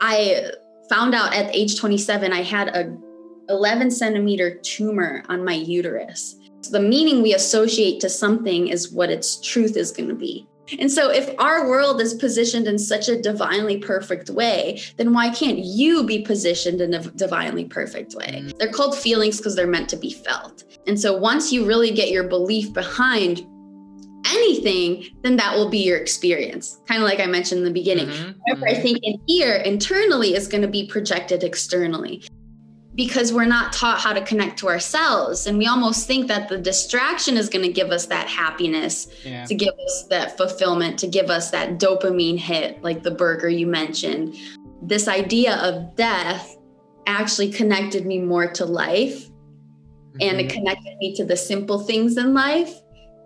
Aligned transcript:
I 0.00 0.50
found 0.88 1.14
out 1.14 1.34
at 1.34 1.54
age 1.54 1.78
27 1.78 2.32
I 2.32 2.42
had 2.42 2.68
a 2.68 2.96
11 3.48 3.90
centimeter 3.90 4.58
tumor 4.62 5.24
on 5.28 5.44
my 5.44 5.54
uterus. 5.54 6.36
So 6.62 6.72
the 6.72 6.80
meaning 6.80 7.22
we 7.22 7.34
associate 7.34 8.00
to 8.00 8.08
something 8.08 8.68
is 8.68 8.92
what 8.92 9.10
its 9.10 9.40
truth 9.40 9.76
is 9.76 9.90
going 9.90 10.08
to 10.08 10.14
be. 10.14 10.46
And 10.78 10.90
so, 10.90 11.10
if 11.10 11.34
our 11.40 11.68
world 11.68 12.00
is 12.00 12.14
positioned 12.14 12.68
in 12.68 12.78
such 12.78 13.08
a 13.08 13.20
divinely 13.20 13.78
perfect 13.78 14.30
way, 14.30 14.80
then 14.98 15.12
why 15.12 15.30
can't 15.30 15.58
you 15.58 16.04
be 16.04 16.22
positioned 16.22 16.80
in 16.80 16.94
a 16.94 17.02
divinely 17.02 17.64
perfect 17.64 18.14
way? 18.14 18.42
Mm. 18.44 18.56
They're 18.58 18.70
called 18.70 18.96
feelings 18.96 19.38
because 19.38 19.56
they're 19.56 19.66
meant 19.66 19.88
to 19.90 19.96
be 19.96 20.12
felt. 20.12 20.62
And 20.86 21.00
so, 21.00 21.16
once 21.16 21.52
you 21.52 21.66
really 21.66 21.90
get 21.90 22.10
your 22.10 22.24
belief 22.24 22.72
behind 22.72 23.44
anything, 24.26 25.04
then 25.22 25.36
that 25.36 25.56
will 25.56 25.68
be 25.68 25.78
your 25.78 25.98
experience. 25.98 26.80
Kind 26.86 27.02
of 27.02 27.08
like 27.08 27.20
I 27.20 27.26
mentioned 27.26 27.58
in 27.58 27.64
the 27.64 27.70
beginning. 27.72 28.08
Mm-hmm. 28.08 28.38
Whatever 28.40 28.68
I 28.68 28.72
mm-hmm. 28.72 28.82
think 28.82 28.98
in 29.02 29.20
here 29.26 29.56
internally 29.56 30.34
is 30.34 30.48
going 30.48 30.62
to 30.62 30.68
be 30.68 30.86
projected 30.86 31.42
externally 31.42 32.22
because 32.96 33.32
we're 33.32 33.46
not 33.46 33.72
taught 33.72 34.00
how 34.00 34.12
to 34.12 34.20
connect 34.22 34.58
to 34.58 34.68
ourselves 34.68 35.46
and 35.46 35.56
we 35.56 35.66
almost 35.66 36.06
think 36.06 36.26
that 36.26 36.48
the 36.48 36.58
distraction 36.58 37.36
is 37.36 37.48
going 37.48 37.64
to 37.64 37.72
give 37.72 37.90
us 37.90 38.06
that 38.06 38.28
happiness 38.28 39.08
yeah. 39.24 39.44
to 39.44 39.54
give 39.54 39.72
us 39.86 40.06
that 40.10 40.36
fulfillment 40.36 40.98
to 40.98 41.06
give 41.06 41.30
us 41.30 41.50
that 41.50 41.78
dopamine 41.78 42.38
hit 42.38 42.82
like 42.82 43.02
the 43.02 43.10
burger 43.10 43.48
you 43.48 43.66
mentioned 43.66 44.36
this 44.82 45.06
idea 45.06 45.56
of 45.58 45.94
death 45.94 46.56
actually 47.06 47.50
connected 47.50 48.06
me 48.06 48.18
more 48.18 48.50
to 48.50 48.64
life 48.64 49.28
mm-hmm. 49.28 50.16
and 50.20 50.40
it 50.40 50.48
mm-hmm. 50.48 50.58
connected 50.58 50.96
me 50.98 51.14
to 51.14 51.24
the 51.24 51.36
simple 51.36 51.78
things 51.78 52.16
in 52.16 52.34
life 52.34 52.74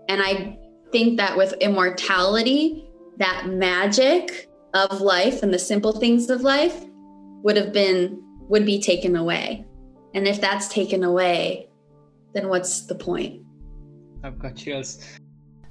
and 0.08 0.22
i 0.22 0.58
think 0.94 1.16
that 1.16 1.36
with 1.36 1.52
immortality 1.54 2.88
that 3.16 3.48
magic 3.48 4.48
of 4.74 5.00
life 5.00 5.42
and 5.42 5.52
the 5.52 5.58
simple 5.58 5.92
things 5.98 6.30
of 6.30 6.42
life 6.42 6.84
would 7.42 7.56
have 7.56 7.72
been 7.72 8.22
would 8.48 8.64
be 8.64 8.80
taken 8.80 9.16
away. 9.16 9.66
And 10.14 10.28
if 10.28 10.40
that's 10.40 10.68
taken 10.68 11.02
away, 11.02 11.68
then 12.32 12.48
what's 12.48 12.82
the 12.82 12.94
point? 12.94 13.42
I've 14.22 14.38
got 14.38 14.54
chills. 14.54 15.04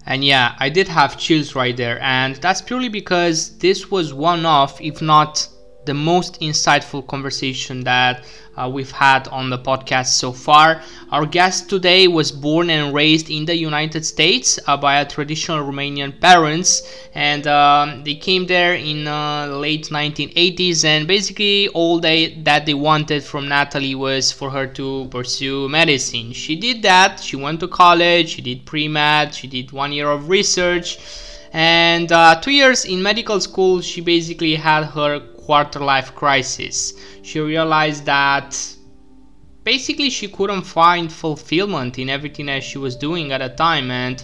And 0.06 0.26
yeah, 0.26 0.58
I 0.60 0.68
did 0.68 0.90
have 0.90 1.18
chills 1.18 1.56
right 1.56 1.78
there. 1.78 2.02
And 2.02 2.36
that's 2.36 2.62
purely 2.62 2.90
because 2.90 3.58
this 3.60 3.90
was 3.90 4.14
one 4.14 4.46
of, 4.46 4.78
if 4.82 5.02
not 5.02 5.48
the 5.86 5.94
most 5.94 6.40
insightful 6.42 7.06
conversation 7.06 7.84
that 7.84 8.24
uh, 8.56 8.70
we've 8.72 8.92
had 8.92 9.28
on 9.30 9.50
the 9.50 9.58
podcast 9.58 10.08
so 10.08 10.32
far. 10.32 10.82
Our 11.12 11.26
guest 11.26 11.70
today 11.70 12.08
was 12.08 12.32
born 12.32 12.70
and 12.70 12.94
raised 12.94 13.30
in 13.30 13.46
the 13.46 13.56
United 13.56 14.06
States 14.06 14.60
uh, 14.68 14.78
by 14.78 15.00
a 15.00 15.06
traditional 15.06 15.66
Romanian 15.66 16.20
parents, 16.20 16.84
and 17.16 17.48
um, 17.48 18.04
they 18.04 18.16
came 18.16 18.46
there 18.46 18.76
in 18.76 19.08
uh, 19.08 19.48
late 19.48 19.90
1980s. 19.90 20.86
And 20.86 21.08
basically, 21.08 21.68
all 21.70 22.00
they 22.00 22.36
that 22.44 22.66
they 22.66 22.74
wanted 22.74 23.24
from 23.24 23.48
Nathalie 23.48 23.96
was 23.96 24.32
for 24.32 24.50
her 24.52 24.68
to 24.68 25.08
pursue 25.10 25.68
medicine. 25.70 26.34
She 26.34 26.56
did 26.56 26.84
that. 26.84 27.20
She 27.20 27.36
went 27.36 27.60
to 27.62 27.68
college. 27.68 28.30
She 28.30 28.42
did 28.42 28.66
pre 28.66 28.88
med. 28.88 29.34
She 29.34 29.48
did 29.48 29.72
one 29.72 29.92
year 29.92 30.10
of 30.10 30.30
research. 30.30 31.00
And 31.54 32.12
uh, 32.12 32.42
two 32.42 32.52
years 32.52 32.84
in 32.84 33.04
medical 33.04 33.40
school, 33.40 33.82
she 33.82 34.02
basically 34.02 34.56
had 34.56 34.86
her 34.86 35.20
quarter 35.46 35.80
life 35.80 36.16
crisis. 36.16 36.94
She 37.22 37.40
realized 37.40 38.06
that 38.06 38.58
basically 39.64 40.10
she 40.10 40.28
couldn't 40.28 40.64
find 40.64 41.12
fulfillment 41.12 42.00
in 42.00 42.10
everything 42.10 42.48
that 42.48 42.64
she 42.64 42.78
was 42.78 42.96
doing 42.96 43.32
at 43.32 43.40
the 43.40 43.50
time 43.50 43.92
and 43.92 44.24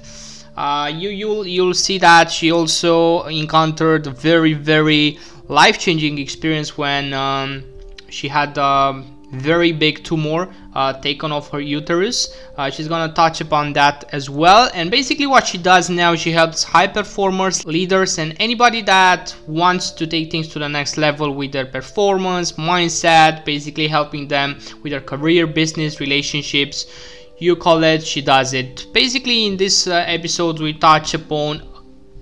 uh, 0.58 0.92
you 0.94 1.10
you'll 1.10 1.48
you'll 1.48 1.74
see 1.74 1.98
that 1.98 2.30
she 2.30 2.52
also 2.52 3.24
encountered 3.28 4.06
a 4.08 4.12
very 4.12 4.54
very 4.54 5.18
life-changing 5.48 6.18
experience 6.18 6.78
when 6.78 7.14
um, 7.14 7.64
she 8.10 8.28
had 8.28 8.58
um, 8.58 9.19
very 9.32 9.72
big 9.72 10.04
tumor 10.04 10.52
uh, 10.74 10.94
taken 10.94 11.32
off 11.32 11.50
her 11.52 11.60
uterus. 11.60 12.36
Uh, 12.58 12.70
she's 12.70 12.88
gonna 12.88 13.14
touch 13.14 13.42
upon 13.42 13.74
that 13.74 14.06
as 14.12 14.30
well. 14.30 14.70
And 14.74 14.90
basically, 14.90 15.28
what 15.28 15.48
she 15.48 15.58
does 15.58 15.90
now, 15.90 16.16
she 16.16 16.32
helps 16.32 16.64
high 16.64 16.88
performers, 16.88 17.66
leaders, 17.66 18.18
and 18.18 18.36
anybody 18.40 18.82
that 18.84 19.36
wants 19.48 19.92
to 19.92 20.08
take 20.08 20.32
things 20.32 20.48
to 20.50 20.60
the 20.60 20.70
next 20.70 20.98
level 20.98 21.34
with 21.34 21.52
their 21.52 21.66
performance, 21.66 22.54
mindset, 22.54 23.46
basically 23.46 23.88
helping 23.88 24.28
them 24.28 24.60
with 24.84 24.92
their 24.92 25.02
career, 25.02 25.48
business, 25.48 26.00
relationships. 26.00 26.86
You 27.38 27.56
call 27.56 27.84
it, 27.84 28.06
she 28.06 28.22
does 28.22 28.54
it. 28.54 28.88
Basically, 28.94 29.46
in 29.46 29.56
this 29.56 29.88
uh, 29.88 30.04
episode, 30.08 30.60
we 30.60 30.74
touch 30.74 31.14
upon 31.14 31.64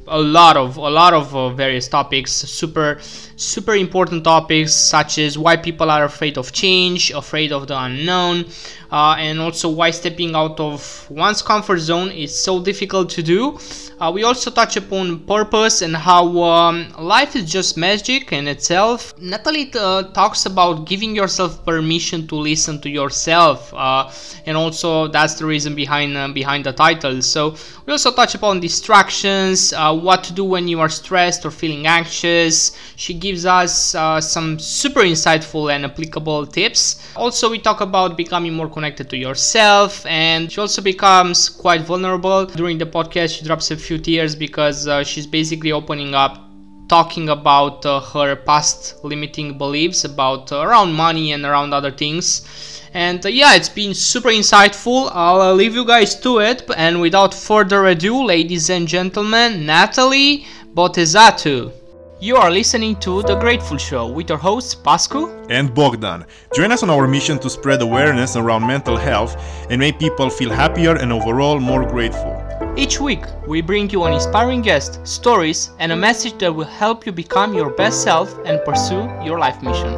a 0.08 0.20
lot 0.20 0.56
of 0.56 0.78
a 0.78 0.90
lot 0.90 1.14
of 1.14 1.36
uh, 1.36 1.50
various 1.50 1.88
topics 1.88 2.32
super 2.32 3.00
super 3.38 3.76
important 3.76 4.24
topics 4.24 4.74
such 4.74 5.20
as 5.20 5.38
why 5.38 5.56
people 5.56 5.92
are 5.92 6.06
afraid 6.06 6.40
of 6.40 6.52
change 6.52 7.12
afraid 7.12 7.52
of 7.52 7.68
the 7.68 7.80
unknown 7.84 8.44
uh, 8.92 9.16
and 9.20 9.40
also 9.40 9.70
why 9.70 9.92
stepping 9.92 10.34
out 10.34 10.60
of 10.60 11.08
one's 11.12 11.44
comfort 11.44 11.78
zone 11.78 12.10
is 12.10 12.36
so 12.38 12.60
difficult 12.60 13.12
to 13.12 13.22
do 13.22 13.56
uh, 14.00 14.12
we 14.14 14.24
also 14.24 14.52
touch 14.52 14.78
upon 14.78 15.20
purpose 15.26 15.82
and 15.82 15.96
how 15.96 16.40
um, 16.44 16.88
life 17.00 17.36
is 17.36 17.50
just 17.52 17.78
magic 17.78 18.32
in 18.32 18.48
itself. 18.48 19.18
Nathalie 19.20 19.72
uh, 19.74 20.04
talks 20.14 20.46
about 20.46 20.86
giving 20.86 21.16
yourself 21.16 21.66
permission 21.66 22.28
to 22.28 22.36
listen 22.36 22.80
to 22.82 22.90
yourself, 22.90 23.74
uh, 23.74 24.12
and 24.46 24.56
also 24.56 25.08
that's 25.08 25.34
the 25.36 25.46
reason 25.48 25.74
behind 25.74 26.16
uh, 26.16 26.28
behind 26.28 26.66
the 26.66 26.74
title. 26.74 27.24
So 27.24 27.56
we 27.88 27.92
also 27.92 28.12
touch 28.12 28.36
upon 28.36 28.60
distractions, 28.60 29.74
uh, 29.74 29.98
what 29.98 30.24
to 30.26 30.34
do 30.34 30.44
when 30.44 30.68
you 30.68 30.80
are 30.80 30.90
stressed 30.90 31.44
or 31.44 31.50
feeling 31.50 31.88
anxious. 31.88 32.78
She 32.98 33.16
gives 33.16 33.27
us 33.36 33.96
uh, 33.96 34.22
some 34.22 34.60
super 34.60 35.02
insightful 35.02 35.74
and 35.74 35.86
applicable 35.86 36.46
tips. 36.48 37.12
Also, 37.16 37.50
we 37.50 37.60
talk 37.60 37.82
about 37.82 38.16
becoming 38.16 38.54
more 38.54 38.70
connected 38.70 39.10
to 39.10 39.18
yourself, 39.18 40.06
and 40.06 40.52
she 40.52 40.62
also 40.62 40.82
becomes 40.82 41.50
quite 41.50 41.82
vulnerable 41.82 42.46
during 42.46 42.78
the 42.78 42.86
podcast. 42.86 43.38
She 43.38 43.46
drops 43.46 43.72
a 43.72 43.78
few 43.78 43.98
tears 43.98 44.36
because 44.36 44.88
uh, 44.88 45.04
she's 45.04 45.28
basically 45.28 45.72
opening 45.72 46.16
up 46.16 46.48
talking 46.88 47.30
about 47.30 47.86
uh, 47.86 48.00
her 48.00 48.36
past 48.36 49.04
limiting 49.04 49.58
beliefs 49.58 50.06
about 50.06 50.52
uh, 50.52 50.62
around 50.62 50.94
money 50.94 51.34
and 51.34 51.44
around 51.44 51.74
other 51.74 51.92
things 51.92 52.82
and 52.94 53.26
uh, 53.26 53.30
yeah 53.30 53.56
it's 53.56 53.70
been 53.70 53.94
super 53.94 54.30
insightful 54.30 55.10
i'll 55.14 55.42
uh, 55.42 55.54
leave 55.54 55.76
you 55.76 55.86
guys 55.86 56.16
to 56.16 56.40
it 56.40 56.64
and 56.78 57.02
without 57.02 57.34
further 57.34 57.86
ado 57.88 58.24
ladies 58.24 58.70
and 58.70 58.88
gentlemen 58.88 59.66
nathalie 59.66 60.46
botezatu 60.74 61.72
you 62.20 62.36
are 62.36 62.50
listening 62.50 62.96
to 62.96 63.22
The 63.22 63.36
Grateful 63.36 63.78
Show 63.78 64.08
with 64.08 64.30
your 64.30 64.40
hosts 64.40 64.74
Pascu 64.74 65.46
and 65.52 65.72
Bogdan. 65.72 66.26
Join 66.56 66.72
us 66.72 66.82
on 66.82 66.90
our 66.90 67.08
mission 67.08 67.38
to 67.38 67.50
spread 67.50 67.80
awareness 67.80 68.36
around 68.36 68.66
mental 68.66 68.98
health 68.98 69.36
and 69.70 69.80
make 69.80 70.00
people 70.00 70.32
feel 70.32 70.50
happier 70.50 70.96
and 70.96 71.14
overall 71.14 71.60
more 71.60 71.86
grateful. 71.86 72.34
Each 72.76 73.00
week, 73.00 73.24
we 73.46 73.62
bring 73.62 73.92
you 73.92 74.06
an 74.06 74.14
inspiring 74.14 74.64
guest, 74.64 75.06
stories, 75.06 75.70
and 75.78 75.92
a 75.92 75.96
message 75.96 76.40
that 76.40 76.52
will 76.52 76.66
help 76.66 77.06
you 77.06 77.12
become 77.12 77.54
your 77.54 77.70
best 77.70 78.02
self 78.02 78.36
and 78.46 78.66
pursue 78.66 79.08
your 79.24 79.38
life 79.38 79.62
mission. 79.62 79.94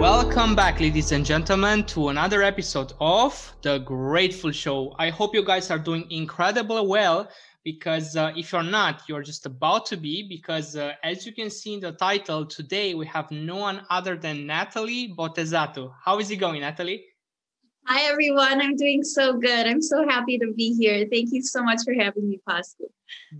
Welcome 0.00 0.56
back, 0.56 0.80
ladies 0.80 1.12
and 1.12 1.26
gentlemen, 1.26 1.84
to 1.84 2.08
another 2.08 2.42
episode 2.42 2.94
of 3.00 3.54
The 3.60 3.78
Grateful 3.78 4.50
Show. 4.50 4.96
I 4.98 5.10
hope 5.10 5.34
you 5.34 5.44
guys 5.44 5.70
are 5.70 5.78
doing 5.78 6.10
incredibly 6.10 6.84
well 6.86 7.28
because 7.64 8.16
uh, 8.16 8.32
if 8.36 8.52
you're 8.52 8.62
not, 8.62 9.02
you're 9.08 9.22
just 9.22 9.46
about 9.46 9.86
to 9.86 9.96
be. 9.96 10.26
Because 10.28 10.76
uh, 10.76 10.92
as 11.02 11.26
you 11.26 11.32
can 11.32 11.50
see 11.50 11.74
in 11.74 11.80
the 11.80 11.92
title, 11.92 12.44
today 12.44 12.94
we 12.94 13.06
have 13.06 13.30
no 13.30 13.56
one 13.56 13.82
other 13.90 14.16
than 14.16 14.46
Nathalie 14.46 15.14
Botezatu. 15.16 15.92
How 16.04 16.18
is 16.18 16.30
it 16.30 16.36
going, 16.36 16.60
Nathalie? 16.60 17.04
Hi, 17.86 18.08
everyone. 18.08 18.60
I'm 18.60 18.76
doing 18.76 19.02
so 19.02 19.34
good. 19.34 19.66
I'm 19.66 19.82
so 19.82 20.08
happy 20.08 20.38
to 20.38 20.52
be 20.56 20.72
here. 20.74 21.06
Thank 21.10 21.32
you 21.32 21.42
so 21.42 21.64
much 21.64 21.80
for 21.84 21.92
having 21.92 22.28
me, 22.28 22.40
Pascu. 22.48 22.86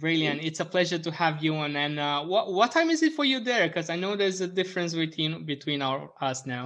Brilliant. 0.01 0.43
It's 0.43 0.59
a 0.59 0.65
pleasure 0.65 0.99
to 0.99 1.11
have 1.13 1.43
you 1.45 1.55
on. 1.55 1.77
And 1.77 2.01
uh, 2.01 2.25
what, 2.25 2.53
what 2.53 2.73
time 2.73 2.91
is 2.91 3.05
it 3.05 3.13
for 3.13 3.25
you 3.25 3.39
there? 3.39 3.69
Because 3.69 3.89
I 3.89 3.97
know 3.97 4.17
there's 4.17 4.41
a 4.41 4.49
difference 4.49 4.95
between, 4.95 5.47
between 5.47 5.81
our, 5.81 6.11
us 6.21 6.45
now. 6.45 6.65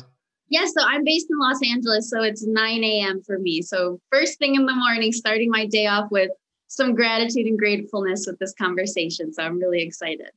Yes, 0.48 0.72
yeah, 0.76 0.82
so 0.82 0.88
I'm 0.88 1.04
based 1.04 1.26
in 1.28 1.38
Los 1.38 1.60
Angeles, 1.62 2.08
so 2.08 2.22
it's 2.22 2.46
9 2.46 2.84
a.m. 2.84 3.20
for 3.26 3.38
me. 3.38 3.60
So 3.62 4.00
first 4.10 4.38
thing 4.38 4.54
in 4.54 4.64
the 4.64 4.74
morning, 4.74 5.12
starting 5.12 5.50
my 5.50 5.66
day 5.66 5.86
off 5.86 6.10
with 6.10 6.30
some 6.68 6.94
gratitude 6.94 7.46
and 7.46 7.58
gratefulness 7.58 8.26
with 8.26 8.38
this 8.38 8.54
conversation. 8.54 9.32
So 9.32 9.42
I'm 9.42 9.58
really 9.58 9.82
excited. 9.82 10.30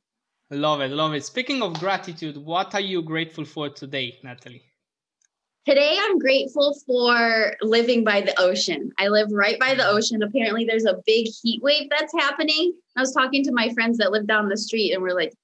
Love 0.50 0.80
it, 0.80 0.90
love 0.90 1.14
it. 1.14 1.24
Speaking 1.24 1.62
of 1.62 1.78
gratitude, 1.78 2.36
what 2.36 2.74
are 2.74 2.80
you 2.80 3.02
grateful 3.02 3.44
for 3.44 3.68
today, 3.68 4.18
Nathalie? 4.24 4.64
Today, 5.66 5.96
I'm 6.00 6.18
grateful 6.18 6.74
for 6.86 7.54
living 7.60 8.02
by 8.02 8.22
the 8.22 8.34
ocean. 8.40 8.90
I 8.98 9.08
live 9.08 9.28
right 9.30 9.60
by 9.60 9.74
the 9.74 9.86
ocean. 9.86 10.22
Apparently, 10.22 10.64
there's 10.64 10.86
a 10.86 11.00
big 11.06 11.26
heat 11.42 11.62
wave 11.62 11.88
that's 11.90 12.14
happening. 12.14 12.72
I 12.96 13.00
was 13.00 13.12
talking 13.12 13.44
to 13.44 13.52
my 13.52 13.68
friends 13.74 13.98
that 13.98 14.10
live 14.10 14.26
down 14.26 14.48
the 14.48 14.56
street, 14.56 14.92
and 14.92 15.02
we're 15.02 15.14
like, 15.14 15.34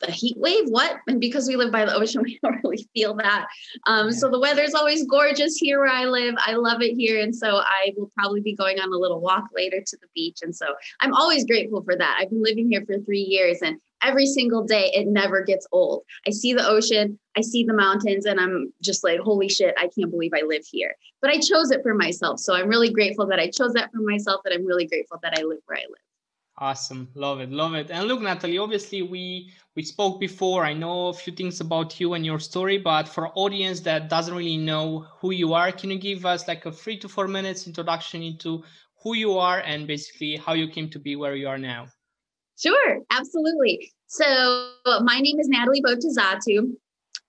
the 0.00 0.10
heat 0.10 0.36
wave 0.36 0.64
what 0.68 0.96
and 1.06 1.20
because 1.20 1.48
we 1.48 1.56
live 1.56 1.72
by 1.72 1.84
the 1.84 1.94
ocean 1.94 2.22
we 2.24 2.38
don't 2.42 2.62
really 2.62 2.88
feel 2.94 3.14
that 3.14 3.46
um, 3.86 4.10
so 4.12 4.30
the 4.30 4.40
weather's 4.40 4.74
always 4.74 5.06
gorgeous 5.06 5.56
here 5.56 5.78
where 5.78 5.92
i 5.92 6.04
live 6.04 6.34
i 6.38 6.54
love 6.54 6.82
it 6.82 6.94
here 6.94 7.20
and 7.20 7.34
so 7.34 7.56
i 7.58 7.92
will 7.96 8.10
probably 8.16 8.40
be 8.40 8.54
going 8.54 8.78
on 8.78 8.92
a 8.92 8.96
little 8.96 9.20
walk 9.20 9.44
later 9.54 9.82
to 9.84 9.96
the 10.00 10.08
beach 10.14 10.38
and 10.42 10.54
so 10.54 10.66
i'm 11.00 11.14
always 11.14 11.44
grateful 11.44 11.82
for 11.82 11.96
that 11.96 12.18
i've 12.20 12.30
been 12.30 12.42
living 12.42 12.68
here 12.68 12.84
for 12.86 12.98
three 13.04 13.20
years 13.20 13.58
and 13.62 13.78
every 14.04 14.26
single 14.26 14.62
day. 14.62 14.90
It 14.94 15.06
never 15.06 15.42
gets 15.42 15.66
old. 15.72 16.02
I 16.26 16.30
see 16.30 16.52
the 16.52 16.66
ocean, 16.66 17.18
I 17.36 17.40
see 17.40 17.64
the 17.64 17.72
mountains, 17.72 18.26
and 18.26 18.38
I'm 18.38 18.72
just 18.82 19.02
like, 19.02 19.18
holy 19.20 19.48
shit, 19.48 19.74
I 19.78 19.88
can't 19.88 20.10
believe 20.10 20.32
I 20.34 20.42
live 20.46 20.62
here. 20.70 20.94
But 21.20 21.30
I 21.30 21.38
chose 21.38 21.70
it 21.70 21.82
for 21.82 21.94
myself. 21.94 22.38
So 22.38 22.54
I'm 22.54 22.68
really 22.68 22.90
grateful 22.90 23.26
that 23.28 23.40
I 23.40 23.48
chose 23.48 23.72
that 23.72 23.90
for 23.92 24.02
myself, 24.02 24.42
and 24.44 24.54
I'm 24.54 24.66
really 24.66 24.86
grateful 24.86 25.18
that 25.22 25.38
I 25.38 25.42
live 25.42 25.58
where 25.66 25.78
I 25.78 25.86
live. 25.88 26.13
Awesome. 26.58 27.08
Love 27.14 27.40
it. 27.40 27.50
Love 27.50 27.74
it. 27.74 27.90
And 27.90 28.06
look, 28.06 28.20
Nathalie, 28.20 28.58
obviously 28.58 29.02
we 29.02 29.52
we 29.74 29.82
spoke 29.82 30.20
before. 30.20 30.64
I 30.64 30.72
know 30.72 31.08
a 31.08 31.12
few 31.12 31.32
things 31.32 31.60
about 31.60 31.98
you 31.98 32.14
and 32.14 32.24
your 32.24 32.38
story, 32.38 32.78
but 32.78 33.08
for 33.08 33.32
audience 33.34 33.80
that 33.80 34.08
doesn't 34.08 34.36
really 34.36 34.56
know 34.56 35.06
who 35.18 35.32
you 35.32 35.52
are, 35.52 35.72
can 35.72 35.90
you 35.90 35.98
give 35.98 36.24
us 36.24 36.46
like 36.46 36.64
a 36.64 36.70
three 36.70 36.96
to 36.98 37.08
four 37.08 37.26
minutes 37.26 37.66
introduction 37.66 38.22
into 38.22 38.62
who 39.02 39.14
you 39.14 39.36
are 39.36 39.60
and 39.60 39.88
basically 39.88 40.36
how 40.36 40.52
you 40.52 40.68
came 40.68 40.88
to 40.90 41.00
be 41.00 41.16
where 41.16 41.34
you 41.34 41.48
are 41.48 41.58
now? 41.58 41.88
Sure, 42.56 43.00
absolutely. 43.10 43.92
So 44.06 44.70
my 45.02 45.18
name 45.18 45.40
is 45.40 45.48
Nathalie 45.48 45.82
Botezatu. 45.82 46.72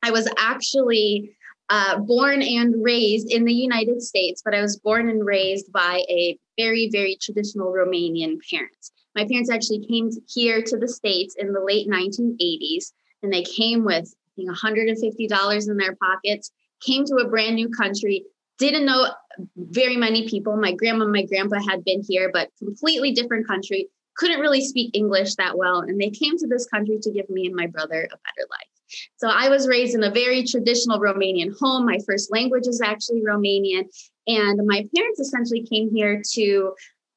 I 0.03 0.11
was 0.11 0.29
actually 0.37 1.35
uh, 1.69 1.97
born 1.97 2.43
and 2.43 2.75
raised 2.83 3.31
in 3.31 3.43
the 3.43 3.53
United 3.53 4.03
States, 4.03 4.43
but 4.45 4.53
I 4.53 4.61
was 4.61 4.77
born 4.77 5.09
and 5.09 5.25
raised 5.25 5.71
by 5.71 6.03
a 6.07 6.37
very, 6.59 6.89
very 6.91 7.17
traditional 7.19 7.73
Romanian 7.73 8.37
parents. 8.47 8.91
My 9.15 9.25
parents 9.25 9.49
actually 9.49 9.85
came 9.85 10.09
here 10.27 10.61
to 10.61 10.77
the 10.77 10.87
States 10.87 11.35
in 11.39 11.53
the 11.53 11.61
late 11.61 11.87
1980s, 11.87 12.91
and 13.23 13.31
they 13.31 13.43
came 13.43 13.85
with 13.85 14.13
think, 14.35 14.49
$150 14.49 15.69
in 15.69 15.77
their 15.77 15.95
pockets, 15.95 16.51
came 16.81 17.05
to 17.05 17.15
a 17.15 17.29
brand 17.29 17.55
new 17.55 17.69
country, 17.69 18.25
didn't 18.57 18.85
know 18.85 19.07
very 19.55 19.97
many 19.97 20.27
people. 20.27 20.55
My 20.57 20.73
grandma 20.73 21.03
and 21.03 21.13
my 21.13 21.23
grandpa 21.23 21.57
had 21.67 21.83
been 21.83 22.03
here, 22.07 22.29
but 22.33 22.49
completely 22.59 23.11
different 23.11 23.47
country, 23.47 23.87
couldn't 24.17 24.39
really 24.39 24.61
speak 24.61 24.91
English 24.93 25.35
that 25.35 25.57
well. 25.57 25.79
And 25.79 25.99
they 25.99 26.09
came 26.09 26.37
to 26.37 26.47
this 26.47 26.67
country 26.67 26.97
to 27.01 27.11
give 27.11 27.29
me 27.29 27.47
and 27.47 27.55
my 27.55 27.67
brother 27.67 28.03
a 28.03 28.07
better 28.07 28.47
life. 28.49 28.69
So 29.17 29.27
I 29.27 29.49
was 29.49 29.67
raised 29.67 29.95
in 29.95 30.03
a 30.03 30.11
very 30.11 30.43
traditional 30.43 30.99
Romanian 30.99 31.57
home. 31.59 31.85
My 31.85 31.99
first 32.05 32.31
language 32.31 32.67
is 32.67 32.81
actually 32.81 33.23
Romanian. 33.27 33.85
And 34.27 34.65
my 34.65 34.87
parents 34.95 35.19
essentially 35.19 35.65
came 35.65 35.89
here 35.93 36.21
to 36.33 36.73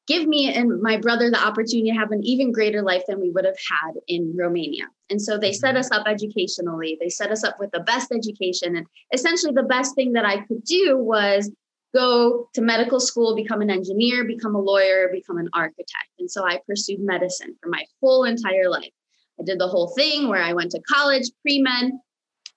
give 0.09 0.27
me 0.27 0.53
and 0.53 0.81
my 0.81 0.97
brother 0.97 1.31
the 1.31 1.39
opportunity 1.39 1.91
to 1.91 1.97
have 1.97 2.11
an 2.11 2.25
even 2.25 2.51
greater 2.51 2.83
life 2.83 3.03
than 3.07 3.21
we 3.21 3.31
would 3.31 3.45
have 3.45 3.59
had 3.71 3.93
in 4.09 4.35
Romania. 4.37 4.87
And 5.11 5.21
so 5.21 5.39
they 5.39 5.53
set 5.53 5.75
mm-hmm. 5.75 5.81
us 5.81 5.91
up 5.93 6.09
educationally. 6.09 6.97
They 7.01 7.11
set 7.11 7.31
us 7.31 7.45
up 7.45 7.57
with 7.61 7.71
the 7.71 7.81
best 7.81 8.11
education. 8.11 8.75
And 8.75 8.87
essentially, 9.13 9.53
the 9.53 9.63
best 9.63 9.95
thing 9.95 10.15
that 10.15 10.25
I 10.25 10.39
could 10.47 10.65
do 10.65 10.97
was 10.99 11.51
go 11.95 12.49
to 12.55 12.61
medical 12.61 13.01
school, 13.01 13.37
become 13.37 13.61
an 13.61 13.71
engineer, 13.71 14.25
become 14.25 14.55
a 14.55 14.61
lawyer, 14.61 15.11
become 15.13 15.39
an 15.39 15.49
architect. 15.55 16.11
And 16.19 16.31
so 16.31 16.45
I 16.45 16.61
pursued 16.67 17.01
medicine 17.01 17.57
for 17.63 17.69
my 17.69 17.85
whole 18.03 18.25
entire 18.25 18.69
life. 18.71 18.91
I 19.41 19.45
did 19.45 19.61
the 19.61 19.69
whole 19.69 19.95
thing 19.97 20.29
where 20.29 20.43
I 20.43 20.53
went 20.55 20.73
to 20.73 20.81
college, 20.81 21.31
pre 21.43 21.61
med, 21.61 21.93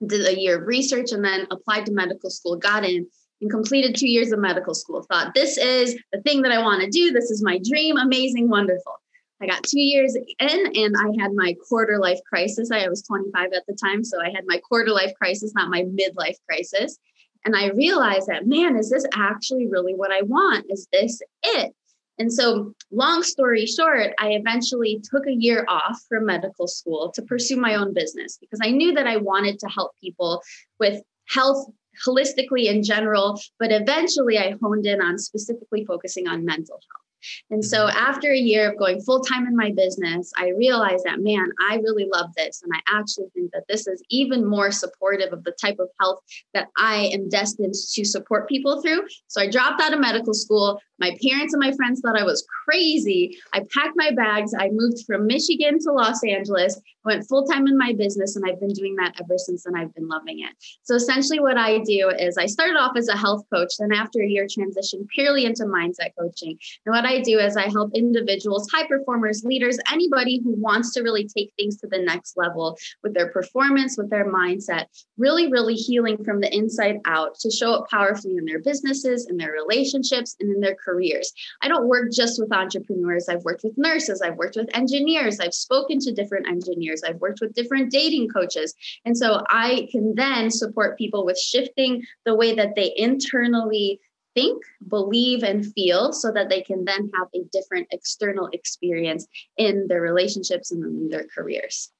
did 0.07 0.27
a 0.27 0.39
year 0.39 0.59
of 0.59 0.67
research, 0.67 1.11
and 1.11 1.23
then 1.23 1.47
applied 1.51 1.85
to 1.85 1.91
medical 1.91 2.29
school, 2.29 2.57
got 2.57 2.83
in, 2.83 3.07
and 3.41 3.49
completed 3.49 3.95
two 3.95 4.09
years 4.09 4.31
of 4.31 4.39
medical 4.39 4.73
school. 4.73 5.03
Thought 5.03 5.33
this 5.33 5.57
is 5.57 5.97
the 6.13 6.21
thing 6.21 6.43
that 6.43 6.51
I 6.51 6.61
want 6.61 6.83
to 6.83 6.89
do. 6.89 7.11
This 7.11 7.31
is 7.31 7.43
my 7.43 7.59
dream. 7.67 7.97
Amazing, 7.97 8.49
wonderful. 8.49 8.93
I 9.41 9.47
got 9.47 9.63
two 9.63 9.79
years 9.79 10.15
in 10.15 10.71
and 10.75 10.95
I 10.95 11.21
had 11.21 11.33
my 11.33 11.55
quarter 11.67 11.97
life 11.97 12.19
crisis. 12.29 12.69
I 12.71 12.87
was 12.87 13.01
25 13.01 13.49
at 13.53 13.63
the 13.67 13.75
time. 13.75 14.03
So 14.03 14.21
I 14.21 14.29
had 14.29 14.43
my 14.45 14.59
quarter 14.59 14.91
life 14.91 15.13
crisis, 15.15 15.53
not 15.55 15.69
my 15.69 15.83
midlife 15.83 16.37
crisis. 16.47 16.97
And 17.43 17.55
I 17.55 17.69
realized 17.69 18.27
that, 18.27 18.45
man, 18.45 18.77
is 18.77 18.91
this 18.91 19.05
actually 19.15 19.67
really 19.67 19.95
what 19.95 20.11
I 20.11 20.21
want? 20.21 20.67
Is 20.69 20.87
this 20.93 21.19
it? 21.41 21.73
And 22.19 22.31
so, 22.31 22.75
long 22.91 23.23
story 23.23 23.65
short, 23.65 24.11
I 24.19 24.33
eventually 24.33 25.01
took 25.09 25.25
a 25.25 25.33
year 25.33 25.65
off 25.67 25.99
from 26.07 26.27
medical 26.27 26.67
school 26.67 27.11
to 27.15 27.21
pursue 27.23 27.57
my 27.57 27.73
own 27.73 27.95
business 27.95 28.37
because 28.39 28.59
I 28.61 28.69
knew 28.69 28.93
that 28.93 29.07
I 29.07 29.17
wanted 29.17 29.57
to 29.59 29.67
help 29.69 29.93
people 29.99 30.43
with 30.79 31.01
health 31.29 31.65
holistically 32.05 32.65
in 32.65 32.83
general, 32.83 33.39
but 33.59 33.71
eventually 33.71 34.37
I 34.37 34.55
honed 34.61 34.85
in 34.85 35.01
on 35.01 35.17
specifically 35.17 35.85
focusing 35.85 36.27
on 36.27 36.45
mental 36.45 36.75
health. 36.75 37.00
And 37.49 37.63
so 37.63 37.87
mm-hmm. 37.87 37.97
after 37.97 38.31
a 38.31 38.37
year 38.37 38.71
of 38.71 38.77
going 38.77 39.01
full 39.01 39.21
time 39.21 39.47
in 39.47 39.55
my 39.55 39.71
business, 39.75 40.31
I 40.37 40.49
realized 40.49 41.05
that, 41.05 41.19
man, 41.19 41.49
I 41.69 41.75
really 41.77 42.07
love 42.13 42.29
this. 42.35 42.61
And 42.63 42.71
I 42.73 42.99
actually 42.99 43.27
think 43.33 43.51
that 43.53 43.63
this 43.67 43.87
is 43.87 44.03
even 44.09 44.45
more 44.45 44.71
supportive 44.71 45.33
of 45.33 45.43
the 45.43 45.55
type 45.61 45.77
of 45.79 45.89
health 45.99 46.19
that 46.53 46.67
I 46.77 47.09
am 47.13 47.29
destined 47.29 47.73
to 47.73 48.05
support 48.05 48.49
people 48.49 48.81
through. 48.81 49.01
So 49.27 49.41
I 49.41 49.49
dropped 49.49 49.81
out 49.81 49.93
of 49.93 49.99
medical 49.99 50.33
school. 50.33 50.79
My 50.99 51.15
parents 51.27 51.53
and 51.53 51.59
my 51.59 51.71
friends 51.75 51.99
thought 51.99 52.19
I 52.19 52.23
was 52.23 52.45
crazy. 52.65 53.37
I 53.53 53.61
packed 53.75 53.95
my 53.95 54.11
bags. 54.11 54.53
I 54.57 54.69
moved 54.71 55.03
from 55.07 55.25
Michigan 55.25 55.79
to 55.79 55.91
Los 55.91 56.23
Angeles, 56.23 56.79
went 57.03 57.27
full 57.27 57.45
time 57.45 57.65
in 57.65 57.75
my 57.77 57.93
business, 57.93 58.35
and 58.35 58.45
I've 58.47 58.59
been 58.59 58.73
doing 58.73 58.95
that 58.97 59.15
ever 59.19 59.37
since. 59.37 59.65
And 59.65 59.75
I've 59.75 59.93
been 59.95 60.07
loving 60.07 60.39
it. 60.39 60.55
So 60.83 60.95
essentially, 60.95 61.39
what 61.39 61.57
I 61.57 61.79
do 61.79 62.11
is 62.17 62.37
I 62.37 62.45
started 62.45 62.77
off 62.77 62.95
as 62.95 63.07
a 63.07 63.17
health 63.17 63.43
coach, 63.51 63.69
then 63.79 63.91
after 63.91 64.21
a 64.21 64.27
year, 64.27 64.45
transitioned 64.45 65.07
purely 65.13 65.45
into 65.45 65.63
mindset 65.63 66.11
coaching. 66.19 66.57
And 66.85 66.95
what 66.95 67.05
I 67.05 67.10
do 67.19 67.39
is 67.39 67.57
I 67.57 67.69
help 67.69 67.91
individuals, 67.93 68.67
high 68.71 68.87
performers, 68.87 69.43
leaders, 69.43 69.77
anybody 69.91 70.41
who 70.43 70.53
wants 70.53 70.93
to 70.93 71.01
really 71.01 71.27
take 71.27 71.51
things 71.57 71.77
to 71.77 71.87
the 71.87 71.99
next 71.99 72.37
level 72.37 72.77
with 73.03 73.13
their 73.13 73.29
performance, 73.31 73.97
with 73.97 74.09
their 74.09 74.31
mindset, 74.31 74.85
really, 75.17 75.51
really 75.51 75.75
healing 75.75 76.23
from 76.23 76.39
the 76.39 76.53
inside 76.55 76.97
out 77.05 77.35
to 77.39 77.51
show 77.51 77.73
up 77.73 77.89
powerfully 77.89 78.37
in 78.37 78.45
their 78.45 78.59
businesses, 78.59 79.27
in 79.29 79.37
their 79.37 79.51
relationships, 79.51 80.35
and 80.39 80.53
in 80.53 80.61
their 80.61 80.75
careers. 80.75 81.31
I 81.61 81.67
don't 81.67 81.87
work 81.87 82.11
just 82.11 82.39
with 82.39 82.53
entrepreneurs. 82.53 83.27
I've 83.29 83.43
worked 83.43 83.63
with 83.63 83.77
nurses, 83.77 84.21
I've 84.21 84.37
worked 84.37 84.55
with 84.55 84.69
engineers, 84.75 85.39
I've 85.39 85.53
spoken 85.53 85.99
to 85.99 86.13
different 86.13 86.47
engineers, 86.47 87.01
I've 87.03 87.19
worked 87.19 87.41
with 87.41 87.53
different 87.53 87.91
dating 87.91 88.29
coaches. 88.29 88.73
And 89.05 89.17
so 89.17 89.41
I 89.49 89.87
can 89.91 90.13
then 90.15 90.49
support 90.49 90.97
people 90.97 91.25
with 91.25 91.39
shifting 91.39 92.03
the 92.25 92.35
way 92.35 92.55
that 92.55 92.75
they 92.75 92.93
internally 92.95 93.99
think, 94.33 94.63
believe, 94.87 95.43
and 95.43 95.65
feel 95.73 96.13
so 96.13 96.31
that 96.31 96.49
they 96.49 96.61
can 96.61 96.85
then 96.85 97.09
have 97.15 97.27
a 97.35 97.43
different 97.51 97.87
external 97.91 98.49
experience 98.53 99.27
in 99.57 99.87
their 99.87 100.01
relationships 100.01 100.71
and 100.71 100.83
in 100.83 101.09
their 101.09 101.25
careers. 101.33 101.91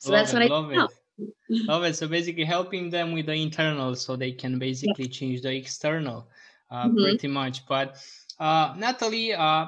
So 0.00 0.12
love 0.12 0.20
that's 0.20 0.32
it, 0.32 0.36
what 0.36 0.42
I 0.42 0.46
love 0.46 0.72
it. 0.72 1.28
love 1.68 1.84
it. 1.84 1.96
So 1.96 2.08
basically 2.08 2.44
helping 2.44 2.90
them 2.90 3.12
with 3.12 3.26
the 3.26 3.34
internal 3.34 3.94
so 3.94 4.16
they 4.16 4.32
can 4.32 4.58
basically 4.58 5.06
yeah. 5.06 5.10
change 5.10 5.42
the 5.42 5.54
external 5.54 6.28
uh, 6.70 6.86
mm-hmm. 6.86 7.02
pretty 7.02 7.28
much. 7.28 7.66
But 7.66 7.96
uh, 8.38 8.74
Nathalie, 8.76 9.32
uh, 9.32 9.66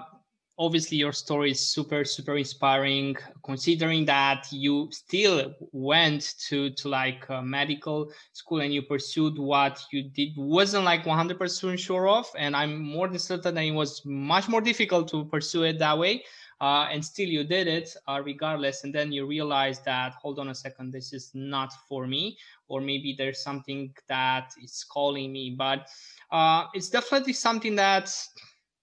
obviously 0.59 0.97
your 0.97 1.13
story 1.13 1.51
is 1.51 1.61
super 1.61 2.05
super 2.05 2.37
inspiring 2.37 3.15
considering 3.45 4.05
that 4.05 4.47
you 4.51 4.89
still 4.91 5.55
went 5.73 6.35
to 6.39 6.71
to 6.71 6.89
like 6.89 7.29
medical 7.43 8.11
school 8.33 8.61
and 8.61 8.73
you 8.73 8.83
pursued 8.83 9.39
what 9.39 9.85
you 9.93 10.03
did 10.03 10.31
wasn't 10.37 10.83
like 10.85 11.05
100% 11.05 11.79
sure 11.79 12.09
of 12.09 12.27
and 12.39 12.57
i'm 12.57 12.81
more 12.81 13.09
than 13.09 13.19
certain 13.19 13.55
that 13.55 13.65
it 13.65 13.73
was 13.73 14.03
much 14.07 14.49
more 14.49 14.61
difficult 14.61 15.09
to 15.09 15.25
pursue 15.27 15.65
it 15.65 15.79
that 15.79 15.97
way 15.97 16.23
uh, 16.61 16.89
and 16.91 17.05
still 17.05 17.29
you 17.29 17.45
did 17.45 17.67
it 17.67 17.95
uh, 18.09 18.21
regardless 18.25 18.85
and 18.85 18.95
then 18.95 19.13
you 19.13 19.27
realize 19.27 19.81
that 19.81 20.15
hold 20.15 20.39
on 20.39 20.49
a 20.49 20.55
second 20.55 20.91
this 20.91 21.13
is 21.13 21.31
not 21.35 21.73
for 21.89 22.07
me 22.07 22.37
or 22.69 22.81
maybe 22.81 23.15
there's 23.17 23.43
something 23.43 23.93
that 24.09 24.55
is 24.63 24.85
calling 24.89 25.33
me 25.33 25.51
but 25.51 25.89
uh, 26.33 26.65
it's 26.73 26.89
definitely 26.89 27.33
something 27.33 27.75
that 27.75 28.11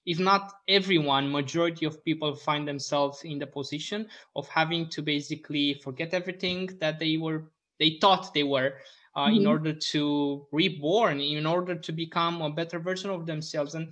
if 0.06 0.20
not 0.20 0.54
everyone, 0.68 1.32
majority 1.32 1.86
of 1.86 2.04
people 2.04 2.36
find 2.36 2.68
themselves 2.68 3.24
in 3.24 3.40
the 3.40 3.48
position 3.48 4.08
of 4.36 4.48
having 4.50 4.90
to 4.90 5.02
basically 5.02 5.76
forget 5.76 6.14
everything 6.14 6.70
that 6.80 7.00
they 7.00 7.18
were 7.18 7.46
they 7.80 7.98
thought 8.00 8.34
they 8.34 8.44
were 8.44 8.76
uh, 9.16 9.28
mm-hmm. 9.28 9.38
in 9.38 9.48
order 9.48 9.74
to 9.74 10.46
reborn, 10.52 11.20
in 11.20 11.46
order 11.46 11.76
to 11.76 11.92
become 11.92 12.42
a 12.42 12.50
better 12.50 12.80
version 12.80 13.10
of 13.10 13.26
themselves. 13.26 13.76
And 13.76 13.92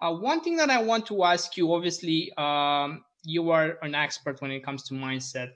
uh, 0.00 0.12
one 0.12 0.40
thing 0.40 0.56
that 0.56 0.70
I 0.70 0.82
want 0.82 1.06
to 1.06 1.24
ask 1.24 1.56
you, 1.56 1.72
obviously, 1.72 2.32
um, 2.36 3.04
you 3.22 3.50
are 3.50 3.78
an 3.82 3.94
expert 3.94 4.40
when 4.40 4.50
it 4.50 4.64
comes 4.64 4.82
to 4.84 4.94
mindset. 4.94 5.52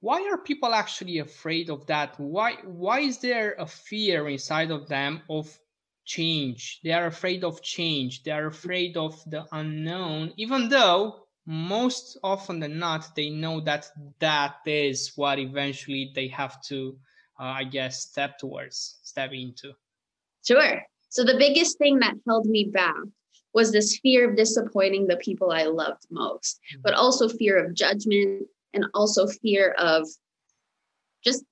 Why 0.00 0.28
are 0.30 0.38
people 0.38 0.74
actually 0.74 1.18
afraid 1.18 1.70
of 1.70 1.86
that? 1.86 2.18
Why 2.18 2.54
why 2.64 3.00
is 3.00 3.18
there 3.18 3.54
a 3.58 3.66
fear 3.66 4.28
inside 4.28 4.70
of 4.70 4.88
them 4.88 5.22
of 5.30 5.58
change. 6.04 6.80
They 6.82 6.92
are 6.92 7.06
afraid 7.06 7.44
of 7.44 7.62
change. 7.62 8.22
They 8.22 8.30
are 8.30 8.46
afraid 8.46 8.96
of 8.96 9.22
the 9.30 9.46
unknown, 9.52 10.32
even 10.36 10.68
though 10.68 11.26
most 11.46 12.18
often 12.22 12.60
than 12.60 12.78
not, 12.78 13.14
they 13.16 13.30
know 13.30 13.60
that 13.60 13.90
that 14.20 14.56
is 14.66 15.12
what 15.16 15.38
eventually 15.38 16.12
they 16.14 16.28
have 16.28 16.62
to, 16.62 16.96
uh, 17.40 17.44
I 17.44 17.64
guess, 17.64 18.02
step 18.02 18.38
towards, 18.38 18.98
step 19.02 19.32
into. 19.32 19.72
Sure. 20.46 20.82
So 21.08 21.24
the 21.24 21.36
biggest 21.38 21.78
thing 21.78 21.98
that 21.98 22.14
held 22.26 22.46
me 22.46 22.70
back 22.72 22.94
was 23.54 23.70
this 23.70 23.98
fear 23.98 24.30
of 24.30 24.36
disappointing 24.36 25.06
the 25.06 25.16
people 25.16 25.50
I 25.50 25.64
loved 25.64 26.06
most, 26.10 26.60
mm-hmm. 26.72 26.82
but 26.82 26.94
also 26.94 27.28
fear 27.28 27.62
of 27.62 27.74
judgment 27.74 28.46
and 28.72 28.86
also 28.94 29.26
fear 29.26 29.72
of 29.78 30.06
just 31.24 31.44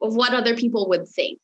of 0.00 0.14
what 0.14 0.34
other 0.34 0.56
people 0.56 0.88
would 0.88 1.08
think 1.08 1.40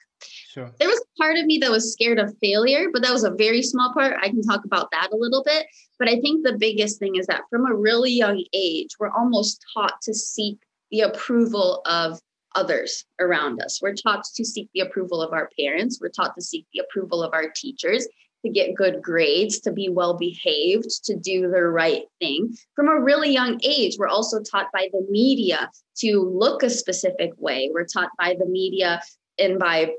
Sure. 0.52 0.71
There 0.78 0.88
was 0.88 1.02
part 1.16 1.38
of 1.38 1.47
me 1.47 1.56
that 1.59 1.71
was 1.71 1.94
scared 1.94 2.18
of 2.18 2.37
failure, 2.42 2.88
but 2.92 3.00
that 3.00 3.12
was 3.12 3.25
a 3.25 3.30
very 3.30 3.62
small 3.62 3.90
part. 3.94 4.16
I 4.21 4.28
can 4.28 4.42
talk 4.42 4.66
about 4.66 4.90
that 4.92 5.09
a 5.11 5.16
little 5.16 5.42
bit. 5.42 5.66
But 5.99 6.09
I 6.09 6.21
think 6.21 6.44
the 6.44 6.59
biggest 6.59 6.99
thing 6.99 7.16
is 7.16 7.26
that 7.26 7.44
from 7.49 7.64
a 7.64 7.75
really 7.75 8.12
young 8.12 8.44
age, 8.52 8.90
we're 9.00 9.12
almost 9.12 9.64
taught 9.73 9.94
to 10.02 10.12
seek 10.12 10.59
the 10.90 11.00
approval 11.00 11.80
of 11.87 12.21
others 12.54 13.06
around 13.18 13.62
us. 13.62 13.80
We're 13.80 13.94
taught 13.94 14.25
to 14.35 14.44
seek 14.44 14.68
the 14.75 14.80
approval 14.80 15.23
of 15.23 15.32
our 15.32 15.49
parents. 15.59 15.99
We're 16.02 16.11
taught 16.11 16.35
to 16.35 16.42
seek 16.42 16.66
the 16.75 16.80
approval 16.80 17.23
of 17.23 17.32
our 17.32 17.49
teachers, 17.49 18.06
to 18.44 18.52
get 18.52 18.75
good 18.75 19.00
grades, 19.00 19.59
to 19.61 19.73
be 19.73 19.88
well 19.88 20.18
behaved, 20.18 20.90
to 21.04 21.16
do 21.16 21.49
the 21.50 21.62
right 21.62 22.02
thing. 22.21 22.54
From 22.76 22.88
a 22.88 23.00
really 23.00 23.32
young 23.32 23.59
age, 23.62 23.97
we're 23.99 24.06
also 24.06 24.42
taught 24.42 24.66
by 24.71 24.88
the 24.92 25.06
media 25.09 25.71
to 26.00 26.21
look 26.21 26.62
a 26.62 26.68
specific 26.68 27.30
way. 27.38 27.71
We're 27.73 27.87
taught 27.87 28.11
by 28.18 28.37
the 28.38 28.47
media 28.47 29.00
and 29.38 29.59
by 29.59 29.92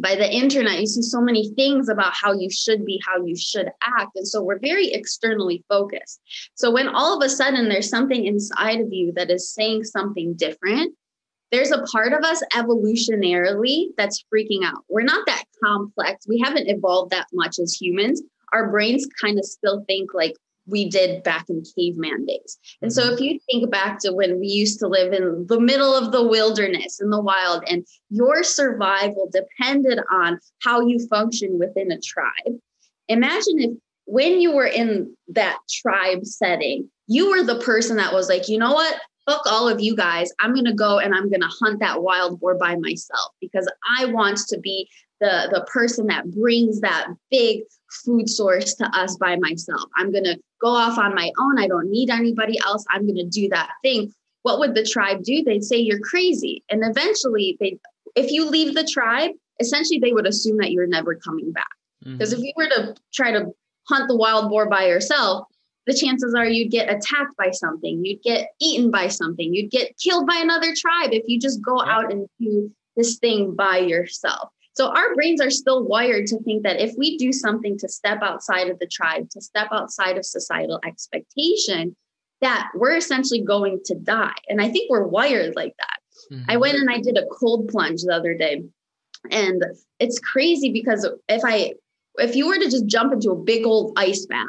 by 0.00 0.14
the 0.14 0.30
internet 0.30 0.80
you 0.80 0.86
see 0.86 1.02
so 1.02 1.20
many 1.20 1.50
things 1.54 1.88
about 1.88 2.12
how 2.14 2.32
you 2.32 2.50
should 2.50 2.84
be 2.84 3.00
how 3.06 3.24
you 3.24 3.36
should 3.36 3.70
act. 3.82 4.12
And 4.16 4.26
so 4.26 4.42
we're 4.42 4.58
very 4.58 4.92
externally 4.92 5.64
focused. 5.68 6.20
So 6.54 6.70
when 6.70 6.88
all 6.88 7.16
of 7.16 7.24
a 7.24 7.28
sudden 7.28 7.68
there's 7.68 7.88
something 7.88 8.26
inside 8.26 8.80
of 8.80 8.92
you 8.92 9.12
that 9.12 9.30
is 9.30 9.52
saying 9.52 9.84
something 9.84 10.34
different 10.34 10.94
there's 11.52 11.70
a 11.70 11.82
part 11.82 12.12
of 12.12 12.24
us 12.24 12.42
evolutionarily 12.54 13.86
that's 13.96 14.24
freaking 14.32 14.64
out. 14.64 14.84
We're 14.88 15.02
not 15.02 15.26
that 15.26 15.44
complex. 15.62 16.26
We 16.28 16.40
haven't 16.40 16.68
evolved 16.68 17.12
that 17.12 17.28
much 17.32 17.58
as 17.58 17.80
humans. 17.80 18.22
Our 18.52 18.70
brains 18.70 19.06
kind 19.20 19.38
of 19.38 19.44
still 19.44 19.84
think 19.86 20.12
like 20.12 20.34
we 20.66 20.88
did 20.88 21.22
back 21.22 21.46
in 21.48 21.62
caveman 21.76 22.26
days. 22.26 22.58
And 22.82 22.92
so, 22.92 23.02
mm-hmm. 23.02 23.14
if 23.14 23.20
you 23.20 23.40
think 23.50 23.70
back 23.70 23.98
to 24.00 24.12
when 24.12 24.38
we 24.40 24.46
used 24.46 24.78
to 24.80 24.88
live 24.88 25.12
in 25.12 25.46
the 25.48 25.60
middle 25.60 25.94
of 25.94 26.12
the 26.12 26.26
wilderness 26.26 27.00
in 27.00 27.10
the 27.10 27.20
wild, 27.20 27.64
and 27.68 27.86
your 28.10 28.42
survival 28.42 29.30
depended 29.32 30.00
on 30.10 30.38
how 30.62 30.80
you 30.80 31.06
function 31.08 31.58
within 31.58 31.92
a 31.92 32.00
tribe, 32.00 32.58
imagine 33.08 33.58
if 33.58 33.70
when 34.06 34.40
you 34.40 34.54
were 34.54 34.66
in 34.66 35.14
that 35.28 35.58
tribe 35.82 36.24
setting, 36.24 36.88
you 37.08 37.30
were 37.30 37.42
the 37.42 37.60
person 37.60 37.96
that 37.96 38.12
was 38.12 38.28
like, 38.28 38.48
you 38.48 38.58
know 38.58 38.72
what? 38.72 39.00
Fuck 39.28 39.42
all 39.46 39.68
of 39.68 39.80
you 39.80 39.96
guys. 39.96 40.30
I'm 40.38 40.54
going 40.54 40.66
to 40.66 40.72
go 40.72 41.00
and 41.00 41.12
I'm 41.12 41.28
going 41.28 41.40
to 41.40 41.50
hunt 41.60 41.80
that 41.80 42.02
wild 42.02 42.38
boar 42.38 42.56
by 42.56 42.76
myself 42.76 43.32
because 43.40 43.68
I 43.98 44.06
want 44.06 44.38
to 44.48 44.60
be 44.60 44.88
the 45.20 45.48
the 45.52 45.66
person 45.70 46.06
that 46.06 46.30
brings 46.30 46.80
that 46.80 47.08
big 47.30 47.62
food 48.04 48.28
source 48.28 48.74
to 48.74 48.84
us 48.96 49.16
by 49.16 49.36
myself. 49.36 49.82
I'm 49.96 50.12
going 50.12 50.24
to 50.24 50.38
go 50.60 50.68
off 50.68 50.98
on 50.98 51.14
my 51.14 51.30
own. 51.38 51.58
I 51.58 51.68
don't 51.68 51.90
need 51.90 52.10
anybody 52.10 52.58
else. 52.64 52.84
I'm 52.90 53.02
going 53.02 53.16
to 53.16 53.28
do 53.28 53.48
that 53.50 53.70
thing. 53.82 54.12
What 54.42 54.58
would 54.58 54.74
the 54.74 54.84
tribe 54.84 55.22
do? 55.22 55.42
They'd 55.42 55.64
say 55.64 55.76
you're 55.78 56.00
crazy. 56.00 56.62
And 56.70 56.82
eventually 56.84 57.56
they 57.60 57.78
if 58.14 58.30
you 58.30 58.48
leave 58.48 58.74
the 58.74 58.84
tribe 58.84 59.32
essentially 59.60 59.98
they 59.98 60.12
would 60.12 60.26
assume 60.26 60.58
that 60.58 60.72
you're 60.72 60.86
never 60.86 61.14
coming 61.14 61.52
back. 61.52 61.66
Because 62.02 62.32
mm-hmm. 62.32 62.42
if 62.42 62.46
you 62.46 62.52
were 62.56 62.68
to 62.68 62.94
try 63.12 63.32
to 63.32 63.46
hunt 63.88 64.08
the 64.08 64.16
wild 64.16 64.50
boar 64.50 64.68
by 64.68 64.86
yourself 64.86 65.46
the 65.86 65.94
chances 65.94 66.34
are 66.34 66.46
you'd 66.46 66.72
get 66.72 66.90
attacked 66.90 67.36
by 67.38 67.50
something. 67.52 68.04
You'd 68.04 68.22
get 68.22 68.48
eaten 68.60 68.90
by 68.90 69.06
something. 69.06 69.54
You'd 69.54 69.70
get 69.70 69.96
killed 70.02 70.26
by 70.26 70.36
another 70.36 70.74
tribe 70.76 71.10
if 71.12 71.22
you 71.28 71.38
just 71.38 71.62
go 71.62 71.80
out 71.80 72.12
and 72.12 72.26
do 72.40 72.72
this 72.96 73.18
thing 73.18 73.54
by 73.54 73.78
yourself 73.78 74.48
so 74.76 74.88
our 74.88 75.14
brains 75.14 75.40
are 75.40 75.50
still 75.50 75.84
wired 75.84 76.26
to 76.26 76.38
think 76.40 76.62
that 76.64 76.78
if 76.78 76.92
we 76.98 77.16
do 77.16 77.32
something 77.32 77.78
to 77.78 77.88
step 77.88 78.18
outside 78.22 78.68
of 78.68 78.78
the 78.78 78.86
tribe, 78.86 79.30
to 79.30 79.40
step 79.40 79.68
outside 79.72 80.18
of 80.18 80.26
societal 80.26 80.80
expectation, 80.86 81.96
that 82.42 82.68
we're 82.74 82.96
essentially 82.96 83.40
going 83.40 83.80
to 83.86 83.94
die. 83.94 84.34
And 84.48 84.60
I 84.60 84.68
think 84.68 84.90
we're 84.90 85.06
wired 85.06 85.56
like 85.56 85.72
that. 85.78 85.98
Mm-hmm. 86.30 86.50
I 86.50 86.56
went 86.58 86.76
and 86.76 86.90
I 86.90 87.00
did 87.00 87.16
a 87.16 87.24
cold 87.26 87.68
plunge 87.68 88.02
the 88.02 88.14
other 88.14 88.34
day. 88.34 88.64
And 89.30 89.64
it's 89.98 90.18
crazy 90.18 90.70
because 90.70 91.08
if 91.26 91.42
I 91.42 91.72
if 92.18 92.36
you 92.36 92.46
were 92.46 92.58
to 92.58 92.70
just 92.70 92.86
jump 92.86 93.14
into 93.14 93.30
a 93.30 93.36
big 93.36 93.64
old 93.64 93.94
ice 93.96 94.26
bath 94.26 94.46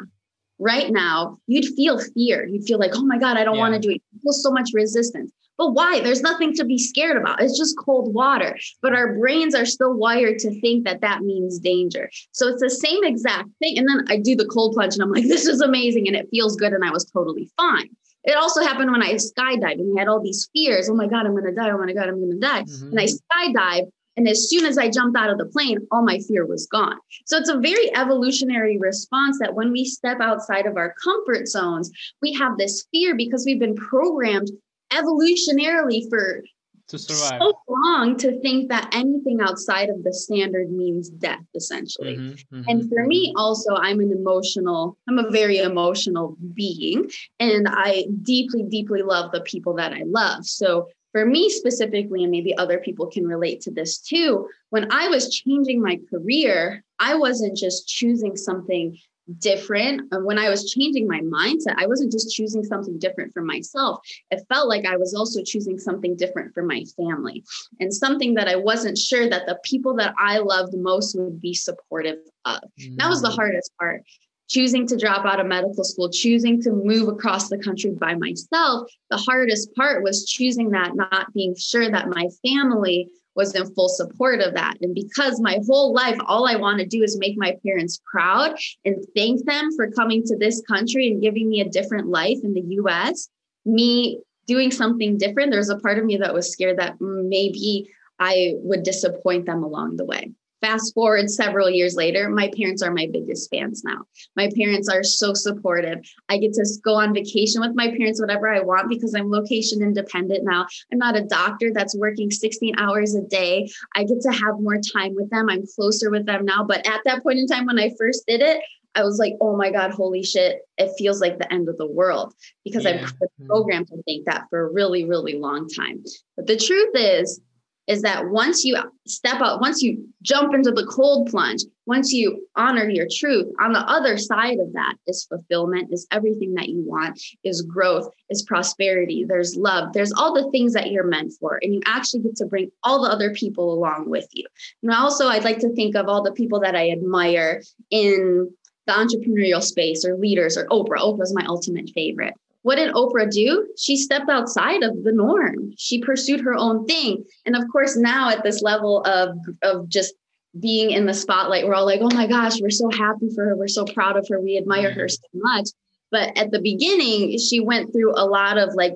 right 0.58 0.90
now, 0.90 1.38
you'd 1.46 1.74
feel 1.74 1.98
fear. 1.98 2.46
You'd 2.46 2.64
feel 2.64 2.78
like, 2.78 2.92
oh 2.94 3.04
my 3.04 3.18
God, 3.18 3.38
I 3.38 3.44
don't 3.44 3.54
yeah. 3.54 3.60
want 3.60 3.74
to 3.74 3.80
do 3.80 3.90
it. 3.90 4.02
You 4.12 4.20
feel 4.22 4.32
so 4.32 4.50
much 4.50 4.70
resistance. 4.74 5.32
But 5.58 5.72
why? 5.72 6.00
There's 6.00 6.22
nothing 6.22 6.54
to 6.54 6.64
be 6.64 6.78
scared 6.78 7.16
about. 7.16 7.42
It's 7.42 7.58
just 7.58 7.76
cold 7.76 8.14
water. 8.14 8.56
But 8.80 8.94
our 8.94 9.14
brains 9.18 9.56
are 9.56 9.66
still 9.66 9.92
wired 9.92 10.38
to 10.38 10.60
think 10.60 10.84
that 10.84 11.00
that 11.00 11.22
means 11.22 11.58
danger. 11.58 12.08
So 12.30 12.46
it's 12.46 12.62
the 12.62 12.70
same 12.70 13.02
exact 13.02 13.48
thing. 13.58 13.76
And 13.76 13.88
then 13.88 14.04
I 14.08 14.18
do 14.18 14.36
the 14.36 14.46
cold 14.46 14.74
plunge 14.74 14.94
and 14.94 15.02
I'm 15.02 15.10
like, 15.10 15.24
this 15.28 15.46
is 15.46 15.60
amazing. 15.60 16.06
And 16.06 16.16
it 16.16 16.28
feels 16.30 16.56
good. 16.56 16.72
And 16.72 16.84
I 16.84 16.90
was 16.90 17.04
totally 17.04 17.50
fine. 17.56 17.90
It 18.24 18.36
also 18.36 18.62
happened 18.62 18.92
when 18.92 19.02
I 19.02 19.14
skydived 19.14 19.80
and 19.80 19.92
we 19.92 19.98
had 19.98 20.08
all 20.08 20.22
these 20.22 20.48
fears. 20.52 20.88
Oh 20.88 20.94
my 20.94 21.06
God, 21.06 21.26
I'm 21.26 21.32
going 21.32 21.44
to 21.44 21.54
die. 21.54 21.70
Oh 21.70 21.78
my 21.78 21.92
God, 21.92 22.08
I'm 22.08 22.20
going 22.20 22.32
to 22.32 22.38
die. 22.38 22.62
Mm-hmm. 22.62 22.90
And 22.90 23.00
I 23.00 23.06
skydive. 23.06 23.90
And 24.16 24.28
as 24.28 24.50
soon 24.50 24.64
as 24.64 24.76
I 24.78 24.90
jumped 24.90 25.16
out 25.16 25.30
of 25.30 25.38
the 25.38 25.46
plane, 25.46 25.78
all 25.92 26.02
my 26.02 26.18
fear 26.18 26.44
was 26.44 26.66
gone. 26.66 26.98
So 27.26 27.36
it's 27.36 27.48
a 27.48 27.58
very 27.58 27.94
evolutionary 27.94 28.76
response 28.76 29.38
that 29.38 29.54
when 29.54 29.70
we 29.70 29.84
step 29.84 30.18
outside 30.20 30.66
of 30.66 30.76
our 30.76 30.92
comfort 31.02 31.46
zones, 31.46 31.90
we 32.20 32.32
have 32.34 32.58
this 32.58 32.84
fear 32.90 33.14
because 33.14 33.44
we've 33.46 33.60
been 33.60 33.76
programmed 33.76 34.50
evolutionarily 34.92 36.08
for 36.08 36.42
to 36.88 36.98
survive. 36.98 37.40
so 37.40 37.52
long 37.68 38.16
to 38.16 38.40
think 38.40 38.70
that 38.70 38.88
anything 38.94 39.40
outside 39.40 39.90
of 39.90 40.02
the 40.04 40.12
standard 40.12 40.70
means 40.70 41.10
death 41.10 41.44
essentially. 41.54 42.16
Mm-hmm, 42.16 42.56
mm-hmm, 42.56 42.68
and 42.68 42.88
for 42.88 43.04
me 43.06 43.28
mm-hmm. 43.28 43.38
also 43.38 43.74
i'm 43.74 44.00
an 44.00 44.10
emotional 44.10 44.96
i'm 45.08 45.18
a 45.18 45.30
very 45.30 45.58
emotional 45.58 46.36
being 46.54 47.10
and 47.38 47.68
i 47.70 48.06
deeply 48.22 48.62
deeply 48.62 49.02
love 49.02 49.32
the 49.32 49.42
people 49.42 49.74
that 49.74 49.92
i 49.92 50.02
love. 50.06 50.46
So 50.46 50.88
for 51.12 51.24
me 51.24 51.48
specifically 51.50 52.22
and 52.22 52.30
maybe 52.30 52.56
other 52.56 52.78
people 52.78 53.06
can 53.06 53.26
relate 53.26 53.60
to 53.62 53.70
this 53.70 53.98
too 53.98 54.48
when 54.70 54.90
i 54.92 55.08
was 55.08 55.34
changing 55.34 55.80
my 55.80 55.98
career 56.10 56.84
i 56.98 57.14
wasn't 57.14 57.56
just 57.56 57.88
choosing 57.88 58.36
something 58.36 58.96
different. 59.38 60.02
When 60.10 60.38
I 60.38 60.48
was 60.48 60.70
changing 60.70 61.06
my 61.06 61.20
mindset, 61.20 61.74
I 61.76 61.86
wasn't 61.86 62.12
just 62.12 62.34
choosing 62.34 62.64
something 62.64 62.98
different 62.98 63.32
for 63.32 63.42
myself. 63.42 64.00
It 64.30 64.44
felt 64.48 64.68
like 64.68 64.86
I 64.86 64.96
was 64.96 65.14
also 65.14 65.42
choosing 65.42 65.78
something 65.78 66.16
different 66.16 66.54
for 66.54 66.62
my 66.62 66.84
family 66.96 67.44
and 67.80 67.92
something 67.92 68.34
that 68.34 68.48
I 68.48 68.56
wasn't 68.56 68.98
sure 68.98 69.28
that 69.28 69.46
the 69.46 69.58
people 69.64 69.94
that 69.96 70.14
I 70.18 70.38
loved 70.38 70.74
most 70.76 71.18
would 71.18 71.40
be 71.40 71.54
supportive 71.54 72.18
of. 72.44 72.60
Mm. 72.80 72.96
That 72.96 73.08
was 73.08 73.22
the 73.22 73.28
mm. 73.28 73.36
hardest 73.36 73.70
part. 73.78 74.02
Choosing 74.48 74.86
to 74.86 74.96
drop 74.96 75.26
out 75.26 75.40
of 75.40 75.46
medical 75.46 75.84
school, 75.84 76.08
choosing 76.08 76.62
to 76.62 76.70
move 76.72 77.08
across 77.08 77.50
the 77.50 77.58
country 77.58 77.90
by 77.90 78.14
myself. 78.14 78.90
The 79.10 79.18
hardest 79.18 79.74
part 79.74 80.02
was 80.02 80.24
choosing 80.24 80.70
that, 80.70 80.96
not 80.96 81.34
being 81.34 81.54
sure 81.54 81.90
that 81.90 82.08
my 82.08 82.28
family 82.42 83.10
was 83.38 83.54
in 83.54 83.72
full 83.74 83.88
support 83.88 84.40
of 84.40 84.52
that. 84.54 84.74
And 84.82 84.94
because 84.94 85.40
my 85.40 85.60
whole 85.64 85.94
life, 85.94 86.18
all 86.26 86.48
I 86.48 86.56
want 86.56 86.80
to 86.80 86.86
do 86.86 87.04
is 87.04 87.16
make 87.16 87.38
my 87.38 87.56
parents 87.64 88.02
proud 88.10 88.56
and 88.84 88.96
thank 89.16 89.46
them 89.46 89.70
for 89.76 89.92
coming 89.92 90.24
to 90.24 90.36
this 90.36 90.60
country 90.62 91.06
and 91.06 91.22
giving 91.22 91.48
me 91.48 91.60
a 91.60 91.68
different 91.68 92.08
life 92.08 92.38
in 92.42 92.52
the 92.52 92.64
US, 92.82 93.28
me 93.64 94.18
doing 94.48 94.72
something 94.72 95.16
different, 95.16 95.52
there's 95.52 95.68
a 95.68 95.78
part 95.78 95.98
of 95.98 96.04
me 96.04 96.16
that 96.16 96.34
was 96.34 96.50
scared 96.50 96.78
that 96.80 96.96
maybe 97.00 97.88
I 98.18 98.54
would 98.56 98.82
disappoint 98.82 99.46
them 99.46 99.62
along 99.62 99.96
the 99.96 100.04
way. 100.04 100.32
Fast 100.60 100.92
forward 100.92 101.30
several 101.30 101.70
years 101.70 101.94
later, 101.94 102.28
my 102.28 102.50
parents 102.56 102.82
are 102.82 102.92
my 102.92 103.08
biggest 103.12 103.48
fans 103.50 103.84
now. 103.84 104.02
My 104.34 104.50
parents 104.56 104.88
are 104.88 105.04
so 105.04 105.32
supportive. 105.32 105.98
I 106.28 106.38
get 106.38 106.52
to 106.54 106.66
go 106.82 106.94
on 106.94 107.14
vacation 107.14 107.60
with 107.60 107.76
my 107.76 107.88
parents, 107.88 108.20
whatever 108.20 108.52
I 108.52 108.60
want, 108.60 108.88
because 108.88 109.14
I'm 109.14 109.30
location 109.30 109.82
independent 109.82 110.44
now. 110.44 110.66
I'm 110.92 110.98
not 110.98 111.16
a 111.16 111.24
doctor 111.24 111.70
that's 111.72 111.96
working 111.96 112.30
16 112.30 112.78
hours 112.78 113.14
a 113.14 113.22
day. 113.22 113.68
I 113.94 114.02
get 114.02 114.20
to 114.22 114.32
have 114.32 114.58
more 114.58 114.78
time 114.92 115.14
with 115.14 115.30
them. 115.30 115.48
I'm 115.48 115.64
closer 115.76 116.10
with 116.10 116.26
them 116.26 116.44
now. 116.44 116.64
But 116.64 116.86
at 116.88 117.02
that 117.04 117.22
point 117.22 117.38
in 117.38 117.46
time, 117.46 117.66
when 117.66 117.78
I 117.78 117.92
first 117.96 118.24
did 118.26 118.40
it, 118.40 118.60
I 118.94 119.04
was 119.04 119.18
like, 119.18 119.34
oh 119.40 119.56
my 119.56 119.70
God, 119.70 119.92
holy 119.92 120.24
shit, 120.24 120.62
it 120.76 120.90
feels 120.98 121.20
like 121.20 121.38
the 121.38 121.52
end 121.52 121.68
of 121.68 121.76
the 121.76 121.86
world 121.86 122.34
because 122.64 122.84
yeah. 122.84 122.90
I've 122.90 123.00
been 123.00 123.08
mm-hmm. 123.08 123.46
programmed 123.46 123.86
to 123.88 124.02
think 124.02 124.26
that 124.26 124.46
for 124.50 124.66
a 124.66 124.72
really, 124.72 125.04
really 125.04 125.38
long 125.38 125.68
time. 125.68 126.02
But 126.36 126.48
the 126.48 126.56
truth 126.56 126.90
is, 126.94 127.40
is 127.88 128.02
that 128.02 128.28
once 128.28 128.64
you 128.64 128.76
step 129.06 129.40
out, 129.40 129.62
once 129.62 129.82
you 129.82 130.06
jump 130.22 130.54
into 130.54 130.70
the 130.70 130.86
cold 130.86 131.30
plunge, 131.30 131.62
once 131.86 132.12
you 132.12 132.46
honor 132.54 132.88
your 132.88 133.06
truth, 133.10 133.46
on 133.60 133.72
the 133.72 133.80
other 133.80 134.18
side 134.18 134.58
of 134.58 134.74
that 134.74 134.94
is 135.06 135.24
fulfillment, 135.24 135.88
is 135.90 136.06
everything 136.12 136.52
that 136.54 136.68
you 136.68 136.84
want, 136.86 137.18
is 137.44 137.62
growth, 137.62 138.06
is 138.28 138.42
prosperity, 138.42 139.24
there's 139.26 139.56
love, 139.56 139.94
there's 139.94 140.12
all 140.12 140.34
the 140.34 140.50
things 140.50 140.74
that 140.74 140.90
you're 140.90 141.06
meant 141.06 141.32
for. 141.40 141.58
And 141.62 141.72
you 141.72 141.80
actually 141.86 142.20
get 142.20 142.36
to 142.36 142.46
bring 142.46 142.70
all 142.84 143.02
the 143.02 143.10
other 143.10 143.32
people 143.32 143.72
along 143.72 144.10
with 144.10 144.28
you. 144.32 144.46
And 144.82 144.92
also, 144.92 145.28
I'd 145.28 145.44
like 145.44 145.60
to 145.60 145.74
think 145.74 145.96
of 145.96 146.08
all 146.08 146.22
the 146.22 146.32
people 146.32 146.60
that 146.60 146.76
I 146.76 146.90
admire 146.90 147.62
in 147.90 148.50
the 148.86 148.92
entrepreneurial 148.92 149.62
space 149.62 150.04
or 150.04 150.16
leaders 150.16 150.58
or 150.58 150.66
Oprah. 150.66 150.98
Oprah's 150.98 151.34
my 151.34 151.44
ultimate 151.46 151.88
favorite 151.94 152.34
what 152.68 152.76
did 152.76 152.92
Oprah 152.92 153.30
do? 153.30 153.66
She 153.78 153.96
stepped 153.96 154.28
outside 154.28 154.82
of 154.82 155.02
the 155.02 155.10
norm. 155.10 155.72
She 155.78 156.02
pursued 156.02 156.42
her 156.42 156.52
own 156.52 156.84
thing. 156.84 157.24
And 157.46 157.56
of 157.56 157.64
course, 157.72 157.96
now 157.96 158.28
at 158.28 158.44
this 158.44 158.60
level 158.60 159.02
of, 159.04 159.38
of 159.62 159.88
just 159.88 160.12
being 160.60 160.90
in 160.90 161.06
the 161.06 161.14
spotlight, 161.14 161.66
we're 161.66 161.72
all 161.72 161.86
like, 161.86 162.02
oh 162.02 162.14
my 162.14 162.26
gosh, 162.26 162.60
we're 162.60 162.68
so 162.68 162.90
happy 162.90 163.30
for 163.34 163.46
her. 163.46 163.56
We're 163.56 163.68
so 163.68 163.86
proud 163.86 164.18
of 164.18 164.26
her. 164.28 164.38
We 164.38 164.58
admire 164.58 164.92
her 164.92 165.06
mm-hmm. 165.06 165.08
so 165.08 165.28
much. 165.32 165.68
But 166.10 166.36
at 166.36 166.50
the 166.50 166.60
beginning, 166.60 167.38
she 167.38 167.58
went 167.58 167.90
through 167.90 168.12
a 168.14 168.28
lot 168.28 168.58
of 168.58 168.74
like 168.74 168.92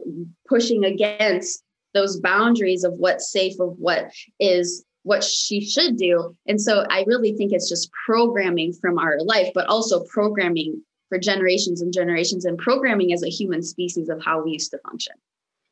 pushing 0.47 0.85
against 0.85 1.65
those 1.95 2.21
boundaries 2.21 2.85
of 2.85 2.93
what's 2.99 3.33
safe, 3.33 3.59
of 3.59 3.77
what 3.79 4.13
is 4.39 4.85
what 5.05 5.25
she 5.25 5.65
should 5.65 5.97
do. 5.97 6.37
And 6.47 6.61
so 6.61 6.85
I 6.91 7.05
really 7.07 7.33
think 7.39 7.55
it's 7.55 7.71
just 7.71 7.91
programming 8.05 8.75
from 8.75 8.99
our 8.99 9.17
life, 9.23 9.49
but 9.55 9.67
also 9.69 10.05
programming 10.13 10.83
for 11.13 11.19
generations 11.19 11.83
and 11.83 11.93
generations 11.93 12.47
and 12.47 12.57
programming 12.57 13.13
as 13.13 13.23
a 13.23 13.29
human 13.29 13.63
species 13.63 14.09
of 14.09 14.19
how 14.25 14.43
we 14.43 14.53
used 14.53 14.71
to 14.71 14.79
function. 14.79 15.13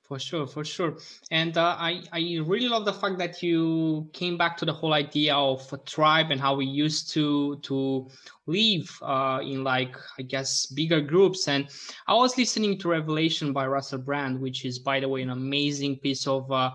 For 0.02 0.18
sure, 0.18 0.46
for 0.46 0.66
sure. 0.66 0.98
And 1.30 1.56
uh, 1.56 1.76
I, 1.78 2.02
I 2.12 2.40
really 2.44 2.68
love 2.68 2.84
the 2.84 2.92
fact 2.92 3.16
that 3.18 3.42
you 3.42 4.10
came 4.12 4.36
back 4.36 4.58
to 4.58 4.66
the 4.66 4.72
whole 4.72 4.92
idea 4.92 5.34
of 5.34 5.72
a 5.72 5.78
tribe 5.78 6.30
and 6.30 6.38
how 6.38 6.56
we 6.56 6.66
used 6.66 7.08
to 7.14 7.58
to 7.62 8.10
live 8.46 8.90
uh, 9.00 9.40
in 9.42 9.64
like 9.64 9.96
I 10.18 10.22
guess 10.22 10.66
bigger 10.66 11.00
groups. 11.00 11.48
And 11.48 11.68
I 12.06 12.14
was 12.14 12.36
listening 12.36 12.76
to 12.80 12.88
Revelation 12.88 13.54
by 13.54 13.66
Russell 13.66 14.00
Brand, 14.00 14.38
which 14.40 14.66
is 14.66 14.78
by 14.78 15.00
the 15.00 15.08
way 15.08 15.22
an 15.22 15.30
amazing 15.30 16.00
piece 16.00 16.26
of 16.26 16.50
uh, 16.52 16.72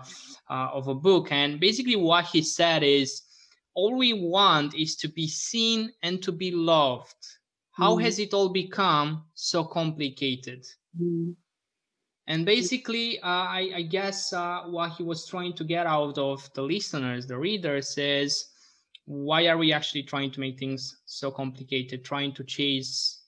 uh, 0.50 0.68
of 0.72 0.88
a 0.88 0.94
book. 0.94 1.30
And 1.30 1.60
basically, 1.60 1.96
what 1.96 2.24
he 2.24 2.42
said 2.42 2.82
is, 2.82 3.22
all 3.74 3.94
we 3.96 4.12
want 4.12 4.74
is 4.74 4.96
to 4.96 5.08
be 5.08 5.28
seen 5.28 5.92
and 6.02 6.20
to 6.22 6.32
be 6.32 6.50
loved. 6.50 7.35
How 7.76 7.96
mm. 7.96 8.02
has 8.02 8.18
it 8.18 8.32
all 8.32 8.48
become 8.48 9.24
so 9.34 9.62
complicated? 9.64 10.66
Mm. 10.98 11.34
And 12.26 12.46
basically, 12.46 13.20
uh, 13.20 13.26
I, 13.26 13.70
I, 13.76 13.82
guess 13.82 14.32
uh, 14.32 14.62
what 14.66 14.92
he 14.92 15.02
was 15.02 15.26
trying 15.26 15.52
to 15.56 15.64
get 15.64 15.86
out 15.86 16.18
of 16.18 16.50
the 16.54 16.62
listeners, 16.62 17.26
the 17.26 17.36
readers, 17.36 17.96
is 17.98 18.48
why 19.04 19.46
are 19.46 19.58
we 19.58 19.72
actually 19.72 20.02
trying 20.04 20.32
to 20.32 20.40
make 20.40 20.58
things 20.58 21.02
so 21.04 21.30
complicated, 21.30 22.02
trying 22.02 22.32
to 22.34 22.44
chase 22.44 23.22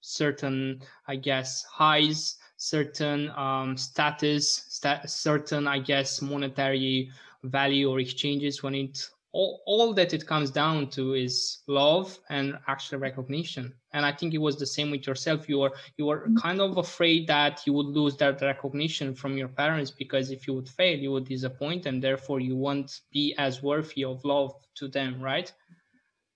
certain, 0.00 0.80
I 1.06 1.16
guess, 1.16 1.62
highs, 1.64 2.36
certain 2.56 3.30
um, 3.36 3.76
status, 3.76 4.64
stat- 4.68 5.10
certain, 5.10 5.68
I 5.68 5.78
guess, 5.78 6.22
monetary 6.22 7.12
value 7.44 7.90
or 7.90 8.00
exchanges 8.00 8.62
when 8.62 8.74
it 8.74 9.08
all, 9.32 9.62
all 9.66 9.94
that 9.94 10.12
it 10.12 10.26
comes 10.26 10.50
down 10.50 10.88
to 10.90 11.14
is 11.14 11.58
love 11.68 12.18
and 12.30 12.58
actual 12.66 12.98
recognition 12.98 13.72
and 13.92 14.04
i 14.04 14.12
think 14.12 14.34
it 14.34 14.38
was 14.38 14.58
the 14.58 14.66
same 14.66 14.90
with 14.90 15.06
yourself 15.06 15.48
you 15.48 15.58
were 15.58 15.72
you 15.96 16.06
were 16.06 16.22
mm-hmm. 16.22 16.36
kind 16.36 16.60
of 16.60 16.78
afraid 16.78 17.26
that 17.26 17.60
you 17.66 17.72
would 17.72 17.86
lose 17.86 18.16
that 18.16 18.40
recognition 18.40 19.14
from 19.14 19.36
your 19.36 19.48
parents 19.48 19.90
because 19.90 20.30
if 20.30 20.46
you 20.46 20.54
would 20.54 20.68
fail 20.68 20.98
you 20.98 21.12
would 21.12 21.26
disappoint 21.26 21.82
them 21.82 22.00
therefore 22.00 22.40
you 22.40 22.56
won't 22.56 23.00
be 23.12 23.34
as 23.38 23.62
worthy 23.62 24.04
of 24.04 24.24
love 24.24 24.54
to 24.74 24.88
them 24.88 25.20
right 25.20 25.52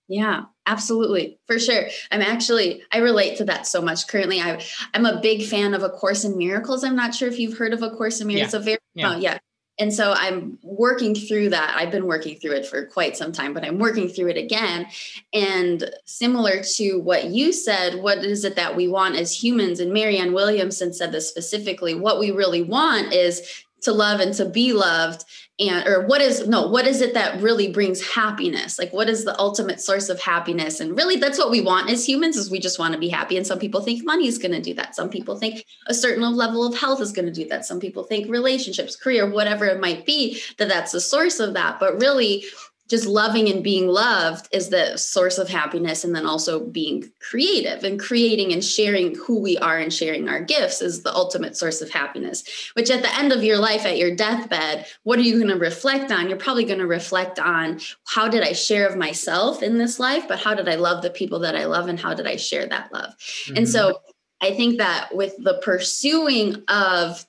yeah, 0.07 0.43
absolutely. 0.67 1.39
For 1.47 1.57
sure. 1.57 1.87
I'm 2.11 2.21
actually 2.21 2.83
I 2.91 2.99
relate 2.99 3.37
to 3.37 3.45
that 3.45 3.65
so 3.65 3.81
much. 3.81 4.07
Currently 4.07 4.39
I 4.39 4.63
I'm 4.93 5.05
a 5.05 5.19
big 5.19 5.45
fan 5.45 5.73
of 5.73 5.81
a 5.81 5.89
course 5.89 6.23
in 6.23 6.37
miracles. 6.37 6.83
I'm 6.83 6.95
not 6.95 7.15
sure 7.15 7.27
if 7.27 7.39
you've 7.39 7.57
heard 7.57 7.73
of 7.73 7.81
a 7.81 7.89
course 7.89 8.21
in 8.21 8.27
miracles. 8.27 8.53
Yeah. 8.53 8.59
It's 8.59 8.63
a 8.63 8.65
very 8.65 8.77
yeah. 8.93 9.13
Oh, 9.13 9.17
yeah. 9.17 9.39
And 9.77 9.93
so 9.93 10.13
I'm 10.15 10.57
working 10.63 11.13
through 11.15 11.49
that. 11.49 11.75
I've 11.75 11.91
been 11.91 12.05
working 12.05 12.37
through 12.37 12.53
it 12.53 12.65
for 12.65 12.85
quite 12.85 13.17
some 13.17 13.31
time, 13.31 13.53
but 13.53 13.65
I'm 13.65 13.77
working 13.77 14.07
through 14.07 14.29
it 14.29 14.37
again. 14.37 14.87
And 15.33 15.89
similar 16.05 16.63
to 16.75 16.99
what 16.99 17.25
you 17.25 17.51
said, 17.51 17.95
what 17.95 18.19
is 18.19 18.45
it 18.45 18.55
that 18.55 18.75
we 18.75 18.87
want 18.87 19.15
as 19.15 19.43
humans? 19.43 19.81
And 19.81 19.91
Marianne 19.91 20.33
Williamson 20.33 20.93
said 20.93 21.11
this 21.11 21.29
specifically 21.29 21.93
what 21.93 22.19
we 22.19 22.31
really 22.31 22.61
want 22.61 23.11
is 23.13 23.64
to 23.85 23.93
love 23.93 24.19
and 24.19 24.33
to 24.35 24.45
be 24.45 24.73
loved 24.73 25.25
and 25.57 25.87
or 25.87 26.05
what 26.05 26.19
is 26.19 26.47
no 26.47 26.67
what 26.67 26.85
is 26.85 26.99
it 26.99 27.13
that 27.13 27.41
really 27.41 27.71
brings 27.71 28.05
happiness? 28.05 28.77
Like 28.77 28.91
what 28.91 29.07
is 29.07 29.23
the 29.23 29.39
ultimate 29.39 29.79
source 29.79 30.09
of 30.09 30.19
happiness? 30.19 30.81
And 30.81 30.97
really 30.97 31.15
that's 31.15 31.37
what 31.37 31.49
we 31.49 31.61
want 31.61 31.89
as 31.89 32.07
humans 32.07 32.35
is 32.35 32.51
we 32.51 32.59
just 32.59 32.77
want 32.77 32.93
to 32.93 32.99
be 32.99 33.07
happy. 33.07 33.37
And 33.37 33.47
some 33.47 33.59
people 33.59 33.81
think 33.81 34.03
money 34.03 34.27
is 34.27 34.37
going 34.37 34.51
to 34.51 34.61
do 34.61 34.73
that. 34.73 34.95
Some 34.95 35.09
people 35.09 35.37
think 35.37 35.63
a 35.87 35.93
certain 35.93 36.23
level 36.35 36.65
of 36.65 36.77
health 36.77 36.99
is 36.99 37.13
going 37.13 37.27
to 37.27 37.31
do 37.31 37.47
that. 37.47 37.65
Some 37.65 37.79
people 37.79 38.03
think 38.03 38.29
relationships 38.29 38.97
career 38.97 39.29
whatever 39.29 39.65
it 39.65 39.79
might 39.79 40.05
be 40.05 40.41
that 40.57 40.67
that's 40.67 40.91
the 40.91 40.99
source 40.99 41.39
of 41.39 41.53
that. 41.53 41.79
But 41.79 42.01
really 42.01 42.43
just 42.87 43.07
loving 43.07 43.49
and 43.49 43.63
being 43.63 43.87
loved 43.87 44.47
is 44.51 44.69
the 44.69 44.95
source 44.97 45.37
of 45.37 45.49
happiness 45.49 46.03
and 46.03 46.15
then 46.15 46.25
also 46.25 46.59
being 46.59 47.11
creative 47.19 47.83
and 47.83 47.99
creating 47.99 48.53
and 48.53 48.63
sharing 48.63 49.15
who 49.15 49.39
we 49.39 49.57
are 49.57 49.79
and 49.79 49.91
sharing 49.91 50.29
our 50.29 50.39
gifts 50.39 50.81
is 50.81 51.01
the 51.01 51.13
ultimate 51.13 51.57
source 51.57 51.81
of 51.81 51.89
happiness 51.89 52.43
which 52.73 52.91
at 52.91 53.01
the 53.01 53.15
end 53.15 53.31
of 53.31 53.43
your 53.43 53.57
life 53.57 53.85
at 53.85 53.97
your 53.97 54.15
deathbed 54.15 54.85
what 55.03 55.17
are 55.17 55.23
you 55.23 55.35
going 55.35 55.47
to 55.47 55.57
reflect 55.57 56.11
on 56.11 56.29
you're 56.29 56.37
probably 56.37 56.65
going 56.65 56.79
to 56.79 56.87
reflect 56.87 57.39
on 57.39 57.79
how 58.05 58.27
did 58.27 58.43
i 58.43 58.51
share 58.51 58.87
of 58.87 58.95
myself 58.95 59.63
in 59.63 59.77
this 59.77 59.99
life 59.99 60.27
but 60.27 60.39
how 60.39 60.53
did 60.53 60.69
i 60.69 60.75
love 60.75 61.01
the 61.01 61.09
people 61.09 61.39
that 61.39 61.55
i 61.55 61.65
love 61.65 61.87
and 61.87 61.99
how 61.99 62.13
did 62.13 62.27
i 62.27 62.35
share 62.35 62.67
that 62.67 62.91
love 62.93 63.11
mm-hmm. 63.11 63.57
and 63.57 63.69
so 63.69 63.99
i 64.41 64.51
think 64.51 64.77
that 64.77 65.09
with 65.15 65.35
the 65.39 65.59
pursuing 65.63 66.63
of 66.67 67.25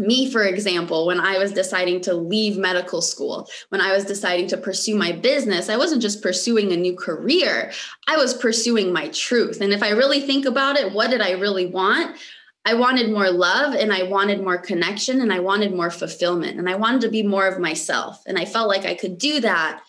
me, 0.00 0.30
for 0.30 0.42
example, 0.42 1.06
when 1.06 1.20
I 1.20 1.38
was 1.38 1.52
deciding 1.52 2.00
to 2.02 2.14
leave 2.14 2.56
medical 2.56 3.00
school, 3.02 3.48
when 3.68 3.80
I 3.80 3.92
was 3.92 4.04
deciding 4.04 4.48
to 4.48 4.56
pursue 4.56 4.96
my 4.96 5.12
business, 5.12 5.68
I 5.68 5.76
wasn't 5.76 6.02
just 6.02 6.22
pursuing 6.22 6.72
a 6.72 6.76
new 6.76 6.96
career, 6.96 7.70
I 8.08 8.16
was 8.16 8.34
pursuing 8.34 8.92
my 8.92 9.08
truth. 9.08 9.60
And 9.60 9.72
if 9.72 9.82
I 9.82 9.90
really 9.90 10.20
think 10.20 10.46
about 10.46 10.76
it, 10.76 10.92
what 10.92 11.10
did 11.10 11.20
I 11.20 11.32
really 11.32 11.66
want? 11.66 12.16
I 12.64 12.74
wanted 12.74 13.10
more 13.10 13.30
love 13.30 13.74
and 13.74 13.92
I 13.92 14.02
wanted 14.02 14.42
more 14.42 14.58
connection 14.58 15.20
and 15.20 15.32
I 15.32 15.40
wanted 15.40 15.74
more 15.74 15.90
fulfillment 15.90 16.58
and 16.58 16.68
I 16.68 16.74
wanted 16.74 17.02
to 17.02 17.08
be 17.08 17.22
more 17.22 17.46
of 17.46 17.58
myself. 17.58 18.22
And 18.26 18.38
I 18.38 18.44
felt 18.44 18.68
like 18.68 18.84
I 18.84 18.94
could 18.94 19.18
do 19.18 19.40
that 19.40 19.82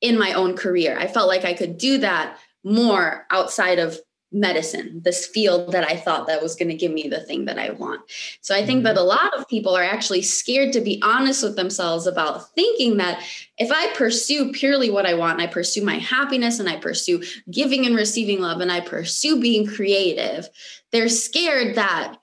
in 0.00 0.18
my 0.18 0.32
own 0.32 0.56
career. 0.56 0.98
I 0.98 1.06
felt 1.06 1.28
like 1.28 1.44
I 1.44 1.54
could 1.54 1.78
do 1.78 1.98
that 1.98 2.38
more 2.64 3.26
outside 3.30 3.78
of 3.78 3.98
medicine 4.32 5.00
this 5.04 5.26
field 5.26 5.72
that 5.72 5.84
i 5.88 5.96
thought 5.96 6.26
that 6.26 6.42
was 6.42 6.54
going 6.54 6.68
to 6.68 6.74
give 6.74 6.92
me 6.92 7.08
the 7.08 7.20
thing 7.20 7.44
that 7.44 7.58
i 7.58 7.70
want 7.70 8.00
so 8.40 8.54
i 8.54 8.64
think 8.64 8.78
mm-hmm. 8.78 8.94
that 8.94 8.96
a 8.96 9.02
lot 9.02 9.32
of 9.38 9.46
people 9.48 9.74
are 9.76 9.82
actually 9.82 10.22
scared 10.22 10.72
to 10.72 10.80
be 10.80 11.00
honest 11.02 11.42
with 11.42 11.56
themselves 11.56 12.06
about 12.06 12.52
thinking 12.54 12.96
that 12.96 13.22
if 13.58 13.70
i 13.70 13.92
pursue 13.94 14.50
purely 14.52 14.90
what 14.90 15.06
i 15.06 15.14
want 15.14 15.40
and 15.40 15.42
i 15.42 15.52
pursue 15.52 15.84
my 15.84 15.98
happiness 15.98 16.58
and 16.58 16.68
i 16.68 16.76
pursue 16.76 17.22
giving 17.50 17.84
and 17.84 17.94
receiving 17.94 18.40
love 18.40 18.60
and 18.60 18.72
i 18.72 18.80
pursue 18.80 19.40
being 19.40 19.66
creative 19.66 20.48
they're 20.92 21.08
scared 21.08 21.74
that 21.74 22.16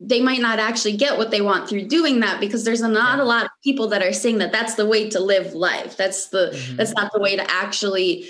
they 0.00 0.20
might 0.20 0.40
not 0.40 0.58
actually 0.58 0.96
get 0.96 1.18
what 1.18 1.30
they 1.30 1.40
want 1.40 1.68
through 1.68 1.88
doing 1.88 2.20
that 2.20 2.40
because 2.40 2.64
there's 2.64 2.80
not 2.80 3.18
a 3.18 3.24
lot 3.24 3.46
of 3.46 3.50
people 3.64 3.88
that 3.88 4.02
are 4.02 4.12
saying 4.12 4.38
that 4.38 4.52
that's 4.52 4.74
the 4.74 4.86
way 4.86 5.08
to 5.10 5.18
live 5.18 5.54
life 5.54 5.96
that's 5.96 6.28
the 6.28 6.50
mm-hmm. 6.52 6.76
that's 6.76 6.92
not 6.92 7.10
the 7.12 7.20
way 7.20 7.36
to 7.36 7.50
actually 7.50 8.28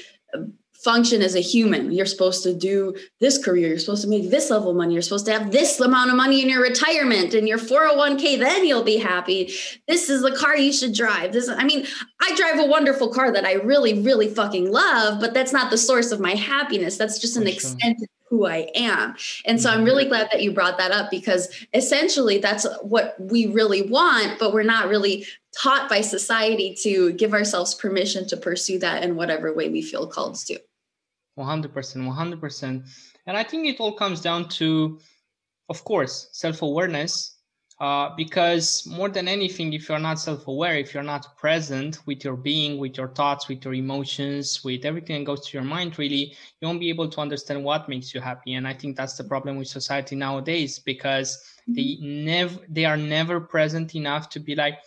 function 0.84 1.22
as 1.22 1.34
a 1.34 1.40
human. 1.40 1.90
You're 1.92 2.06
supposed 2.06 2.42
to 2.44 2.54
do 2.54 2.94
this 3.20 3.42
career. 3.42 3.68
You're 3.68 3.78
supposed 3.78 4.02
to 4.02 4.08
make 4.08 4.30
this 4.30 4.50
level 4.50 4.70
of 4.70 4.76
money. 4.76 4.94
You're 4.94 5.02
supposed 5.02 5.26
to 5.26 5.32
have 5.32 5.50
this 5.50 5.80
amount 5.80 6.10
of 6.10 6.16
money 6.16 6.40
in 6.40 6.48
your 6.48 6.62
retirement 6.62 7.34
and 7.34 7.48
your 7.48 7.58
401k. 7.58 8.38
Then 8.38 8.64
you'll 8.64 8.84
be 8.84 8.98
happy. 8.98 9.52
This 9.88 10.08
is 10.08 10.22
the 10.22 10.36
car 10.36 10.56
you 10.56 10.72
should 10.72 10.94
drive. 10.94 11.32
This, 11.32 11.48
I 11.48 11.64
mean, 11.64 11.86
I 12.20 12.34
drive 12.36 12.60
a 12.60 12.66
wonderful 12.66 13.08
car 13.12 13.32
that 13.32 13.44
I 13.44 13.54
really, 13.54 14.00
really 14.00 14.28
fucking 14.28 14.70
love, 14.70 15.20
but 15.20 15.34
that's 15.34 15.52
not 15.52 15.70
the 15.70 15.78
source 15.78 16.12
of 16.12 16.20
my 16.20 16.34
happiness. 16.34 16.96
That's 16.96 17.18
just 17.18 17.36
an 17.36 17.42
sure. 17.42 17.52
extent 17.52 17.98
of 18.00 18.08
who 18.30 18.46
I 18.46 18.70
am. 18.74 19.16
And 19.46 19.60
so 19.60 19.70
I'm 19.70 19.84
really 19.84 20.04
mm-hmm. 20.04 20.10
glad 20.10 20.28
that 20.32 20.42
you 20.42 20.52
brought 20.52 20.78
that 20.78 20.92
up 20.92 21.10
because 21.10 21.48
essentially 21.72 22.38
that's 22.38 22.66
what 22.82 23.16
we 23.18 23.46
really 23.46 23.82
want, 23.82 24.38
but 24.38 24.52
we're 24.52 24.62
not 24.62 24.88
really 24.88 25.26
taught 25.56 25.88
by 25.88 26.02
society 26.02 26.76
to 26.82 27.12
give 27.12 27.32
ourselves 27.32 27.74
permission 27.74 28.26
to 28.28 28.36
pursue 28.36 28.78
that 28.78 29.02
in 29.02 29.16
whatever 29.16 29.52
way 29.54 29.68
we 29.68 29.82
feel 29.82 30.06
called 30.06 30.36
to. 30.36 30.58
100% 31.38 31.70
100% 31.72 32.84
and 33.26 33.36
i 33.36 33.42
think 33.42 33.66
it 33.66 33.80
all 33.80 33.92
comes 33.92 34.20
down 34.20 34.48
to 34.48 34.98
of 35.68 35.84
course 35.84 36.28
self-awareness 36.32 37.38
uh, 37.80 38.10
because 38.16 38.84
more 38.86 39.08
than 39.08 39.28
anything 39.28 39.72
if 39.72 39.88
you're 39.88 40.00
not 40.00 40.18
self-aware 40.18 40.76
if 40.76 40.92
you're 40.92 41.02
not 41.02 41.36
present 41.36 42.00
with 42.06 42.24
your 42.24 42.36
being 42.36 42.76
with 42.76 42.96
your 42.96 43.08
thoughts 43.08 43.48
with 43.48 43.64
your 43.64 43.74
emotions 43.74 44.64
with 44.64 44.84
everything 44.84 45.20
that 45.20 45.24
goes 45.24 45.46
to 45.46 45.56
your 45.56 45.64
mind 45.64 45.96
really 45.96 46.34
you 46.60 46.66
won't 46.66 46.80
be 46.80 46.88
able 46.88 47.08
to 47.08 47.20
understand 47.20 47.62
what 47.62 47.88
makes 47.88 48.12
you 48.12 48.20
happy. 48.20 48.54
And 48.54 48.66
i 48.66 48.74
think 48.74 48.96
that's 48.96 49.16
the 49.16 49.24
problem 49.24 49.58
with 49.58 49.68
society 49.68 50.16
nowadays 50.16 50.80
because 50.80 51.38
they 51.68 51.82
mm-hmm. 51.82 52.24
never 52.24 52.58
they 52.68 52.84
are 52.84 52.96
never 52.96 53.38
present 53.40 53.94
enough 53.94 54.28
to 54.30 54.40
be 54.40 54.56
like 54.56 54.78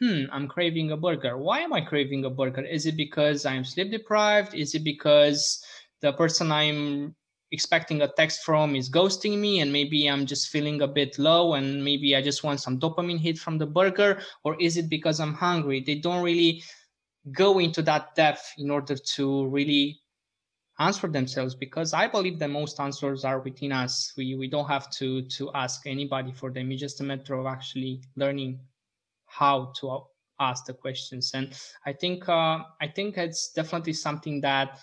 hmm 0.00 0.24
i'm 0.30 0.48
craving 0.48 0.90
a 0.90 0.96
burger. 0.96 1.38
Why 1.38 1.60
am 1.60 1.72
i 1.72 1.80
craving 1.80 2.26
a 2.26 2.30
burger? 2.30 2.62
Is 2.62 2.84
it 2.84 2.96
because 2.96 3.46
i'm 3.46 3.64
sleep 3.64 3.90
deprived 3.90 4.54
is 4.54 4.74
it 4.74 4.84
because 4.84 5.64
the 6.04 6.12
person 6.12 6.52
I'm 6.52 7.16
expecting 7.50 8.02
a 8.02 8.08
text 8.08 8.44
from 8.44 8.76
is 8.76 8.90
ghosting 8.90 9.38
me 9.38 9.60
and 9.60 9.72
maybe 9.72 10.10
i'm 10.10 10.26
just 10.26 10.48
feeling 10.48 10.82
a 10.82 10.88
bit 10.88 11.16
low 11.18 11.54
and 11.54 11.84
maybe 11.84 12.16
i 12.16 12.20
just 12.20 12.42
want 12.42 12.60
some 12.60 12.80
dopamine 12.80 13.18
hit 13.18 13.38
from 13.38 13.58
the 13.58 13.66
burger 13.66 14.20
or 14.42 14.60
is 14.60 14.76
it 14.76 14.88
because 14.88 15.20
i'm 15.20 15.32
hungry? 15.32 15.80
They 15.80 15.94
don't 15.94 16.24
really 16.24 16.62
go 17.32 17.60
into 17.60 17.80
that 17.82 18.14
depth 18.16 18.44
in 18.58 18.70
order 18.70 18.96
to 18.96 19.46
really 19.46 20.00
answer 20.80 21.06
themselves 21.06 21.54
because 21.54 21.94
i 21.94 22.06
believe 22.08 22.38
that 22.40 22.50
most 22.50 22.80
answers 22.80 23.24
are 23.24 23.38
within 23.38 23.72
us. 23.72 24.12
We 24.16 24.34
we 24.34 24.48
don't 24.48 24.68
have 24.68 24.90
to 24.98 25.22
to 25.36 25.52
ask 25.54 25.86
anybody 25.86 26.32
for 26.32 26.50
them. 26.50 26.72
It's 26.72 26.80
just 26.80 27.00
a 27.00 27.04
matter 27.04 27.34
of 27.34 27.46
actually 27.46 28.02
learning 28.16 28.58
how 29.26 29.72
to 29.78 29.84
ask 30.40 30.66
the 30.66 30.74
questions. 30.74 31.30
And 31.34 31.46
i 31.86 31.92
think 31.92 32.28
uh, 32.28 32.58
i 32.84 32.88
think 32.96 33.16
it's 33.16 33.52
definitely 33.52 33.92
something 33.92 34.40
that 34.40 34.80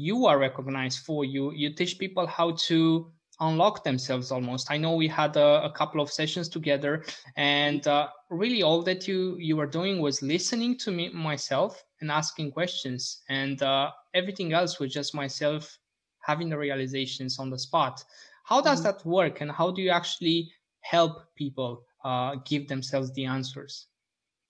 you 0.00 0.26
are 0.26 0.38
recognized 0.38 1.00
for. 1.00 1.24
You 1.24 1.52
you 1.52 1.74
teach 1.74 1.98
people 1.98 2.26
how 2.26 2.52
to 2.68 3.10
unlock 3.40 3.84
themselves 3.84 4.30
almost. 4.30 4.70
I 4.70 4.76
know 4.76 4.94
we 4.94 5.08
had 5.08 5.36
a, 5.36 5.64
a 5.64 5.72
couple 5.72 6.00
of 6.00 6.10
sessions 6.10 6.48
together 6.48 7.04
and 7.36 7.86
uh, 7.86 8.08
really 8.28 8.62
all 8.62 8.82
that 8.82 9.08
you 9.08 9.36
you 9.38 9.56
were 9.56 9.66
doing 9.66 10.00
was 10.00 10.22
listening 10.22 10.76
to 10.78 10.90
me 10.90 11.10
myself 11.10 11.82
and 12.00 12.10
asking 12.10 12.52
questions. 12.52 13.22
And 13.28 13.62
uh, 13.62 13.90
everything 14.14 14.52
else 14.52 14.78
was 14.78 14.92
just 14.92 15.14
myself 15.14 15.78
having 16.20 16.48
the 16.48 16.58
realizations 16.58 17.38
on 17.38 17.50
the 17.50 17.58
spot. 17.58 18.04
How 18.44 18.60
does 18.60 18.80
mm-hmm. 18.82 18.96
that 18.96 19.06
work 19.06 19.40
and 19.40 19.50
how 19.50 19.70
do 19.70 19.82
you 19.82 19.90
actually 19.90 20.50
help 20.80 21.24
people 21.34 21.84
uh, 22.04 22.36
give 22.44 22.68
themselves 22.68 23.12
the 23.12 23.24
answers? 23.26 23.86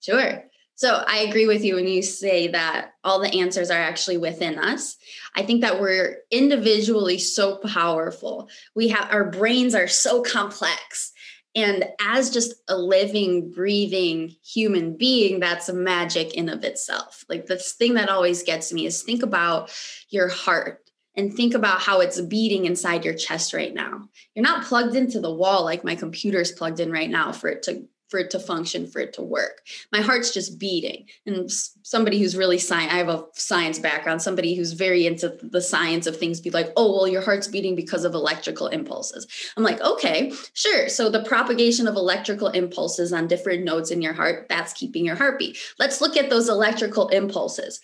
Sure 0.01 0.43
so 0.75 1.03
I 1.07 1.19
agree 1.19 1.45
with 1.45 1.63
you 1.63 1.75
when 1.75 1.87
you 1.87 2.01
say 2.01 2.47
that 2.47 2.93
all 3.03 3.19
the 3.19 3.39
answers 3.39 3.69
are 3.69 3.79
actually 3.79 4.17
within 4.17 4.57
us. 4.57 4.97
I 5.35 5.43
think 5.43 5.61
that 5.61 5.79
we're 5.79 6.17
individually 6.31 7.19
so 7.19 7.57
powerful. 7.57 8.49
We 8.75 8.87
have 8.87 9.11
our 9.11 9.29
brains 9.29 9.75
are 9.75 9.87
so 9.87 10.21
complex. 10.23 11.11
And 11.53 11.85
as 11.99 12.29
just 12.29 12.55
a 12.67 12.77
living, 12.77 13.51
breathing 13.51 14.35
human 14.43 14.97
being, 14.97 15.39
that's 15.39 15.69
a 15.69 15.73
magic 15.73 16.33
in 16.33 16.49
of 16.49 16.63
itself. 16.63 17.25
Like 17.27 17.45
the 17.45 17.57
thing 17.57 17.95
that 17.95 18.09
always 18.09 18.43
gets 18.43 18.71
me 18.71 18.85
is 18.85 19.03
think 19.03 19.21
about 19.21 19.71
your 20.09 20.29
heart 20.29 20.79
and 21.15 21.33
think 21.33 21.53
about 21.53 21.81
how 21.81 21.99
it's 21.99 22.21
beating 22.21 22.65
inside 22.65 23.03
your 23.03 23.13
chest 23.13 23.53
right 23.53 23.73
now. 23.73 24.07
You're 24.33 24.43
not 24.43 24.65
plugged 24.65 24.95
into 24.95 25.19
the 25.19 25.33
wall 25.33 25.65
like 25.65 25.83
my 25.83 25.95
computer's 25.95 26.53
plugged 26.53 26.79
in 26.79 26.91
right 26.91 27.09
now 27.09 27.33
for 27.33 27.49
it 27.49 27.63
to 27.63 27.85
for 28.11 28.19
it 28.19 28.29
to 28.29 28.39
function, 28.39 28.85
for 28.85 28.99
it 28.99 29.13
to 29.13 29.23
work. 29.23 29.61
My 29.93 30.01
heart's 30.01 30.33
just 30.33 30.59
beating. 30.59 31.05
And 31.25 31.49
somebody 31.81 32.19
who's 32.19 32.35
really 32.35 32.57
science, 32.57 32.91
I 32.91 32.97
have 32.97 33.07
a 33.07 33.23
science 33.33 33.79
background, 33.79 34.21
somebody 34.21 34.53
who's 34.53 34.73
very 34.73 35.07
into 35.07 35.37
the 35.41 35.61
science 35.61 36.07
of 36.07 36.17
things 36.17 36.41
be 36.41 36.49
like, 36.49 36.73
oh, 36.75 36.93
well, 36.93 37.07
your 37.07 37.21
heart's 37.21 37.47
beating 37.47 37.73
because 37.73 38.03
of 38.03 38.13
electrical 38.13 38.67
impulses. 38.67 39.25
I'm 39.55 39.63
like, 39.63 39.79
okay, 39.79 40.33
sure. 40.53 40.89
So 40.89 41.09
the 41.09 41.23
propagation 41.23 41.87
of 41.87 41.95
electrical 41.95 42.49
impulses 42.49 43.13
on 43.13 43.27
different 43.27 43.63
nodes 43.63 43.91
in 43.91 44.01
your 44.01 44.13
heart, 44.13 44.47
that's 44.49 44.73
keeping 44.73 45.05
your 45.05 45.15
heartbeat. 45.15 45.57
Let's 45.79 46.01
look 46.01 46.17
at 46.17 46.29
those 46.29 46.49
electrical 46.49 47.07
impulses. 47.07 47.79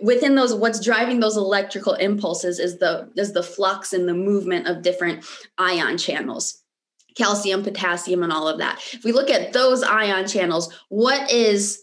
Within 0.00 0.36
those, 0.36 0.54
what's 0.54 0.80
driving 0.80 1.18
those 1.18 1.36
electrical 1.36 1.94
impulses 1.94 2.60
is 2.60 2.78
the 2.78 3.10
is 3.16 3.32
the 3.32 3.42
flux 3.42 3.92
and 3.92 4.08
the 4.08 4.14
movement 4.14 4.68
of 4.68 4.82
different 4.82 5.24
ion 5.58 5.98
channels 5.98 6.61
calcium, 7.14 7.62
potassium, 7.62 8.22
and 8.22 8.32
all 8.32 8.48
of 8.48 8.58
that. 8.58 8.80
If 8.92 9.04
we 9.04 9.12
look 9.12 9.30
at 9.30 9.52
those 9.52 9.82
ion 9.82 10.26
channels, 10.26 10.72
what 10.88 11.30
is 11.30 11.82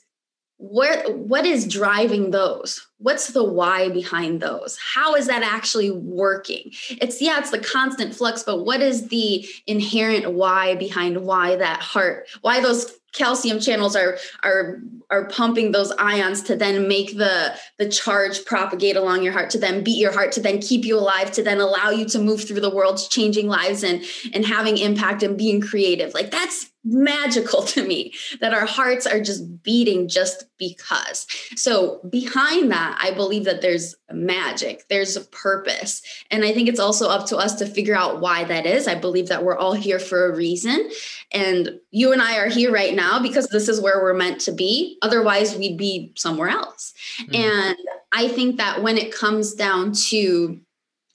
where 0.58 1.10
what 1.14 1.46
is 1.46 1.66
driving 1.66 2.32
those? 2.32 2.86
What's 2.98 3.28
the 3.28 3.44
why 3.46 3.88
behind 3.90 4.42
those? 4.42 4.78
How 4.94 5.16
is 5.16 5.28
that 5.28 5.42
actually 5.42 5.90
working? 5.90 6.72
It's 6.90 7.22
yeah 7.22 7.40
it's 7.40 7.52
the 7.52 7.60
constant 7.60 8.14
flux 8.14 8.44
but 8.44 8.66
what 8.66 8.82
is 8.82 9.08
the 9.08 9.48
inherent 9.68 10.34
why 10.34 10.76
behind 10.76 11.26
why 11.26 11.56
that 11.56 11.82
heart 11.82 12.28
why 12.42 12.60
those 12.60 12.99
calcium 13.14 13.60
channels 13.60 13.96
are 13.96 14.18
are 14.44 14.82
are 15.10 15.28
pumping 15.28 15.72
those 15.72 15.92
ions 15.98 16.42
to 16.44 16.56
then 16.56 16.88
make 16.88 17.18
the 17.18 17.54
the 17.78 17.90
charge 17.90 18.46
propagate 18.46 18.96
along 18.96 19.24
your 19.24 19.34
heart 19.34 19.50
to 19.50 19.58
then 19.58 19.84
beat 19.84 19.98
your 19.98 20.12
heart 20.12 20.32
to 20.32 20.42
then 20.42 20.60
keep 20.60 20.86
you 20.86 20.98
alive 20.98 21.32
to 21.32 21.44
then 21.44 21.60
allow 21.60 21.90
you 21.90 22.06
to 22.06 22.20
move 22.20 22.44
through 22.44 22.62
the 22.62 22.70
world 22.70 23.00
changing 23.10 23.48
lives 23.48 23.84
and 23.84 24.04
and 24.34 24.46
having 24.46 24.78
impact 24.78 25.24
and 25.24 25.38
being 25.38 25.62
creative. 25.62 26.14
Like 26.14 26.32
that's 26.32 26.70
magical 26.84 27.62
to 27.74 27.86
me 27.86 28.14
that 28.42 28.54
our 28.54 28.66
hearts 28.66 29.06
are 29.06 29.20
just 29.20 29.64
beating 29.64 30.08
just 30.08 30.46
because. 30.58 31.28
So, 31.56 32.02
behind 32.10 32.72
that, 32.72 33.00
I 33.02 33.12
believe 33.12 33.46
that 33.46 33.62
there's 33.62 33.96
magic, 34.12 34.88
there's 34.90 35.16
a 35.16 35.22
purpose. 35.22 36.02
And 36.32 36.44
I 36.44 36.54
think 36.54 36.70
it's 36.70 36.80
also 36.80 37.10
up 37.10 37.28
to 37.28 37.38
us 37.38 37.56
to 37.56 37.66
figure 37.66 37.96
out 37.96 38.22
why 38.22 38.44
that 38.46 38.66
is. 38.66 38.88
I 38.88 38.96
believe 38.96 39.28
that 39.28 39.44
we're 39.44 39.58
all 39.58 39.74
here 39.74 40.00
for 40.00 40.26
a 40.26 40.36
reason. 40.36 40.90
And 41.32 41.80
you 41.92 42.12
and 42.12 42.22
I 42.22 42.38
are 42.38 42.50
here 42.50 42.72
right 42.72 42.96
now 42.96 43.20
because 43.20 43.48
this 43.48 43.70
is 43.70 43.82
where 43.82 44.02
we're 44.02 44.14
meant 44.14 44.42
to 44.42 44.52
be. 44.52 44.98
Otherwise, 45.02 45.56
we'd 45.56 45.78
be 45.78 46.14
somewhere 46.16 46.50
else. 46.50 46.94
Mm. 47.22 47.36
And 47.36 47.78
I 48.12 48.28
think 48.28 48.58
that 48.58 48.82
when 48.82 48.98
it 48.98 49.14
comes 49.14 49.54
down 49.54 49.92
to 50.10 50.60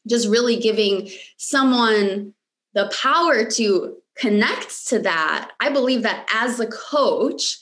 just 0.07 0.29
really 0.29 0.57
giving 0.57 1.09
someone 1.37 2.35
the 2.75 2.93
power 3.01 3.45
to 3.53 3.97
connects 4.17 4.85
to 4.87 5.01
that, 5.01 5.51
I 5.61 5.71
believe 5.71 6.03
that 6.03 6.27
as 6.33 6.61
a 6.61 6.67
coach, 6.67 7.59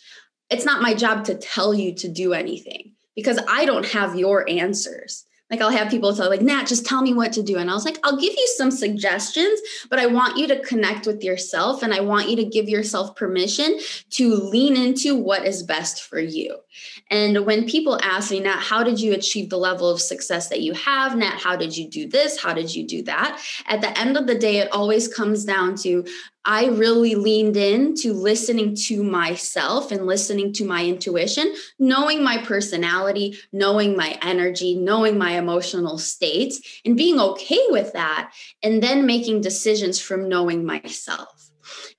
it's 0.51 0.65
not 0.65 0.83
my 0.83 0.95
job 0.95 1.25
to 1.25 1.35
tell 1.35 1.73
you 1.73 1.95
to 1.97 2.09
do 2.09 2.33
anything 2.35 2.93
because 3.17 3.39
I 3.49 3.65
don't 3.65 3.87
have 3.87 4.17
your 4.17 4.49
answers. 4.49 5.25
Like 5.51 5.61
I'll 5.61 5.71
have 5.71 5.91
people 5.91 6.17
tell 6.17 6.31
like, 6.31 6.41
Nat, 6.41 6.65
just 6.65 6.87
tell 6.87 7.03
me 7.03 7.13
what 7.13 7.33
to 7.35 7.43
do. 7.43 7.59
And 7.59 7.71
I 7.71 7.75
was 7.75 7.85
like, 7.85 7.99
I'll 8.03 8.19
give 8.19 8.33
you 8.33 8.49
some 8.57 8.71
suggestions, 8.71 9.61
but 9.91 9.99
I 9.99 10.07
want 10.07 10.39
you 10.39 10.47
to 10.49 10.61
connect 10.61 11.07
with 11.07 11.23
yourself 11.23 11.83
and 11.83 11.93
I 11.93 12.01
want 12.01 12.31
you 12.31 12.37
to 12.37 12.45
give 12.45 12.71
yourself 12.71 13.15
permission 13.17 13.79
to 14.13 14.35
lean 14.35 14.79
into 14.79 15.15
what 15.15 15.47
is 15.47 15.63
best 15.63 16.05
for 16.05 16.19
you. 16.19 16.57
And 17.11 17.45
when 17.47 17.69
people 17.69 17.99
ask 18.03 18.31
me, 18.31 18.41
Nat, 18.41 18.59
how 18.61 18.83
did 18.83 19.01
you 19.01 19.13
achieve 19.13 19.51
the 19.51 19.59
level 19.59 19.91
of 19.91 20.01
success 20.01 20.49
that 20.49 20.61
you 20.61 20.73
have? 20.75 21.17
Nat, 21.17 21.39
how 21.39 21.57
did 21.57 21.77
you 21.77 21.89
do 21.89 22.09
this? 22.09 22.41
How 22.41 22.53
did 22.53 22.75
you 22.75 22.87
do 22.87 23.03
that? 23.03 23.43
At 23.67 23.81
the 23.81 23.99
end 23.99 24.17
of 24.17 24.27
the 24.27 24.39
day, 24.39 24.59
it 24.59 24.73
always 24.73 25.09
comes 25.09 25.45
down 25.45 25.77
to 25.77 26.05
I 26.45 26.67
really 26.67 27.15
leaned 27.15 27.57
in 27.57 27.95
to 27.97 28.13
listening 28.13 28.75
to 28.87 29.05
myself 29.05 29.93
and 29.93 30.07
listening 30.07 30.53
to 30.55 30.65
my 30.65 30.85
intuition, 30.85 31.55
knowing 31.79 32.25
my 32.25 32.39
personality, 32.39 33.39
knowing 33.53 33.97
my 33.97 34.19
energy, 34.23 34.75
knowing 34.75 35.17
my 35.19 35.39
emotional 35.39 35.99
states, 35.99 36.81
and 36.85 36.97
being 36.97 37.21
okay 37.21 37.65
with 37.69 37.93
that, 37.93 38.33
and 38.63 38.83
then 38.83 39.07
making 39.07 39.41
decisions 39.41 40.01
from 40.01 40.29
knowing 40.29 40.65
myself. 40.65 41.52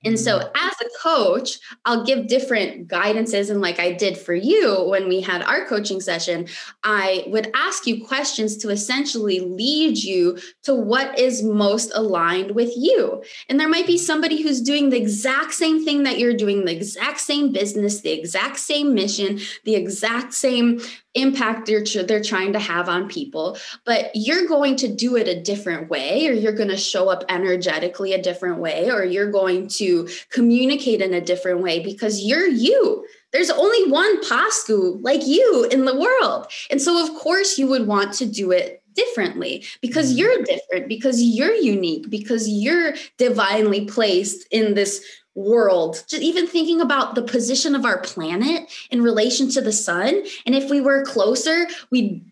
And 0.04 0.20
so, 0.20 0.38
as 0.38 0.74
a 0.82 0.90
coach, 1.02 1.60
I'll 1.86 2.06
give 2.06 2.28
different 2.28 2.88
guidances. 2.88 3.50
And 3.50 3.62
like 3.62 3.80
I 3.80 3.94
did 3.94 4.18
for 4.18 4.34
you 4.34 4.84
when 4.88 5.08
we 5.08 5.22
had 5.22 5.44
our 5.44 5.66
coaching 5.66 6.02
session, 6.02 6.48
I 6.84 7.26
would 7.28 7.52
ask 7.54 7.88
you 7.88 8.06
questions 8.06 8.58
to 8.58 8.70
essentially 8.70 9.40
lead 9.40 9.98
you 9.98 10.38
to 10.64 10.74
what 10.74 11.18
is 11.18 11.44
most 11.44 11.92
aligned 11.94 12.52
with 12.52 12.72
you. 12.76 13.24
And 13.50 13.60
there 13.60 13.70
might 13.70 13.88
be 13.88 13.98
somebody 13.98 14.42
who's 14.42 14.62
doing 14.62 14.90
the 14.90 14.98
exact 14.98 15.54
same 15.54 15.84
thing 15.84 16.04
that 16.04 16.20
you're 16.20 16.34
doing, 16.34 16.66
the 16.66 16.76
exact 16.76 17.20
same 17.20 17.52
business, 17.52 18.02
the 18.02 18.12
exact 18.12 18.58
same 18.58 18.94
mission, 18.94 19.40
the 19.64 19.76
exact 19.76 20.34
same 20.34 20.82
impact 21.16 21.68
they're, 21.68 21.84
they're 22.04 22.24
trying 22.24 22.54
to 22.54 22.60
have 22.60 22.90
on 22.90 23.08
people 23.08 23.58
but 23.86 24.12
you're 24.14 24.48
going 24.48 24.76
to 24.76 24.88
do 24.88 25.16
it 25.16 25.28
a 25.28 25.42
different 25.42 25.90
way 25.90 26.28
or 26.28 26.32
you're 26.32 26.54
going 26.54 26.70
to 26.70 26.78
show 26.78 27.10
up 27.10 27.24
energetically 27.30 28.14
a 28.14 28.22
different 28.22 28.58
way 28.58 28.90
or 28.90 29.04
you're 29.04 29.32
going 29.32 29.68
to 29.68 30.08
communicate 30.30 31.02
in 31.02 31.14
a 31.14 31.22
different 31.22 31.62
way 31.62 31.80
because 31.80 32.24
you're 32.24 32.48
you 32.48 33.06
there's 33.32 33.50
only 33.50 33.92
one 33.92 34.24
pascu 34.24 35.02
like 35.04 35.26
you 35.26 35.68
in 35.72 35.86
the 35.86 36.00
world 36.00 36.48
and 36.70 36.82
so 36.82 37.04
of 37.04 37.16
course 37.20 37.58
you 37.58 37.68
would 37.68 37.88
want 37.88 38.14
to 38.14 38.26
do 38.26 38.52
it 38.52 38.84
differently 38.94 39.66
because 39.82 40.10
mm-hmm. 40.10 40.20
you're 40.20 40.44
different 40.44 40.88
because 40.88 41.22
you're 41.22 41.54
unique 41.54 42.10
because 42.10 42.48
you're 42.48 42.94
divinely 43.18 43.86
placed 43.86 44.48
in 44.52 44.74
this 44.74 45.04
world 45.36 46.04
just 46.08 46.22
even 46.22 46.48
thinking 46.48 46.80
about 46.80 47.16
the 47.16 47.22
position 47.22 47.76
of 47.76 47.86
our 47.86 48.00
planet 48.00 48.72
in 48.92 49.02
relation 49.02 49.50
to 49.50 49.62
the 49.62 49.72
sun. 49.72 50.24
And 50.46 50.54
if 50.54 50.70
we 50.70 50.82
were 50.82 51.04
closer 51.04 51.66
we'd 51.90 52.24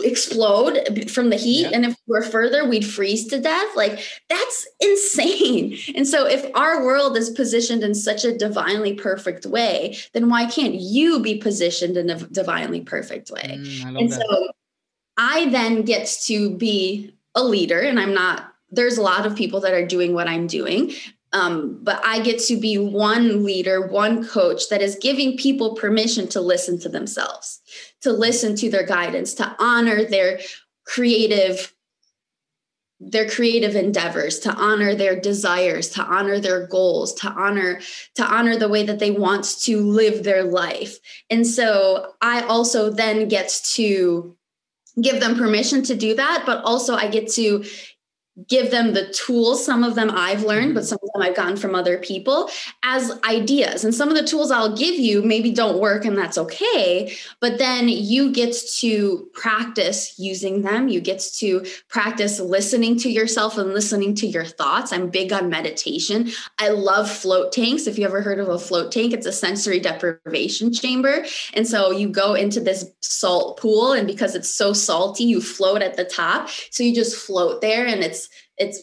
explode 0.00 1.08
from 1.10 1.30
the 1.30 1.36
heat. 1.36 1.62
Yeah. 1.62 1.70
and 1.72 1.84
if 1.86 1.96
we're 2.06 2.22
further 2.22 2.68
we'd 2.68 2.86
freeze 2.86 3.26
to 3.28 3.40
death. 3.40 3.76
Like 3.76 4.00
that's 4.28 4.68
insane. 4.80 5.76
And 5.94 6.06
so 6.06 6.26
if 6.26 6.46
our 6.54 6.84
world 6.84 7.16
is 7.16 7.30
positioned 7.30 7.82
in 7.82 7.94
such 7.94 8.24
a 8.24 8.36
divinely 8.36 8.94
perfect 8.94 9.46
way 9.46 9.96
then 10.12 10.28
why 10.28 10.46
can't 10.46 10.74
you 10.74 11.20
be 11.20 11.38
positioned 11.38 11.96
in 11.96 12.10
a 12.10 12.16
divinely 12.16 12.82
perfect 12.82 13.30
way? 13.30 13.58
Mm, 13.58 14.00
and 14.00 14.10
that. 14.10 14.20
so 14.20 14.50
i 15.16 15.48
then 15.48 15.82
get 15.82 16.06
to 16.26 16.54
be 16.56 17.14
a 17.34 17.42
leader. 17.42 17.80
And 17.80 17.98
i'm 17.98 18.14
not 18.14 18.52
there's 18.70 18.98
a 18.98 19.02
lot 19.02 19.24
of 19.24 19.34
people 19.34 19.60
that 19.60 19.72
are 19.72 19.86
doing 19.86 20.12
what 20.12 20.28
i'm 20.28 20.46
doing 20.46 20.92
um, 21.32 21.78
but 21.82 22.00
I 22.04 22.20
get 22.20 22.38
to 22.44 22.58
be 22.58 22.78
one 22.78 23.44
leader, 23.44 23.86
one 23.86 24.26
coach 24.26 24.68
that 24.70 24.80
is 24.80 24.96
giving 24.96 25.36
people 25.36 25.74
permission 25.74 26.26
to 26.28 26.40
listen 26.40 26.78
to 26.80 26.88
themselves, 26.88 27.60
to 28.00 28.12
listen 28.12 28.56
to 28.56 28.70
their 28.70 28.86
guidance, 28.86 29.34
to 29.34 29.56
honor 29.58 30.04
their 30.04 30.40
creative 30.84 31.74
their 33.00 33.30
creative 33.30 33.76
endeavors 33.76 34.40
to 34.40 34.52
honor 34.54 34.92
their 34.92 35.20
desires 35.20 35.88
to 35.88 36.02
honor 36.02 36.40
their 36.40 36.66
goals 36.66 37.14
to 37.14 37.28
honor 37.30 37.80
to 38.16 38.24
honor 38.24 38.56
the 38.56 38.68
way 38.68 38.82
that 38.82 38.98
they 38.98 39.12
want 39.12 39.44
to 39.44 39.80
live 39.80 40.24
their 40.24 40.42
life. 40.42 40.98
And 41.30 41.46
so 41.46 42.14
i 42.20 42.40
also 42.40 42.90
then 42.90 43.28
get 43.28 43.50
to 43.74 44.36
give 45.00 45.20
them 45.20 45.36
permission 45.36 45.84
to 45.84 45.94
do 45.94 46.16
that 46.16 46.42
but 46.44 46.64
also 46.64 46.96
i 46.96 47.06
get 47.06 47.28
to 47.28 47.64
give 48.46 48.70
them 48.70 48.92
the 48.94 49.08
tools. 49.08 49.64
Some 49.64 49.82
of 49.82 49.94
them 49.94 50.10
I've 50.12 50.44
learned, 50.44 50.74
but 50.74 50.80
mm-hmm. 50.80 50.88
some 50.88 50.98
of 51.02 51.10
them 51.12 51.22
I've 51.22 51.36
gotten 51.36 51.56
from 51.56 51.74
other 51.74 51.98
people 51.98 52.48
as 52.82 53.18
ideas. 53.24 53.84
And 53.84 53.94
some 53.94 54.08
of 54.08 54.16
the 54.16 54.24
tools 54.24 54.50
I'll 54.50 54.76
give 54.76 54.94
you 54.94 55.22
maybe 55.22 55.50
don't 55.50 55.80
work, 55.80 56.04
and 56.04 56.16
that's 56.16 56.38
okay. 56.38 57.12
But 57.40 57.58
then 57.58 57.88
you 57.88 58.32
get 58.32 58.54
to 58.78 59.28
practice 59.32 60.18
using 60.18 60.62
them. 60.62 60.88
You 60.88 61.00
get 61.00 61.20
to 61.38 61.66
practice 61.88 62.38
listening 62.38 62.98
to 62.98 63.10
yourself 63.10 63.58
and 63.58 63.74
listening 63.74 64.14
to 64.16 64.26
your 64.26 64.44
thoughts. 64.44 64.92
I'm 64.92 65.10
big 65.10 65.32
on 65.32 65.48
meditation. 65.48 66.30
I 66.58 66.68
love 66.68 67.10
float 67.10 67.52
tanks. 67.52 67.86
If 67.86 67.98
you 67.98 68.04
ever 68.04 68.22
heard 68.22 68.38
of 68.38 68.48
a 68.48 68.58
float 68.58 68.92
tank, 68.92 69.12
it's 69.12 69.26
a 69.26 69.32
sensory 69.32 69.80
deprivation 69.80 70.72
chamber. 70.72 71.24
And 71.54 71.66
so 71.66 71.90
you 71.90 72.08
go 72.08 72.34
into 72.34 72.60
this 72.60 72.84
salt 73.00 73.58
pool, 73.58 73.92
and 73.92 74.06
because 74.06 74.34
it's 74.34 74.50
so 74.50 74.72
salty, 74.72 75.24
you 75.24 75.40
float 75.40 75.82
at 75.82 75.96
the 75.96 76.04
top. 76.04 76.48
So 76.70 76.82
you 76.82 76.94
just 76.94 77.16
float 77.16 77.60
there, 77.60 77.86
and 77.86 78.02
it's 78.02 78.27
it's 78.58 78.80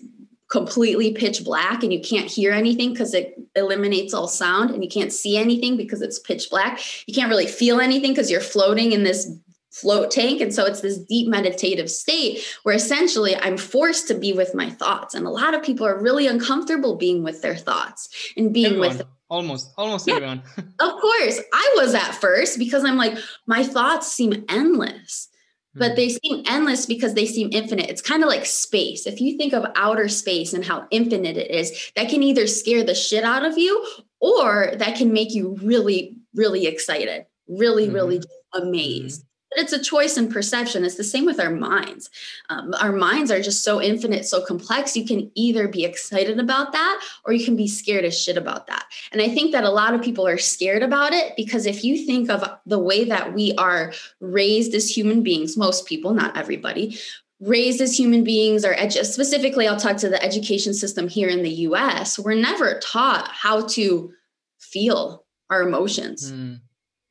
completely 0.49 1.11
pitch 1.11 1.43
black 1.43 1.83
and 1.83 1.91
you 1.91 1.99
can't 1.99 2.29
hear 2.29 2.51
anything 2.51 2.91
because 2.91 3.13
it 3.13 3.35
eliminates 3.55 4.13
all 4.13 4.27
sound 4.27 4.69
and 4.69 4.83
you 4.83 4.89
can't 4.89 5.11
see 5.11 5.37
anything 5.37 5.75
because 5.75 6.01
it's 6.01 6.19
pitch 6.19 6.49
black. 6.49 6.79
You 7.07 7.13
can't 7.13 7.29
really 7.29 7.47
feel 7.47 7.79
anything 7.79 8.11
because 8.11 8.29
you're 8.29 8.41
floating 8.41 8.91
in 8.91 9.03
this 9.03 9.31
float 9.71 10.11
tank. 10.11 10.39
And 10.39 10.53
so 10.53 10.65
it's 10.65 10.81
this 10.81 10.97
deep 10.97 11.27
meditative 11.27 11.89
state 11.89 12.41
where 12.63 12.75
essentially 12.75 13.35
i'm 13.35 13.57
forced 13.57 14.07
to 14.07 14.13
be 14.13 14.31
with 14.31 14.55
my 14.55 14.69
thoughts. 14.69 15.13
And 15.13 15.25
a 15.25 15.29
lot 15.29 15.53
of 15.53 15.63
people 15.63 15.85
are 15.85 16.01
really 16.01 16.27
uncomfortable 16.27 16.95
being 16.95 17.23
with 17.23 17.41
their 17.41 17.55
thoughts 17.55 18.07
and 18.37 18.53
being 18.53 18.67
everyone, 18.67 18.97
with 18.97 19.07
almost 19.29 19.73
almost 19.77 20.07
yeah, 20.07 20.15
everyone 20.15 20.43
of 20.79 20.91
course. 21.01 21.41
I 21.53 21.73
was 21.75 21.93
at 21.93 22.11
first 22.11 22.59
because 22.59 22.85
i'm 22.85 22.97
like 22.97 23.17
my 23.47 23.63
thoughts 23.63 24.11
seem 24.11 24.45
endless 24.47 25.27
but 25.75 25.91
hmm. 25.91 25.95
they 25.95 26.09
seem 26.09 26.43
endless 26.47 26.85
because 26.85 27.13
they 27.13 27.25
seem 27.25 27.49
infinite. 27.51 27.89
It's 27.89 28.01
kind 28.01 28.23
of 28.23 28.29
like 28.29 28.45
space. 28.45 29.05
If 29.05 29.21
you 29.21 29.37
think 29.37 29.53
of 29.53 29.65
outer 29.75 30.07
space 30.07 30.53
and 30.53 30.63
how 30.63 30.87
infinite 30.91 31.37
it 31.37 31.51
is, 31.51 31.91
that 31.95 32.09
can 32.09 32.23
either 32.23 32.47
scare 32.47 32.83
the 32.83 32.95
shit 32.95 33.23
out 33.23 33.45
of 33.45 33.57
you 33.57 33.85
or 34.19 34.73
that 34.77 34.95
can 34.95 35.13
make 35.13 35.33
you 35.33 35.57
really, 35.61 36.17
really 36.33 36.65
excited, 36.65 37.25
really, 37.47 37.85
mm-hmm. 37.85 37.95
really 37.95 38.21
amazed. 38.53 39.25
It's 39.57 39.73
a 39.73 39.81
choice 39.81 40.17
and 40.17 40.31
perception. 40.31 40.83
It's 40.83 40.95
the 40.95 41.03
same 41.03 41.25
with 41.25 41.39
our 41.39 41.49
minds. 41.49 42.09
Um, 42.49 42.73
our 42.79 42.91
minds 42.91 43.31
are 43.31 43.41
just 43.41 43.63
so 43.63 43.81
infinite, 43.81 44.25
so 44.25 44.45
complex. 44.45 44.95
You 44.95 45.05
can 45.05 45.31
either 45.35 45.67
be 45.67 45.85
excited 45.85 46.39
about 46.39 46.71
that 46.73 47.03
or 47.25 47.33
you 47.33 47.45
can 47.45 47.55
be 47.55 47.67
scared 47.67 48.05
as 48.05 48.19
shit 48.19 48.37
about 48.37 48.67
that. 48.67 48.85
And 49.11 49.21
I 49.21 49.29
think 49.29 49.51
that 49.51 49.63
a 49.63 49.69
lot 49.69 49.93
of 49.93 50.01
people 50.01 50.27
are 50.27 50.37
scared 50.37 50.83
about 50.83 51.13
it 51.13 51.35
because 51.35 51.65
if 51.65 51.83
you 51.83 52.05
think 52.05 52.29
of 52.29 52.43
the 52.65 52.79
way 52.79 53.05
that 53.05 53.33
we 53.33 53.53
are 53.55 53.93
raised 54.19 54.73
as 54.73 54.95
human 54.95 55.23
beings, 55.23 55.57
most 55.57 55.85
people, 55.85 56.13
not 56.13 56.37
everybody, 56.37 56.97
raised 57.41 57.81
as 57.81 57.97
human 57.97 58.23
beings 58.23 58.63
or 58.63 58.73
edu- 58.75 59.03
specifically 59.03 59.67
i'll 59.67 59.75
talk 59.77 59.97
to 59.97 60.07
the 60.07 60.23
education 60.23 60.73
system 60.73 61.09
here 61.09 61.27
in 61.27 61.43
the 61.43 61.51
us 61.51 62.17
we're 62.17 62.33
never 62.33 62.79
taught 62.79 63.27
how 63.27 63.65
to 63.67 64.09
feel 64.57 65.25
our 65.49 65.61
emotions 65.61 66.31
mm 66.31 66.59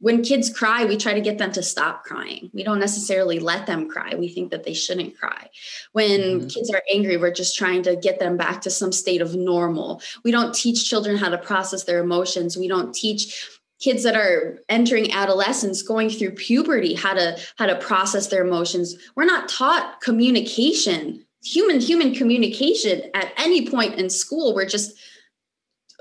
when 0.04 0.22
kids 0.22 0.50
cry, 0.50 0.84
we 0.84 0.98
try 0.98 1.14
to 1.14 1.20
get 1.22 1.38
them 1.38 1.50
to 1.50 1.62
stop 1.62 2.04
crying. 2.04 2.50
We 2.52 2.62
don't 2.62 2.78
necessarily 2.78 3.38
let 3.38 3.64
them 3.64 3.88
cry. 3.88 4.14
We 4.14 4.28
think 4.28 4.50
that 4.50 4.64
they 4.64 4.74
shouldn't 4.74 5.18
cry. 5.18 5.48
When 5.92 6.20
mm-hmm. 6.20 6.48
kids 6.48 6.70
are 6.70 6.82
angry, 6.92 7.16
we're 7.16 7.32
just 7.32 7.56
trying 7.56 7.84
to 7.84 7.96
get 7.96 8.18
them 8.18 8.36
back 8.36 8.60
to 8.60 8.70
some 8.70 8.92
state 8.92 9.22
of 9.22 9.34
normal. 9.34 10.02
We 10.22 10.30
don't 10.30 10.54
teach 10.54 10.90
children 10.90 11.16
how 11.16 11.30
to 11.30 11.38
process 11.38 11.84
their 11.84 12.00
emotions. 12.00 12.54
We 12.54 12.68
don't 12.68 12.94
teach 12.94 13.48
kids 13.80 14.02
that 14.02 14.14
are 14.14 14.58
entering 14.68 15.10
adolescence 15.10 15.80
going 15.80 16.10
through 16.10 16.32
puberty 16.32 16.92
how 16.92 17.14
to 17.14 17.38
how 17.56 17.66
to 17.66 17.74
process 17.76 18.28
their 18.28 18.44
emotions 18.44 18.94
we're 19.16 19.24
not 19.24 19.48
taught 19.48 20.00
communication 20.00 21.24
human 21.42 21.80
human 21.80 22.14
communication 22.14 23.02
at 23.14 23.32
any 23.36 23.68
point 23.68 23.94
in 23.98 24.08
school 24.08 24.54
we're 24.54 24.64
just 24.64 24.96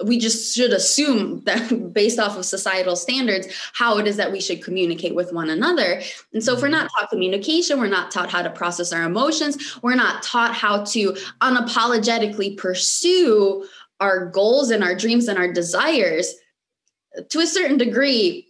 we 0.05 0.17
just 0.17 0.55
should 0.55 0.73
assume 0.73 1.41
that 1.45 1.93
based 1.93 2.19
off 2.19 2.37
of 2.37 2.45
societal 2.45 2.95
standards 2.95 3.47
how 3.73 3.97
it 3.97 4.07
is 4.07 4.17
that 4.17 4.31
we 4.31 4.41
should 4.41 4.63
communicate 4.63 5.15
with 5.15 5.33
one 5.33 5.49
another. 5.49 6.01
And 6.33 6.43
so 6.43 6.53
if 6.53 6.61
we're 6.61 6.67
mm-hmm. 6.67 6.77
not 6.77 6.91
taught 6.97 7.09
communication 7.09 7.79
we're 7.79 7.87
not 7.87 8.11
taught 8.11 8.31
how 8.31 8.41
to 8.41 8.49
process 8.49 8.93
our 8.93 9.03
emotions 9.03 9.79
we're 9.81 9.95
not 9.95 10.23
taught 10.23 10.53
how 10.53 10.83
to 10.85 11.15
unapologetically 11.41 12.57
pursue 12.57 13.67
our 13.99 14.25
goals 14.25 14.69
and 14.69 14.83
our 14.83 14.95
dreams 14.95 15.27
and 15.27 15.37
our 15.37 15.51
desires 15.51 16.33
to 17.29 17.39
a 17.39 17.47
certain 17.47 17.77
degree 17.77 18.47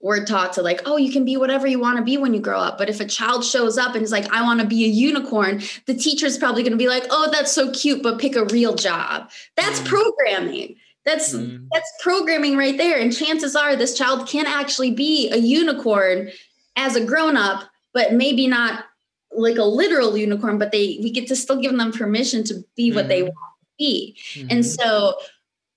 we're 0.00 0.24
taught 0.24 0.54
to 0.54 0.62
like, 0.62 0.82
oh, 0.86 0.96
you 0.96 1.12
can 1.12 1.24
be 1.24 1.36
whatever 1.36 1.66
you 1.66 1.78
want 1.78 1.98
to 1.98 2.04
be 2.04 2.16
when 2.16 2.34
you 2.34 2.40
grow 2.40 2.58
up. 2.58 2.78
But 2.78 2.90
if 2.90 3.00
a 3.00 3.04
child 3.04 3.44
shows 3.44 3.78
up 3.78 3.94
and 3.94 4.02
is 4.02 4.12
like, 4.12 4.32
I 4.32 4.42
want 4.42 4.60
to 4.60 4.66
be 4.66 4.84
a 4.84 4.88
unicorn, 4.88 5.62
the 5.86 5.94
teacher's 5.94 6.38
probably 6.38 6.62
going 6.62 6.72
to 6.72 6.78
be 6.78 6.88
like, 6.88 7.04
oh, 7.10 7.30
that's 7.30 7.52
so 7.52 7.70
cute, 7.72 8.02
but 8.02 8.18
pick 8.18 8.36
a 8.36 8.44
real 8.46 8.74
job. 8.74 9.30
That's 9.56 9.80
mm. 9.80 9.86
programming. 9.86 10.76
That's 11.04 11.34
mm. 11.34 11.66
that's 11.72 11.90
programming 12.02 12.56
right 12.56 12.76
there. 12.76 12.98
And 12.98 13.14
chances 13.14 13.56
are 13.56 13.74
this 13.74 13.96
child 13.96 14.28
can 14.28 14.46
actually 14.46 14.90
be 14.90 15.30
a 15.30 15.36
unicorn 15.36 16.30
as 16.76 16.96
a 16.96 17.04
grown 17.04 17.36
up, 17.36 17.64
but 17.94 18.12
maybe 18.12 18.46
not 18.46 18.84
like 19.32 19.56
a 19.56 19.64
literal 19.64 20.16
unicorn, 20.16 20.58
but 20.58 20.72
they 20.72 20.98
we 21.02 21.10
get 21.10 21.28
to 21.28 21.36
still 21.36 21.60
give 21.60 21.76
them 21.76 21.92
permission 21.92 22.44
to 22.44 22.64
be 22.76 22.92
what 22.92 23.08
they 23.08 23.20
mm-hmm. 23.20 23.28
want 23.28 23.54
to 23.60 23.66
be. 23.78 24.16
Mm-hmm. 24.34 24.48
And 24.50 24.66
so 24.66 25.14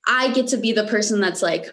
I 0.08 0.32
get 0.34 0.48
to 0.48 0.58
be 0.58 0.74
the 0.74 0.86
person 0.86 1.22
that's 1.22 1.42
like, 1.42 1.68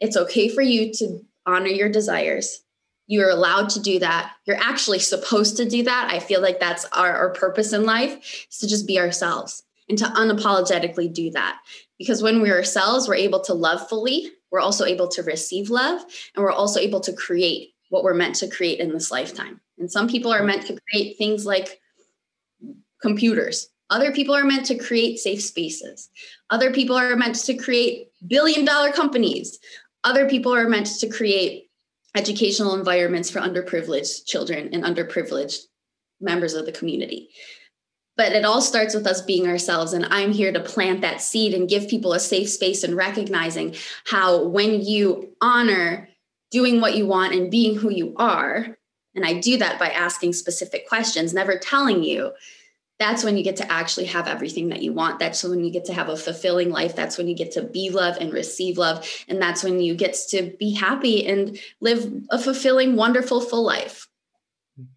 it's 0.00 0.16
okay 0.16 0.48
for 0.48 0.62
you 0.62 0.92
to 0.94 1.24
honor 1.46 1.68
your 1.68 1.88
desires. 1.88 2.62
You're 3.06 3.30
allowed 3.30 3.68
to 3.70 3.80
do 3.80 4.00
that. 4.00 4.32
You're 4.46 4.60
actually 4.60 4.98
supposed 4.98 5.56
to 5.58 5.64
do 5.64 5.84
that. 5.84 6.10
I 6.10 6.18
feel 6.18 6.42
like 6.42 6.58
that's 6.58 6.84
our, 6.86 7.12
our 7.12 7.30
purpose 7.30 7.72
in 7.72 7.84
life 7.84 8.46
is 8.50 8.58
to 8.58 8.66
just 8.66 8.86
be 8.86 8.98
ourselves 8.98 9.62
and 9.88 9.96
to 9.98 10.04
unapologetically 10.04 11.12
do 11.12 11.30
that. 11.30 11.60
Because 11.98 12.22
when 12.22 12.42
we're 12.42 12.56
ourselves, 12.56 13.08
we're 13.08 13.14
able 13.14 13.40
to 13.40 13.54
love 13.54 13.88
fully, 13.88 14.32
we're 14.50 14.60
also 14.60 14.84
able 14.84 15.08
to 15.08 15.22
receive 15.22 15.70
love, 15.70 16.02
and 16.34 16.44
we're 16.44 16.50
also 16.50 16.80
able 16.80 17.00
to 17.00 17.12
create 17.12 17.70
what 17.90 18.02
we're 18.02 18.14
meant 18.14 18.34
to 18.36 18.48
create 18.48 18.80
in 18.80 18.92
this 18.92 19.10
lifetime. 19.10 19.60
And 19.78 19.90
some 19.90 20.08
people 20.08 20.32
are 20.32 20.42
meant 20.42 20.66
to 20.66 20.78
create 20.90 21.16
things 21.16 21.46
like 21.46 21.80
computers. 23.00 23.68
Other 23.88 24.12
people 24.12 24.34
are 24.34 24.44
meant 24.44 24.66
to 24.66 24.76
create 24.76 25.18
safe 25.18 25.42
spaces. 25.42 26.10
Other 26.50 26.72
people 26.72 26.96
are 26.96 27.14
meant 27.14 27.36
to 27.36 27.54
create 27.54 28.08
billion 28.26 28.64
dollar 28.64 28.90
companies. 28.90 29.58
Other 30.06 30.28
people 30.28 30.54
are 30.54 30.68
meant 30.68 30.86
to 31.00 31.08
create 31.08 31.68
educational 32.14 32.76
environments 32.76 33.28
for 33.28 33.40
underprivileged 33.40 34.24
children 34.24 34.70
and 34.72 34.84
underprivileged 34.84 35.62
members 36.20 36.54
of 36.54 36.64
the 36.64 36.70
community. 36.70 37.30
But 38.16 38.30
it 38.30 38.44
all 38.44 38.62
starts 38.62 38.94
with 38.94 39.04
us 39.04 39.20
being 39.20 39.48
ourselves. 39.48 39.92
And 39.92 40.06
I'm 40.06 40.30
here 40.30 40.52
to 40.52 40.60
plant 40.60 41.00
that 41.00 41.20
seed 41.20 41.54
and 41.54 41.68
give 41.68 41.88
people 41.88 42.12
a 42.12 42.20
safe 42.20 42.48
space 42.48 42.84
and 42.84 42.94
recognizing 42.94 43.74
how 44.04 44.44
when 44.44 44.80
you 44.80 45.34
honor 45.40 46.08
doing 46.52 46.80
what 46.80 46.94
you 46.94 47.04
want 47.04 47.34
and 47.34 47.50
being 47.50 47.76
who 47.76 47.90
you 47.90 48.14
are, 48.16 48.78
and 49.16 49.26
I 49.26 49.40
do 49.40 49.56
that 49.58 49.80
by 49.80 49.88
asking 49.88 50.34
specific 50.34 50.88
questions, 50.88 51.34
never 51.34 51.58
telling 51.58 52.04
you 52.04 52.30
that's 52.98 53.22
when 53.22 53.36
you 53.36 53.44
get 53.44 53.56
to 53.56 53.70
actually 53.70 54.06
have 54.06 54.26
everything 54.26 54.68
that 54.70 54.82
you 54.82 54.92
want. 54.92 55.18
That's 55.18 55.44
when 55.44 55.62
you 55.62 55.70
get 55.70 55.84
to 55.86 55.92
have 55.92 56.08
a 56.08 56.16
fulfilling 56.16 56.70
life. 56.70 56.96
That's 56.96 57.18
when 57.18 57.28
you 57.28 57.34
get 57.34 57.52
to 57.52 57.62
be 57.62 57.90
love 57.90 58.16
and 58.20 58.32
receive 58.32 58.78
love. 58.78 59.06
And 59.28 59.40
that's 59.40 59.62
when 59.62 59.80
you 59.80 59.94
get 59.94 60.16
to 60.30 60.54
be 60.58 60.72
happy 60.72 61.26
and 61.26 61.58
live 61.80 62.10
a 62.30 62.38
fulfilling, 62.38 62.96
wonderful, 62.96 63.40
full 63.40 63.64
life. 63.64 64.08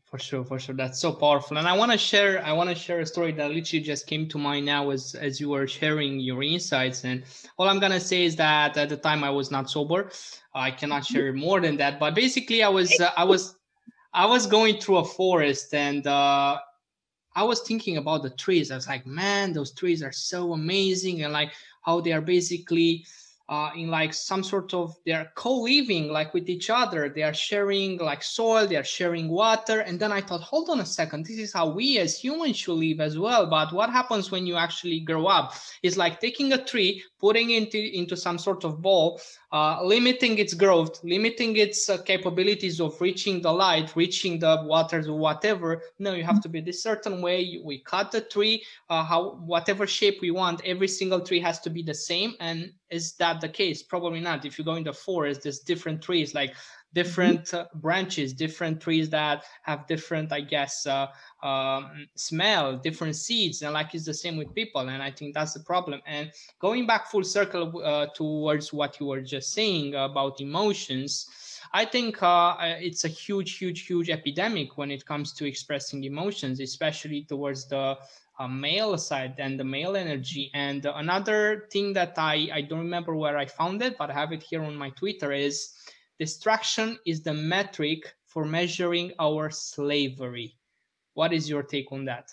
For 0.05 0.17
sure, 0.17 0.43
for 0.43 0.57
sure. 0.57 0.73
That's 0.73 0.99
so 0.99 1.11
powerful. 1.13 1.57
And 1.57 1.67
I 1.67 1.77
want 1.77 1.91
to 1.91 1.97
share, 1.97 2.43
I 2.43 2.51
want 2.51 2.69
to 2.69 2.75
share 2.75 2.99
a 2.99 3.05
story 3.05 3.31
that 3.33 3.51
literally 3.51 3.83
just 3.83 4.07
came 4.07 4.27
to 4.29 4.39
mind 4.39 4.65
now 4.65 4.89
as 4.89 5.13
as 5.13 5.39
you 5.39 5.49
were 5.49 5.67
sharing 5.67 6.19
your 6.19 6.41
insights. 6.41 7.03
And 7.03 7.23
all 7.59 7.69
I'm 7.69 7.79
gonna 7.79 7.99
say 7.99 8.23
is 8.23 8.35
that 8.37 8.75
at 8.75 8.89
the 8.89 8.97
time 8.97 9.23
I 9.23 9.29
was 9.29 9.51
not 9.51 9.69
sober. 9.69 10.09
I 10.55 10.71
cannot 10.71 11.05
share 11.05 11.31
more 11.31 11.61
than 11.61 11.77
that. 11.77 11.99
But 11.99 12.15
basically 12.15 12.63
I 12.63 12.69
was 12.69 12.99
uh, 12.99 13.11
I 13.15 13.23
was 13.23 13.55
I 14.11 14.25
was 14.25 14.47
going 14.47 14.79
through 14.79 14.97
a 14.97 15.05
forest 15.05 15.75
and 15.75 16.07
uh 16.07 16.57
I 17.39 17.43
was 17.43 17.61
thinking 17.61 17.95
about 17.95 18.23
the 18.23 18.31
trees. 18.31 18.69
I 18.69 18.75
was 18.75 18.89
like, 18.89 19.07
man, 19.07 19.53
those 19.53 19.71
trees 19.71 20.03
are 20.03 20.11
so 20.11 20.51
amazing, 20.51 21.23
and 21.23 21.31
like 21.31 21.53
how 21.83 22.01
they 22.01 22.11
are 22.11 22.19
basically 22.19 23.05
uh, 23.47 23.71
in 23.77 23.89
like 23.89 24.13
some 24.13 24.43
sort 24.43 24.73
of 24.73 24.93
they're 25.05 25.31
co-living 25.35 26.09
like 26.09 26.33
with 26.33 26.49
each 26.49 26.69
other. 26.69 27.07
They 27.07 27.23
are 27.23 27.33
sharing 27.33 27.97
like 27.97 28.23
soil 28.23 28.67
they 28.67 28.75
are 28.75 28.83
sharing 28.83 29.29
water. 29.29 29.79
And 29.79 29.97
then 29.97 30.11
i 30.11 30.21
thought 30.21 30.41
hold 30.41 30.69
on 30.69 30.81
a 30.81 30.85
second 30.85 31.25
this 31.25 31.39
is 31.39 31.53
how 31.53 31.69
we 31.69 31.97
as 31.97 32.19
humans 32.19 32.57
should 32.57 32.73
live 32.73 32.99
as 32.99 33.17
well. 33.17 33.47
But 33.49 33.71
what 33.71 33.89
happens 33.89 34.31
when 34.31 34.45
you 34.45 34.57
actually 34.57 34.99
grow 34.99 35.25
up? 35.27 35.53
Is 35.81 35.95
like 35.95 36.19
taking 36.19 36.51
a 36.51 36.63
tree 36.63 37.01
putting 37.19 37.51
into 37.51 37.79
into 37.97 38.17
some 38.17 38.37
sort 38.37 38.65
of 38.65 38.81
bowl 38.81 39.21
uh, 39.51 39.79
limiting 39.83 40.37
its 40.37 40.53
growth 40.53 41.03
limiting 41.03 41.55
its 41.57 41.89
uh, 41.89 41.97
capabilities 42.03 42.79
of 42.79 42.99
reaching 43.01 43.41
the 43.41 43.51
light 43.51 43.95
reaching 43.95 44.39
the 44.39 44.61
waters 44.65 45.09
whatever. 45.09 45.81
No 45.97 46.13
you 46.13 46.23
have 46.23 46.41
to 46.41 46.49
be 46.49 46.61
this 46.61 46.83
certain 46.83 47.21
way. 47.21 47.59
We 47.63 47.79
cut 47.79 48.11
the 48.11 48.21
tree 48.21 48.63
uh, 48.89 49.03
how 49.03 49.31
whatever 49.45 49.87
shape 49.87 50.19
we 50.21 50.31
want 50.31 50.61
every 50.65 50.87
single 50.87 51.21
tree 51.21 51.39
has 51.39 51.59
to 51.61 51.69
be 51.69 51.81
the 51.81 51.93
same. 51.93 52.35
And 52.39 52.71
is 52.89 53.13
that 53.13 53.41
the 53.41 53.49
case? 53.49 53.81
Probably 53.81 54.19
not. 54.19 54.45
If 54.45 54.59
you 54.59 54.65
go 54.65 54.75
in 54.75 54.83
the 54.83 54.93
forest 54.93 55.43
there's 55.43 55.59
different 55.59 56.01
trees 56.01 56.33
like 56.33 56.53
different 56.93 57.53
uh, 57.53 57.65
branches 57.75 58.33
different 58.33 58.81
trees 58.81 59.09
that 59.09 59.43
have 59.61 59.85
different 59.87 60.31
i 60.31 60.41
guess 60.41 60.85
uh, 60.87 61.07
um, 61.43 62.07
smell 62.15 62.77
different 62.77 63.15
seeds 63.15 63.61
and 63.61 63.73
like 63.73 63.93
it's 63.93 64.05
the 64.05 64.13
same 64.13 64.37
with 64.37 64.53
people 64.55 64.81
and 64.81 65.03
i 65.03 65.11
think 65.11 65.33
that's 65.33 65.53
the 65.53 65.59
problem 65.59 66.01
and 66.07 66.31
going 66.59 66.87
back 66.87 67.07
full 67.07 67.23
circle 67.23 67.81
uh, 67.83 68.07
towards 68.15 68.73
what 68.73 68.99
you 68.99 69.05
were 69.05 69.21
just 69.21 69.53
saying 69.53 69.93
about 69.95 70.41
emotions 70.41 71.27
I 71.71 71.85
think 71.85 72.23
uh, 72.23 72.55
it's 72.59 73.05
a 73.05 73.07
huge, 73.07 73.57
huge, 73.57 73.85
huge 73.85 74.09
epidemic 74.09 74.77
when 74.77 74.89
it 74.89 75.05
comes 75.05 75.33
to 75.33 75.45
expressing 75.45 76.03
emotions, 76.03 76.59
especially 76.59 77.25
towards 77.25 77.67
the 77.67 77.97
uh, 78.39 78.47
male 78.47 78.97
side 78.97 79.35
and 79.37 79.59
the 79.59 79.63
male 79.63 79.95
energy. 79.95 80.49
And 80.53 80.85
another 80.85 81.67
thing 81.71 81.93
that 81.93 82.13
I, 82.17 82.49
I 82.53 82.61
don't 82.61 82.79
remember 82.79 83.15
where 83.15 83.37
I 83.37 83.45
found 83.45 83.81
it, 83.81 83.97
but 83.97 84.09
I 84.09 84.13
have 84.13 84.31
it 84.31 84.41
here 84.41 84.63
on 84.63 84.75
my 84.75 84.89
Twitter 84.91 85.31
is 85.31 85.73
distraction 86.19 86.99
is 87.05 87.21
the 87.21 87.33
metric 87.33 88.13
for 88.27 88.45
measuring 88.45 89.13
our 89.19 89.49
slavery. 89.49 90.55
What 91.13 91.33
is 91.33 91.49
your 91.49 91.63
take 91.63 91.91
on 91.91 92.05
that? 92.05 92.29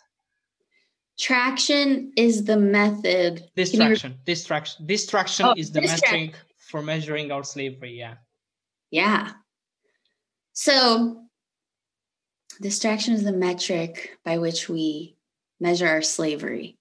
Traction 1.19 2.13
is 2.17 2.45
the 2.45 2.59
method. 2.59 3.49
Distraction. 3.57 4.13
Re- 4.13 4.19
distraction. 4.27 4.87
Distraction 4.87 5.47
oh, 5.47 5.55
is 5.57 5.73
the 5.73 5.81
metric 5.81 6.35
for 6.59 6.83
measuring 6.83 7.33
our 7.33 7.43
slavery. 7.43 7.99
Yeah. 7.99 8.15
Yeah. 8.91 9.33
So, 10.53 11.23
distraction 12.61 13.15
is 13.15 13.25
the 13.25 13.33
metric 13.33 14.19
by 14.25 14.39
which 14.39 14.69
we 14.69 15.17
measure 15.59 15.89
our 15.89 16.03
slavery. 16.03 16.77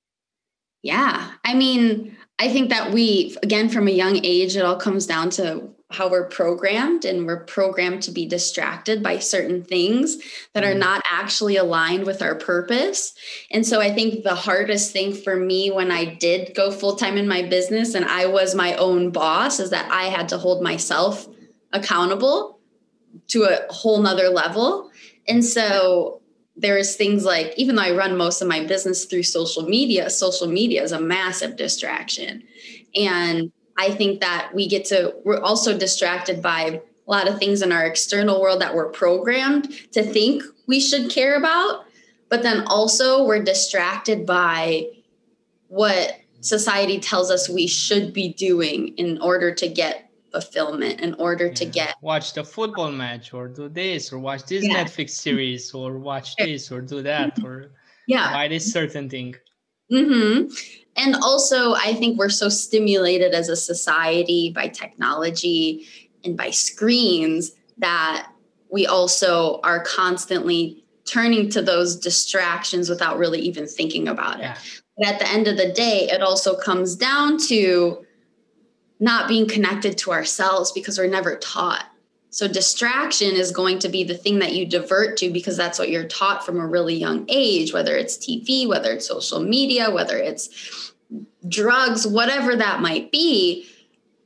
Yeah. 0.81 1.31
I 1.43 1.53
mean, 1.53 2.17
I 2.37 2.49
think 2.49 2.69
that 2.69 2.91
we, 2.91 3.37
again, 3.41 3.69
from 3.69 3.87
a 3.87 3.91
young 3.91 4.23
age, 4.23 4.55
it 4.57 4.65
all 4.65 4.75
comes 4.75 5.07
down 5.07 5.29
to 5.31 5.74
how 5.91 6.09
we're 6.09 6.27
programmed 6.27 7.05
and 7.05 7.27
we're 7.27 7.43
programmed 7.43 8.01
to 8.01 8.11
be 8.11 8.25
distracted 8.25 9.03
by 9.03 9.19
certain 9.19 9.63
things 9.63 10.17
that 10.53 10.63
are 10.63 10.71
mm-hmm. 10.71 10.79
not 10.79 11.03
actually 11.09 11.57
aligned 11.57 12.05
with 12.05 12.23
our 12.23 12.35
purpose. 12.35 13.13
And 13.51 13.65
so 13.65 13.81
I 13.81 13.93
think 13.93 14.23
the 14.23 14.35
hardest 14.35 14.91
thing 14.91 15.13
for 15.13 15.35
me 15.35 15.69
when 15.69 15.91
I 15.91 16.05
did 16.05 16.55
go 16.55 16.71
full 16.71 16.95
time 16.95 17.17
in 17.17 17.27
my 17.27 17.43
business 17.43 17.93
and 17.93 18.05
I 18.05 18.25
was 18.25 18.55
my 18.55 18.73
own 18.75 19.11
boss 19.11 19.59
is 19.59 19.69
that 19.69 19.89
I 19.91 20.05
had 20.05 20.29
to 20.29 20.39
hold 20.39 20.63
myself 20.63 21.27
accountable 21.71 22.59
to 23.27 23.43
a 23.43 23.71
whole 23.71 24.01
nother 24.01 24.29
level. 24.29 24.89
And 25.27 25.45
so 25.45 26.21
there's 26.55 26.95
things 26.95 27.25
like, 27.25 27.53
even 27.57 27.75
though 27.75 27.83
I 27.83 27.95
run 27.95 28.17
most 28.17 28.41
of 28.41 28.47
my 28.47 28.65
business 28.65 29.05
through 29.05 29.23
social 29.23 29.63
media, 29.63 30.09
social 30.09 30.47
media 30.47 30.81
is 30.81 30.91
a 30.91 31.01
massive 31.01 31.57
distraction. 31.57 32.43
And 32.95 33.51
I 33.77 33.91
think 33.91 34.21
that 34.21 34.51
we 34.53 34.67
get 34.67 34.85
to, 34.85 35.15
we're 35.23 35.41
also 35.41 35.77
distracted 35.77 36.41
by 36.41 36.81
a 37.07 37.11
lot 37.11 37.27
of 37.27 37.37
things 37.39 37.61
in 37.61 37.71
our 37.71 37.85
external 37.85 38.41
world 38.41 38.61
that 38.61 38.73
we're 38.73 38.89
programmed 38.89 39.69
to 39.91 40.03
think 40.03 40.43
we 40.67 40.79
should 40.79 41.09
care 41.09 41.35
about. 41.35 41.85
But 42.29 42.41
then 42.41 42.63
also 42.67 43.23
we're 43.23 43.43
distracted 43.43 44.25
by 44.25 44.87
what 45.67 46.19
society 46.41 46.99
tells 46.99 47.31
us 47.31 47.49
we 47.49 47.67
should 47.67 48.13
be 48.13 48.33
doing 48.33 48.89
in 48.97 49.19
order 49.21 49.53
to 49.53 49.67
get 49.67 50.09
fulfillment 50.31 50.99
in 50.99 51.13
order 51.15 51.47
yeah. 51.47 51.53
to 51.53 51.65
get 51.65 51.95
watch 52.01 52.33
the 52.33 52.43
football 52.43 52.91
match 52.91 53.33
or 53.33 53.47
do 53.47 53.69
this 53.69 54.11
or 54.11 54.19
watch 54.19 54.43
this 54.45 54.65
yeah. 54.65 54.83
netflix 54.83 55.11
series 55.11 55.73
or 55.73 55.97
watch 55.97 56.35
this 56.35 56.71
or 56.73 56.81
do 56.81 57.01
that 57.01 57.39
or 57.41 57.71
yeah 58.05 58.33
buy 58.33 58.45
this 58.47 58.71
certain 58.71 59.09
thing 59.09 59.33
mm-hmm. 59.89 60.51
And 60.95 61.15
also 61.15 61.73
i 61.75 61.93
think 61.93 62.17
we're 62.17 62.29
so 62.29 62.49
stimulated 62.49 63.33
as 63.33 63.49
a 63.49 63.55
society 63.55 64.51
by 64.53 64.67
technology 64.67 65.87
and 66.23 66.37
by 66.37 66.49
screens 66.49 67.51
that 67.77 68.29
we 68.71 68.85
also 68.85 69.59
are 69.63 69.83
constantly 69.83 70.83
turning 71.05 71.49
to 71.49 71.61
those 71.61 71.95
distractions 71.95 72.89
without 72.89 73.17
really 73.17 73.39
even 73.39 73.67
thinking 73.67 74.07
about 74.07 74.39
it 74.39 74.43
yeah. 74.43 74.57
but 74.97 75.07
at 75.07 75.19
the 75.19 75.27
end 75.29 75.47
of 75.47 75.57
the 75.57 75.71
day 75.71 76.07
it 76.11 76.21
also 76.21 76.55
comes 76.55 76.95
down 76.95 77.37
to 77.37 78.05
not 78.99 79.27
being 79.27 79.47
connected 79.47 79.97
to 79.99 80.11
ourselves 80.11 80.71
because 80.71 80.97
we're 80.97 81.07
never 81.07 81.35
taught. 81.35 81.85
So, 82.35 82.49
distraction 82.49 83.37
is 83.37 83.51
going 83.51 83.79
to 83.79 83.87
be 83.87 84.03
the 84.03 84.17
thing 84.17 84.39
that 84.39 84.51
you 84.51 84.65
divert 84.65 85.15
to 85.19 85.29
because 85.29 85.55
that's 85.55 85.79
what 85.79 85.89
you're 85.89 86.03
taught 86.03 86.45
from 86.45 86.59
a 86.59 86.67
really 86.67 86.93
young 86.93 87.25
age, 87.29 87.71
whether 87.71 87.95
it's 87.95 88.17
TV, 88.17 88.67
whether 88.67 88.91
it's 88.91 89.07
social 89.07 89.39
media, 89.39 89.89
whether 89.89 90.17
it's 90.17 90.91
drugs, 91.47 92.05
whatever 92.05 92.53
that 92.57 92.81
might 92.81 93.09
be, 93.09 93.65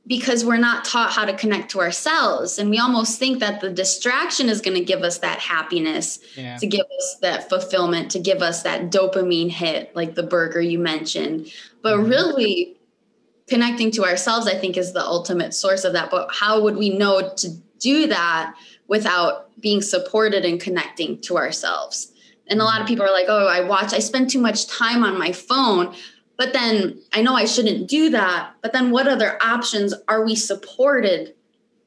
because 0.08 0.44
we're 0.44 0.56
not 0.56 0.84
taught 0.84 1.12
how 1.12 1.24
to 1.24 1.36
connect 1.36 1.70
to 1.70 1.78
ourselves. 1.78 2.58
And 2.58 2.68
we 2.68 2.80
almost 2.80 3.20
think 3.20 3.38
that 3.38 3.60
the 3.60 3.70
distraction 3.70 4.48
is 4.48 4.60
going 4.60 4.76
to 4.76 4.84
give 4.84 5.02
us 5.02 5.18
that 5.18 5.38
happiness, 5.38 6.18
yeah. 6.34 6.56
to 6.56 6.66
give 6.66 6.86
us 6.98 7.18
that 7.22 7.48
fulfillment, 7.48 8.10
to 8.10 8.18
give 8.18 8.42
us 8.42 8.64
that 8.64 8.90
dopamine 8.90 9.52
hit, 9.52 9.94
like 9.94 10.16
the 10.16 10.24
burger 10.24 10.60
you 10.60 10.80
mentioned. 10.80 11.52
But 11.80 11.98
mm-hmm. 11.98 12.10
really, 12.10 12.76
connecting 13.48 13.90
to 13.90 14.04
ourselves 14.04 14.46
i 14.46 14.54
think 14.54 14.76
is 14.76 14.92
the 14.92 15.04
ultimate 15.04 15.52
source 15.52 15.82
of 15.82 15.92
that 15.92 16.08
but 16.08 16.28
how 16.32 16.62
would 16.62 16.76
we 16.76 16.88
know 16.88 17.32
to 17.36 17.50
do 17.80 18.06
that 18.06 18.54
without 18.86 19.48
being 19.60 19.82
supported 19.82 20.44
and 20.44 20.60
connecting 20.60 21.20
to 21.20 21.36
ourselves 21.36 22.12
and 22.48 22.60
a 22.60 22.64
lot 22.64 22.74
of 22.74 22.80
mm-hmm. 22.80 22.88
people 22.88 23.04
are 23.04 23.12
like 23.12 23.26
oh 23.28 23.46
i 23.46 23.60
watch 23.60 23.92
i 23.92 23.98
spend 23.98 24.30
too 24.30 24.40
much 24.40 24.66
time 24.66 25.02
on 25.02 25.18
my 25.18 25.32
phone 25.32 25.94
but 26.36 26.52
then 26.52 27.00
i 27.12 27.20
know 27.20 27.34
i 27.34 27.44
shouldn't 27.44 27.88
do 27.88 28.10
that 28.10 28.52
but 28.62 28.72
then 28.72 28.90
what 28.90 29.08
other 29.08 29.38
options 29.42 29.94
are 30.08 30.24
we 30.24 30.34
supported 30.34 31.34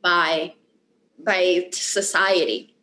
by 0.01 0.53
by 1.23 1.67
society 1.71 2.75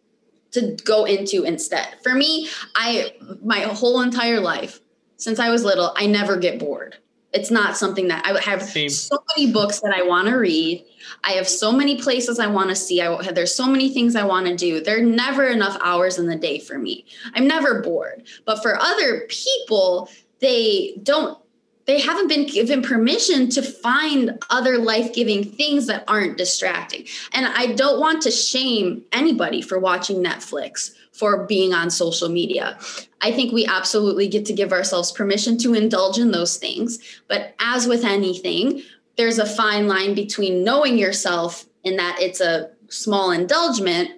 to 0.51 0.77
go 0.85 1.05
into 1.05 1.44
instead 1.44 1.96
for 2.03 2.14
me 2.14 2.49
i 2.75 3.12
my 3.42 3.61
whole 3.61 4.01
entire 4.01 4.40
life 4.40 4.81
since 5.16 5.38
i 5.38 5.51
was 5.51 5.64
little 5.64 5.92
i 5.96 6.07
never 6.07 6.37
get 6.37 6.59
bored 6.59 6.96
it's 7.33 7.51
not 7.51 7.77
something 7.77 8.09
that 8.09 8.25
I 8.27 8.40
have 8.40 8.62
Same. 8.62 8.88
so 8.88 9.23
many 9.37 9.53
books 9.53 9.81
that 9.81 9.94
I 9.94 10.03
want 10.03 10.29
to 10.29 10.35
read. 10.35 10.85
I 11.25 11.33
have 11.33 11.49
so 11.49 11.73
many 11.73 12.01
places 12.01 12.39
I 12.39 12.47
want 12.47 12.71
to 12.71 12.77
see. 12.77 13.01
I 13.01 13.33
there's 13.33 13.55
so 13.55 13.67
many 13.67 13.89
things 13.89 14.17
I 14.17 14.25
want 14.25 14.47
to 14.47 14.57
do. 14.57 14.81
There 14.81 14.99
are 14.99 15.05
never 15.05 15.47
enough 15.47 15.77
hours 15.83 16.19
in 16.19 16.27
the 16.27 16.37
day 16.37 16.59
for 16.59 16.79
me. 16.79 17.05
I'm 17.35 17.47
never 17.47 17.81
bored. 17.81 18.25
But 18.45 18.63
for 18.63 18.77
other 18.81 19.27
people, 19.29 20.09
they 20.41 20.99
don't 21.03 21.39
they 21.87 22.01
haven't 22.01 22.29
been 22.29 22.47
given 22.47 22.83
permission 22.83 23.49
to 23.51 23.63
find 23.63 24.39
other 24.49 24.79
life-giving 24.79 25.43
things 25.43 25.87
that 25.89 26.05
aren't 26.07 26.39
distracting. 26.39 27.07
And 27.33 27.47
I 27.47 27.73
don't 27.73 27.99
want 27.99 28.23
to 28.23 28.31
shame 28.31 29.03
anybody 29.11 29.61
for 29.61 29.79
watching 29.79 30.23
Netflix 30.23 30.93
for 31.13 31.47
being 31.47 31.75
on 31.75 31.91
social 31.91 32.29
media. 32.29 32.79
I 33.21 33.33
think 33.33 33.53
we 33.53 33.67
absolutely 33.67 34.29
get 34.29 34.47
to 34.47 34.53
give 34.53 34.73
ourselves 34.73 35.11
permission 35.11 35.59
to 35.59 35.75
indulge 35.75 36.19
in 36.19 36.31
those 36.31 36.59
things. 36.59 36.99
But 37.27 37.55
as 37.59 37.89
with 37.89 38.05
anything, 38.05 38.83
there's 39.20 39.38
a 39.38 39.44
fine 39.44 39.87
line 39.87 40.14
between 40.14 40.64
knowing 40.64 40.96
yourself 40.96 41.66
in 41.85 41.96
that 41.98 42.16
it's 42.20 42.40
a 42.40 42.70
small 42.88 43.33
indulgement 43.33 44.09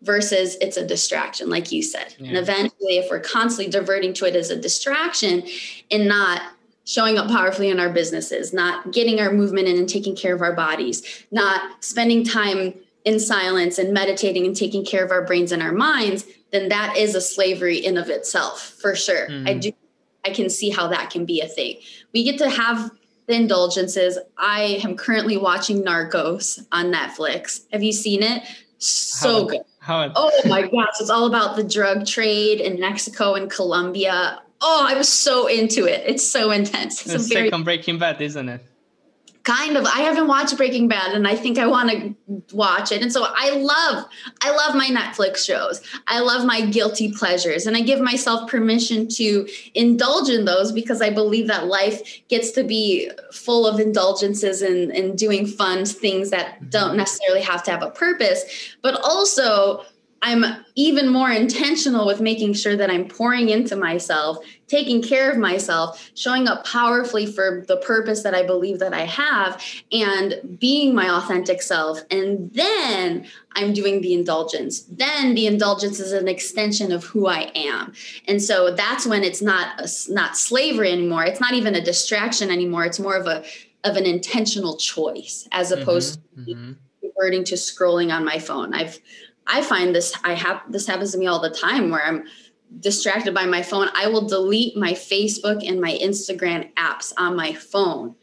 versus 0.00 0.56
it's 0.62 0.78
a 0.78 0.86
distraction, 0.86 1.50
like 1.50 1.70
you 1.70 1.82
said. 1.82 2.14
Yeah. 2.18 2.28
And 2.28 2.38
eventually, 2.38 2.96
if 2.96 3.10
we're 3.10 3.20
constantly 3.20 3.70
diverting 3.70 4.14
to 4.14 4.24
it 4.24 4.34
as 4.34 4.48
a 4.48 4.58
distraction 4.58 5.46
and 5.90 6.08
not 6.08 6.40
showing 6.86 7.18
up 7.18 7.28
powerfully 7.28 7.68
in 7.68 7.78
our 7.78 7.90
businesses, 7.90 8.54
not 8.54 8.92
getting 8.92 9.20
our 9.20 9.30
movement 9.30 9.68
in 9.68 9.76
and 9.76 9.90
taking 9.90 10.16
care 10.16 10.34
of 10.34 10.40
our 10.40 10.54
bodies, 10.54 11.26
not 11.30 11.84
spending 11.84 12.24
time 12.24 12.72
in 13.04 13.20
silence 13.20 13.78
and 13.78 13.92
meditating 13.92 14.46
and 14.46 14.56
taking 14.56 14.86
care 14.86 15.04
of 15.04 15.10
our 15.10 15.26
brains 15.26 15.52
and 15.52 15.62
our 15.62 15.72
minds, 15.72 16.24
then 16.50 16.70
that 16.70 16.96
is 16.96 17.14
a 17.14 17.20
slavery 17.20 17.76
in 17.76 17.98
of 17.98 18.08
itself 18.08 18.74
for 18.80 18.96
sure. 18.96 19.28
Mm. 19.28 19.48
I 19.50 19.52
do 19.52 19.72
I 20.24 20.30
can 20.30 20.48
see 20.48 20.70
how 20.70 20.88
that 20.88 21.10
can 21.10 21.26
be 21.26 21.42
a 21.42 21.46
thing. 21.46 21.76
We 22.12 22.24
get 22.24 22.38
to 22.38 22.48
have 22.48 22.90
the 23.26 23.34
indulgences. 23.34 24.18
I 24.36 24.80
am 24.84 24.96
currently 24.96 25.36
watching 25.36 25.82
Narcos 25.82 26.64
on 26.72 26.92
Netflix. 26.92 27.62
Have 27.72 27.82
you 27.82 27.92
seen 27.92 28.22
it? 28.22 28.42
So 28.78 29.28
how, 29.28 29.44
good. 29.46 29.60
How, 29.78 30.12
oh 30.14 30.30
my 30.46 30.62
gosh, 30.62 31.00
it's 31.00 31.10
all 31.10 31.26
about 31.26 31.56
the 31.56 31.64
drug 31.64 32.06
trade 32.06 32.60
in 32.60 32.78
Mexico 32.80 33.34
and 33.34 33.50
Colombia. 33.50 34.40
Oh, 34.60 34.86
I 34.88 34.94
was 34.94 35.08
so 35.08 35.46
into 35.46 35.84
it. 35.86 36.02
It's 36.06 36.26
so 36.26 36.50
intense. 36.50 37.04
It's, 37.04 37.14
it's 37.14 37.28
very- 37.28 37.52
on 37.52 37.64
Breaking 37.64 37.98
Bad, 37.98 38.20
isn't 38.20 38.48
it? 38.48 38.62
Kind 39.46 39.76
of 39.76 39.86
i 39.86 40.00
haven't 40.00 40.26
watched 40.26 40.56
breaking 40.56 40.88
bad 40.88 41.14
and 41.14 41.26
i 41.26 41.36
think 41.36 41.56
i 41.56 41.66
want 41.66 41.88
to 41.88 42.14
watch 42.52 42.90
it. 42.90 43.00
And 43.00 43.12
so 43.12 43.24
i 43.28 43.50
love 43.50 44.04
i 44.42 44.50
love 44.50 44.74
my 44.74 44.88
netflix 44.88 45.38
shows. 45.38 45.80
I 46.08 46.20
love 46.20 46.44
my 46.44 46.60
guilty 46.66 47.12
pleasures. 47.12 47.66
And 47.66 47.76
i 47.76 47.80
give 47.80 48.00
myself 48.00 48.50
permission 48.50 49.08
to 49.10 49.48
indulge 49.74 50.28
in 50.28 50.44
those 50.44 50.72
because 50.72 51.00
i 51.00 51.10
believe 51.10 51.46
that 51.46 51.66
life 51.66 52.22
gets 52.28 52.50
to 52.52 52.64
be 52.64 53.10
full 53.32 53.66
of 53.66 53.78
indulgences 53.78 54.62
and, 54.62 54.90
and 54.90 55.16
doing 55.16 55.46
fun 55.46 55.84
things 55.84 56.30
that 56.30 56.68
don't 56.70 56.88
mm-hmm. 56.88 56.98
necessarily 56.98 57.42
have 57.42 57.62
to 57.62 57.70
have 57.70 57.82
a 57.82 57.90
purpose 57.90 58.74
but 58.82 59.00
also 59.02 59.84
I'm 60.22 60.44
even 60.74 61.08
more 61.08 61.30
intentional 61.30 62.06
with 62.06 62.20
making 62.20 62.54
sure 62.54 62.76
that 62.76 62.90
I'm 62.90 63.06
pouring 63.06 63.48
into 63.48 63.76
myself, 63.76 64.38
taking 64.66 65.02
care 65.02 65.30
of 65.30 65.38
myself, 65.38 66.10
showing 66.14 66.48
up 66.48 66.66
powerfully 66.66 67.26
for 67.26 67.64
the 67.68 67.76
purpose 67.76 68.22
that 68.22 68.34
I 68.34 68.42
believe 68.42 68.78
that 68.78 68.94
I 68.94 69.04
have, 69.04 69.62
and 69.92 70.58
being 70.58 70.94
my 70.94 71.08
authentic 71.08 71.62
self. 71.62 72.00
And 72.10 72.50
then 72.52 73.26
I'm 73.52 73.72
doing 73.72 74.00
the 74.00 74.14
indulgence. 74.14 74.80
Then 74.82 75.34
the 75.34 75.46
indulgence 75.46 76.00
is 76.00 76.12
an 76.12 76.28
extension 76.28 76.92
of 76.92 77.04
who 77.04 77.26
I 77.26 77.50
am. 77.54 77.92
And 78.26 78.42
so 78.42 78.74
that's 78.74 79.06
when 79.06 79.22
it's 79.22 79.42
not 79.42 79.80
a, 79.80 79.88
not 80.12 80.36
slavery 80.36 80.92
anymore. 80.92 81.24
It's 81.24 81.40
not 81.40 81.54
even 81.54 81.74
a 81.74 81.80
distraction 81.80 82.50
anymore. 82.50 82.84
It's 82.84 82.98
more 82.98 83.16
of 83.16 83.26
a 83.26 83.44
of 83.84 83.96
an 83.96 84.04
intentional 84.04 84.76
choice 84.76 85.46
as 85.52 85.70
opposed 85.70 86.18
mm-hmm, 86.20 86.44
to 86.44 86.50
mm-hmm. 86.54 86.72
reverting 87.02 87.44
to 87.44 87.54
scrolling 87.54 88.12
on 88.12 88.24
my 88.24 88.38
phone. 88.38 88.74
I've 88.74 88.98
I 89.46 89.62
find 89.62 89.94
this 89.94 90.14
I 90.24 90.34
have 90.34 90.62
this 90.68 90.86
happens 90.86 91.12
to 91.12 91.18
me 91.18 91.26
all 91.26 91.40
the 91.40 91.50
time 91.50 91.90
where 91.90 92.04
I'm 92.04 92.24
distracted 92.80 93.32
by 93.32 93.46
my 93.46 93.62
phone. 93.62 93.88
I 93.94 94.08
will 94.08 94.26
delete 94.26 94.76
my 94.76 94.92
Facebook 94.92 95.66
and 95.66 95.80
my 95.80 95.98
Instagram 96.02 96.72
apps 96.74 97.12
on 97.16 97.36
my 97.36 97.52
phone 97.52 98.16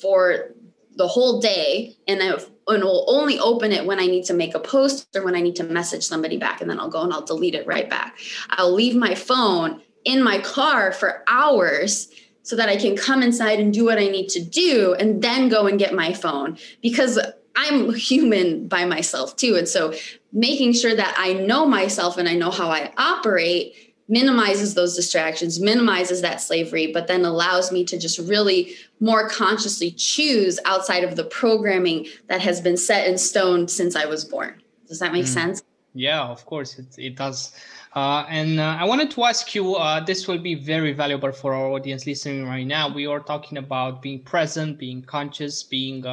for 0.00 0.54
the 0.94 1.08
whole 1.08 1.40
day 1.40 1.96
and 2.06 2.22
I 2.22 2.38
and 2.68 2.82
will 2.82 3.04
only 3.08 3.38
open 3.38 3.70
it 3.70 3.86
when 3.86 4.00
I 4.00 4.06
need 4.06 4.24
to 4.24 4.34
make 4.34 4.54
a 4.54 4.60
post 4.60 5.14
or 5.14 5.24
when 5.24 5.36
I 5.36 5.40
need 5.40 5.56
to 5.56 5.64
message 5.64 6.04
somebody 6.04 6.36
back 6.36 6.60
and 6.60 6.68
then 6.68 6.80
I'll 6.80 6.88
go 6.88 7.02
and 7.02 7.12
I'll 7.12 7.24
delete 7.24 7.54
it 7.54 7.66
right 7.66 7.88
back. 7.88 8.18
I'll 8.50 8.72
leave 8.72 8.96
my 8.96 9.14
phone 9.14 9.82
in 10.04 10.22
my 10.22 10.38
car 10.38 10.92
for 10.92 11.22
hours 11.28 12.08
so 12.42 12.56
that 12.56 12.68
I 12.68 12.76
can 12.76 12.96
come 12.96 13.22
inside 13.22 13.60
and 13.60 13.72
do 13.72 13.84
what 13.84 13.98
I 13.98 14.06
need 14.06 14.28
to 14.30 14.44
do 14.44 14.94
and 14.98 15.22
then 15.22 15.48
go 15.48 15.66
and 15.66 15.78
get 15.78 15.94
my 15.94 16.12
phone 16.12 16.58
because 16.80 17.18
I'm 17.56 17.94
human 17.94 18.68
by 18.68 18.84
myself 18.84 19.36
too. 19.36 19.56
And 19.56 19.66
so 19.66 19.94
making 20.32 20.74
sure 20.74 20.94
that 20.94 21.14
I 21.18 21.32
know 21.32 21.66
myself 21.66 22.18
and 22.18 22.28
I 22.28 22.34
know 22.34 22.50
how 22.50 22.70
I 22.70 22.92
operate 22.98 23.74
minimizes 24.08 24.74
those 24.74 24.94
distractions, 24.94 25.58
minimizes 25.58 26.20
that 26.22 26.40
slavery, 26.40 26.92
but 26.92 27.08
then 27.08 27.24
allows 27.24 27.72
me 27.72 27.84
to 27.84 27.98
just 27.98 28.18
really 28.20 28.74
more 29.00 29.28
consciously 29.28 29.90
choose 29.90 30.60
outside 30.64 31.02
of 31.02 31.16
the 31.16 31.24
programming 31.24 32.06
that 32.28 32.40
has 32.40 32.60
been 32.60 32.76
set 32.76 33.08
in 33.08 33.18
stone 33.18 33.66
since 33.66 33.96
I 33.96 34.04
was 34.04 34.24
born. 34.24 34.62
Does 34.86 35.00
that 35.00 35.12
make 35.12 35.24
mm. 35.24 35.28
sense? 35.28 35.62
Yeah, 35.94 36.22
of 36.22 36.44
course, 36.46 36.78
it, 36.78 36.86
it 36.98 37.16
does. 37.16 37.52
Uh, 37.94 38.26
and 38.28 38.60
uh, 38.60 38.76
I 38.78 38.84
wanted 38.84 39.10
to 39.12 39.24
ask 39.24 39.54
you 39.54 39.74
uh, 39.74 40.04
this 40.04 40.28
will 40.28 40.38
be 40.38 40.54
very 40.54 40.92
valuable 40.92 41.32
for 41.32 41.54
our 41.54 41.68
audience 41.70 42.06
listening 42.06 42.46
right 42.46 42.66
now. 42.66 42.92
We 42.92 43.06
are 43.06 43.20
talking 43.20 43.58
about 43.58 44.02
being 44.02 44.20
present, 44.20 44.78
being 44.78 45.02
conscious, 45.02 45.62
being 45.62 46.04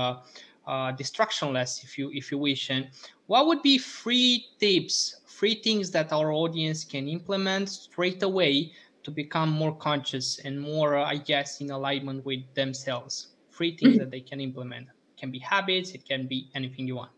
uh, 0.67 0.91
distractionless, 0.93 1.83
if 1.83 1.97
you 1.97 2.11
if 2.13 2.31
you 2.31 2.37
wish. 2.37 2.69
And 2.69 2.89
what 3.27 3.47
would 3.47 3.61
be 3.61 3.77
free 3.77 4.45
tips, 4.59 5.21
free 5.25 5.55
things 5.55 5.91
that 5.91 6.11
our 6.11 6.31
audience 6.31 6.83
can 6.83 7.07
implement 7.07 7.69
straight 7.69 8.23
away 8.23 8.71
to 9.03 9.11
become 9.11 9.49
more 9.49 9.75
conscious 9.75 10.39
and 10.45 10.59
more, 10.59 10.97
uh, 10.97 11.05
I 11.05 11.17
guess, 11.17 11.61
in 11.61 11.71
alignment 11.71 12.25
with 12.25 12.41
themselves? 12.53 13.27
Free 13.49 13.77
things 13.77 13.97
that 13.97 14.09
they 14.09 14.21
can 14.21 14.39
implement. 14.39 14.87
It 14.87 15.19
can 15.19 15.31
be 15.31 15.39
habits. 15.39 15.91
It 15.91 16.07
can 16.07 16.27
be 16.27 16.49
anything 16.55 16.87
you 16.87 16.95
want. 16.95 17.11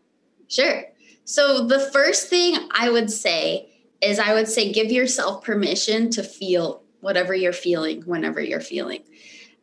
Sure. 0.48 0.84
So 1.24 1.66
the 1.66 1.80
first 1.92 2.28
thing 2.28 2.56
I 2.72 2.90
would 2.90 3.10
say 3.10 3.70
is 4.00 4.18
I 4.18 4.34
would 4.34 4.48
say 4.48 4.72
give 4.72 4.92
yourself 4.92 5.42
permission 5.42 6.10
to 6.10 6.22
feel 6.22 6.82
whatever 7.00 7.34
you're 7.34 7.52
feeling 7.52 8.02
whenever 8.02 8.40
you're 8.40 8.60
feeling. 8.60 9.02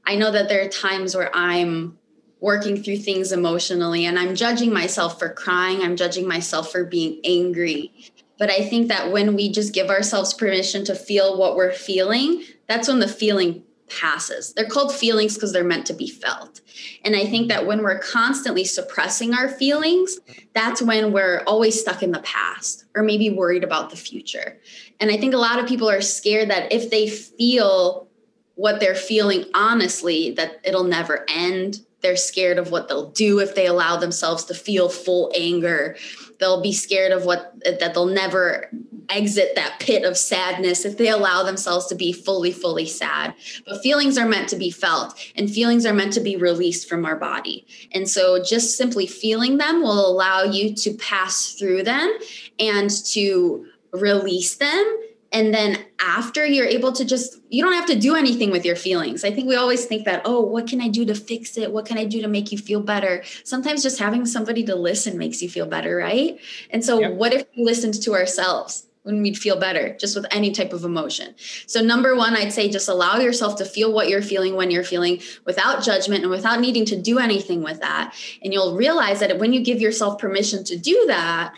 I 0.06 0.16
know 0.16 0.32
that 0.32 0.50
there 0.50 0.66
are 0.66 0.70
times 0.70 1.16
where 1.16 1.34
I'm 1.34 1.98
working 2.44 2.84
through 2.84 2.98
things 2.98 3.32
emotionally 3.32 4.06
and 4.06 4.20
I'm 4.20 4.36
judging 4.36 4.74
myself 4.74 5.18
for 5.18 5.30
crying, 5.30 5.82
I'm 5.82 5.96
judging 5.96 6.28
myself 6.28 6.74
for 6.74 6.84
being 6.84 7.22
angry. 7.24 7.94
But 8.38 8.52
I 8.52 8.68
think 8.68 8.90
that 8.90 9.14
when 9.14 9.34
we 9.34 9.50
just 9.50 9.74
give 9.74 9.90
ourselves 9.90 10.34
permission 10.34 10.84
to 10.86 10.94
feel 10.94 11.38
what 11.38 11.56
we're 11.56 11.72
feeling, 11.72 12.44
that's 12.68 12.90
when 12.90 13.00
the 13.00 13.08
feeling 13.08 13.64
passes. 13.90 14.54
They're 14.54 14.68
called 14.68 14.94
feelings 14.94 15.36
because 15.36 15.54
they're 15.54 15.64
meant 15.64 15.86
to 15.86 15.94
be 15.94 16.10
felt. 16.10 16.60
And 17.06 17.16
I 17.16 17.26
think 17.26 17.48
that 17.48 17.66
when 17.66 17.82
we're 17.82 18.00
constantly 18.00 18.66
suppressing 18.66 19.34
our 19.34 19.48
feelings, 19.48 20.20
that's 20.54 20.82
when 20.82 21.14
we're 21.14 21.44
always 21.48 21.80
stuck 21.80 22.04
in 22.04 22.12
the 22.12 22.20
past 22.20 22.84
or 22.94 23.04
maybe 23.04 23.30
worried 23.30 23.64
about 23.64 23.90
the 23.90 23.96
future. 23.96 24.60
And 25.00 25.10
I 25.10 25.16
think 25.16 25.34
a 25.34 25.38
lot 25.38 25.60
of 25.60 25.68
people 25.68 25.90
are 25.90 26.02
scared 26.02 26.50
that 26.50 26.74
if 26.74 26.90
they 26.90 27.08
feel 27.08 28.10
what 28.56 28.82
they're 28.82 28.96
feeling 28.96 29.46
honestly, 29.54 30.32
that 30.32 30.60
it'll 30.66 30.84
never 30.84 31.26
end. 31.30 31.86
They're 32.04 32.18
scared 32.18 32.60
of 32.60 32.70
what 32.70 32.90
they'll 32.90 33.10
do 33.10 33.40
if 33.40 33.56
they 33.56 33.66
allow 33.66 33.96
themselves 33.96 34.44
to 34.46 34.54
feel 34.54 34.90
full 34.90 35.32
anger. 35.36 35.96
They'll 36.40 36.62
be 36.62 36.74
scared 36.74 37.14
of 37.14 37.26
what 37.26 37.54
that 37.64 37.94
they'll 37.94 38.06
never 38.06 38.70
exit 39.10 39.56
that 39.56 39.80
pit 39.80 40.04
of 40.04 40.18
sadness 40.18 40.86
if 40.86 40.98
they 40.98 41.08
allow 41.08 41.44
themselves 41.44 41.86
to 41.88 41.96
be 41.96 42.12
fully, 42.12 42.52
fully 42.52 42.86
sad. 42.86 43.34
But 43.66 43.82
feelings 43.82 44.18
are 44.18 44.28
meant 44.28 44.50
to 44.50 44.58
be 44.58 44.70
felt 44.70 45.18
and 45.36 45.50
feelings 45.50 45.86
are 45.86 45.94
meant 45.94 46.14
to 46.14 46.20
be 46.20 46.36
released 46.36 46.90
from 46.90 47.06
our 47.06 47.16
body. 47.16 47.66
And 47.94 48.10
so 48.10 48.44
just 48.44 48.78
simply 48.78 49.08
feeling 49.08 49.58
them 49.58 49.82
will 49.82 50.06
allow 50.06 50.44
you 50.44 50.76
to 50.76 50.94
pass 50.96 51.54
through 51.54 51.84
them 51.84 52.18
and 52.60 52.90
to 53.12 53.66
release 53.94 54.56
them 54.56 55.03
and 55.34 55.54
then 55.54 55.84
after 56.00 56.46
you're 56.46 56.68
able 56.68 56.94
to 56.94 57.04
just 57.04 57.40
you 57.50 57.62
don't 57.62 57.74
have 57.74 57.88
to 57.88 58.00
do 58.00 58.16
anything 58.16 58.52
with 58.52 58.64
your 58.64 58.76
feelings 58.76 59.26
i 59.26 59.32
think 59.32 59.48
we 59.48 59.56
always 59.56 59.86
think 59.86 60.06
that 60.06 60.22
oh 60.24 60.40
what 60.40 60.68
can 60.68 60.80
i 60.80 60.88
do 60.88 61.04
to 61.04 61.16
fix 61.16 61.58
it 61.58 61.72
what 61.74 61.86
can 61.86 61.98
i 61.98 62.06
do 62.06 62.22
to 62.22 62.28
make 62.28 62.52
you 62.52 62.58
feel 62.58 62.80
better 62.80 63.24
sometimes 63.44 63.84
just 63.84 64.00
having 64.00 64.26
somebody 64.26 64.64
to 64.64 64.76
listen 64.76 65.18
makes 65.18 65.42
you 65.42 65.50
feel 65.50 65.66
better 65.66 65.98
right 65.98 66.40
and 66.70 66.86
so 66.86 67.00
yep. 67.00 67.14
what 67.14 67.34
if 67.34 67.46
we 67.58 67.64
listened 67.64 67.94
to 68.02 68.14
ourselves 68.14 68.86
when 69.04 69.22
we'd 69.22 69.38
feel 69.38 69.60
better 69.60 69.96
just 69.98 70.16
with 70.16 70.26
any 70.32 70.52
type 70.52 70.74
of 70.74 70.84
emotion. 70.84 71.36
So, 71.68 71.82
number 71.82 72.16
one, 72.16 72.36
I'd 72.36 72.54
say 72.54 72.70
just 72.70 72.88
allow 72.88 73.18
yourself 73.18 73.58
to 73.58 73.66
feel 73.66 73.94
what 73.94 74.10
you're 74.10 74.22
feeling 74.22 74.56
when 74.56 74.72
you're 74.72 74.84
feeling 74.84 75.22
without 75.46 75.84
judgment 75.84 76.24
and 76.24 76.32
without 76.32 76.62
needing 76.62 76.86
to 76.86 77.00
do 77.00 77.20
anything 77.20 77.64
with 77.64 77.82
that. 77.82 78.16
And 78.42 78.54
you'll 78.54 78.76
realize 78.76 79.20
that 79.20 79.38
when 79.40 79.54
you 79.54 79.62
give 79.62 79.82
yourself 79.82 80.20
permission 80.20 80.64
to 80.64 80.78
do 80.78 81.04
that, 81.08 81.54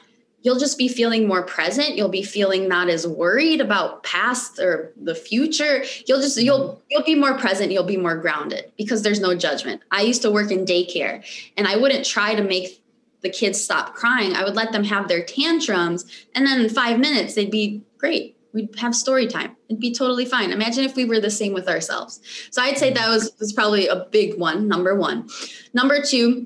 you'll 0.45 0.59
just 0.59 0.77
be 0.77 0.87
feeling 0.87 1.27
more 1.27 1.43
present 1.43 1.95
you'll 1.95 2.07
be 2.07 2.23
feeling 2.23 2.67
not 2.67 2.87
as 2.87 3.05
worried 3.07 3.59
about 3.59 4.03
past 4.03 4.59
or 4.59 4.93
the 4.95 5.15
future 5.15 5.83
you'll 6.07 6.21
just 6.21 6.41
you'll 6.41 6.69
mm-hmm. 6.69 6.79
you'll 6.89 7.03
be 7.03 7.15
more 7.15 7.37
present 7.37 7.71
you'll 7.71 7.83
be 7.83 7.97
more 7.97 8.15
grounded 8.15 8.71
because 8.77 9.01
there's 9.01 9.19
no 9.19 9.35
judgment 9.35 9.81
i 9.91 10.01
used 10.01 10.21
to 10.21 10.31
work 10.31 10.51
in 10.51 10.65
daycare 10.65 11.23
and 11.57 11.67
i 11.67 11.75
wouldn't 11.75 12.05
try 12.05 12.33
to 12.35 12.43
make 12.43 12.81
the 13.25 13.29
kids 13.31 13.59
stop 13.59 13.95
crying, 13.95 14.35
I 14.35 14.43
would 14.43 14.55
let 14.55 14.71
them 14.71 14.83
have 14.83 15.07
their 15.07 15.23
tantrums. 15.23 16.05
And 16.35 16.45
then 16.45 16.61
in 16.61 16.69
five 16.69 16.99
minutes, 16.99 17.33
they'd 17.33 17.49
be 17.49 17.81
great. 17.97 18.37
We'd 18.53 18.69
have 18.77 18.95
story 18.95 19.25
time. 19.25 19.57
It'd 19.67 19.81
be 19.81 19.91
totally 19.91 20.25
fine. 20.25 20.51
Imagine 20.51 20.85
if 20.85 20.95
we 20.95 21.05
were 21.05 21.19
the 21.19 21.31
same 21.31 21.51
with 21.51 21.67
ourselves. 21.67 22.21
So 22.51 22.61
I'd 22.61 22.77
say 22.77 22.93
that 22.93 23.09
was, 23.09 23.31
was 23.39 23.51
probably 23.51 23.87
a 23.87 24.05
big 24.11 24.37
one, 24.37 24.67
number 24.67 24.95
one. 24.95 25.27
Number 25.73 26.03
two, 26.03 26.45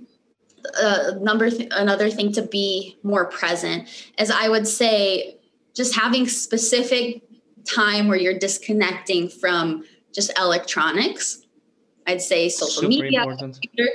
uh, 0.81 1.11
number 1.19 1.49
th- 1.49 1.69
another 1.71 2.09
thing 2.09 2.31
to 2.33 2.41
be 2.41 2.97
more 3.03 3.25
present 3.25 3.87
is 4.17 4.31
I 4.31 4.49
would 4.49 4.67
say 4.67 5.37
just 5.75 5.95
having 5.95 6.27
specific 6.27 7.23
time 7.65 8.07
where 8.07 8.17
you're 8.17 8.37
disconnecting 8.37 9.29
from 9.29 9.83
just 10.13 10.37
electronics. 10.37 11.45
I'd 12.07 12.21
say 12.21 12.49
social 12.49 12.81
Super 12.81 12.87
media, 12.87 13.25
computer, 13.37 13.89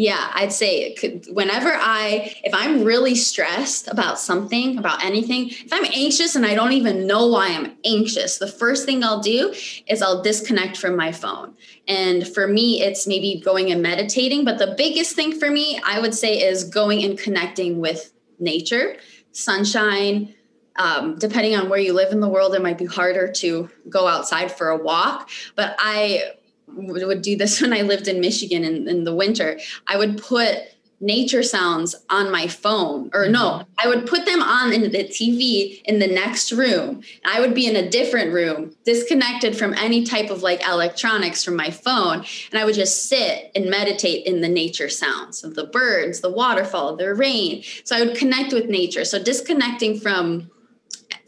yeah, 0.00 0.30
I'd 0.34 0.50
say 0.50 0.94
could, 0.94 1.26
whenever 1.30 1.68
I, 1.68 2.34
if 2.42 2.54
I'm 2.54 2.84
really 2.84 3.14
stressed 3.14 3.86
about 3.86 4.18
something, 4.18 4.78
about 4.78 5.04
anything, 5.04 5.50
if 5.50 5.70
I'm 5.72 5.84
anxious 5.84 6.34
and 6.34 6.46
I 6.46 6.54
don't 6.54 6.72
even 6.72 7.06
know 7.06 7.26
why 7.26 7.48
I'm 7.48 7.76
anxious, 7.84 8.38
the 8.38 8.46
first 8.46 8.86
thing 8.86 9.04
I'll 9.04 9.20
do 9.20 9.52
is 9.86 10.00
I'll 10.00 10.22
disconnect 10.22 10.78
from 10.78 10.96
my 10.96 11.12
phone. 11.12 11.54
And 11.88 12.26
for 12.26 12.46
me, 12.46 12.82
it's 12.82 13.06
maybe 13.06 13.40
going 13.44 13.70
and 13.70 13.82
meditating. 13.82 14.44
But 14.44 14.58
the 14.58 14.74
biggest 14.76 15.16
thing 15.16 15.38
for 15.38 15.50
me, 15.50 15.80
I 15.84 16.00
would 16.00 16.14
say, 16.14 16.40
is 16.40 16.64
going 16.64 17.02
and 17.04 17.18
connecting 17.18 17.80
with 17.80 18.12
nature, 18.38 18.96
sunshine. 19.32 20.34
Um, 20.76 21.18
depending 21.18 21.56
on 21.56 21.68
where 21.68 21.80
you 21.80 21.92
live 21.92 22.12
in 22.12 22.20
the 22.20 22.28
world, 22.28 22.54
it 22.54 22.62
might 22.62 22.78
be 22.78 22.86
harder 22.86 23.30
to 23.32 23.68
go 23.88 24.06
outside 24.06 24.52
for 24.52 24.68
a 24.68 24.76
walk. 24.76 25.28
But 25.56 25.74
I 25.78 26.32
would 26.68 27.22
do 27.22 27.36
this 27.36 27.60
when 27.62 27.72
I 27.72 27.82
lived 27.82 28.08
in 28.08 28.20
Michigan 28.20 28.64
in, 28.64 28.88
in 28.88 29.04
the 29.04 29.14
winter. 29.14 29.58
I 29.86 29.96
would 29.96 30.18
put 30.18 30.58
nature 31.00 31.42
sounds 31.42 31.96
on 32.10 32.30
my 32.30 32.46
phone 32.46 33.10
or 33.14 33.28
no 33.28 33.50
mm-hmm. 33.50 33.70
i 33.78 33.88
would 33.88 34.06
put 34.06 34.26
them 34.26 34.42
on 34.42 34.72
in 34.72 34.82
the 34.82 35.04
tv 35.04 35.80
in 35.84 35.98
the 35.98 36.06
next 36.06 36.52
room. 36.52 37.02
I 37.24 37.40
would 37.40 37.54
be 37.54 37.66
in 37.66 37.76
a 37.76 37.88
different 37.88 38.32
room 38.32 38.74
disconnected 38.84 39.56
from 39.56 39.74
any 39.74 40.04
type 40.04 40.30
of 40.30 40.42
like 40.42 40.66
electronics 40.66 41.44
from 41.44 41.56
my 41.56 41.70
phone 41.70 42.24
and 42.50 42.60
i 42.60 42.64
would 42.64 42.74
just 42.74 43.08
sit 43.08 43.50
and 43.54 43.70
meditate 43.70 44.26
in 44.26 44.40
the 44.40 44.48
nature 44.48 44.88
sounds 44.88 45.42
of 45.44 45.54
the 45.54 45.64
birds 45.64 46.20
the 46.20 46.30
waterfall 46.30 46.96
the 46.96 47.14
rain. 47.14 47.62
So 47.84 47.96
i 47.96 48.04
would 48.04 48.16
connect 48.16 48.52
with 48.52 48.66
nature. 48.66 49.04
So 49.04 49.22
disconnecting 49.22 49.98
from 50.00 50.50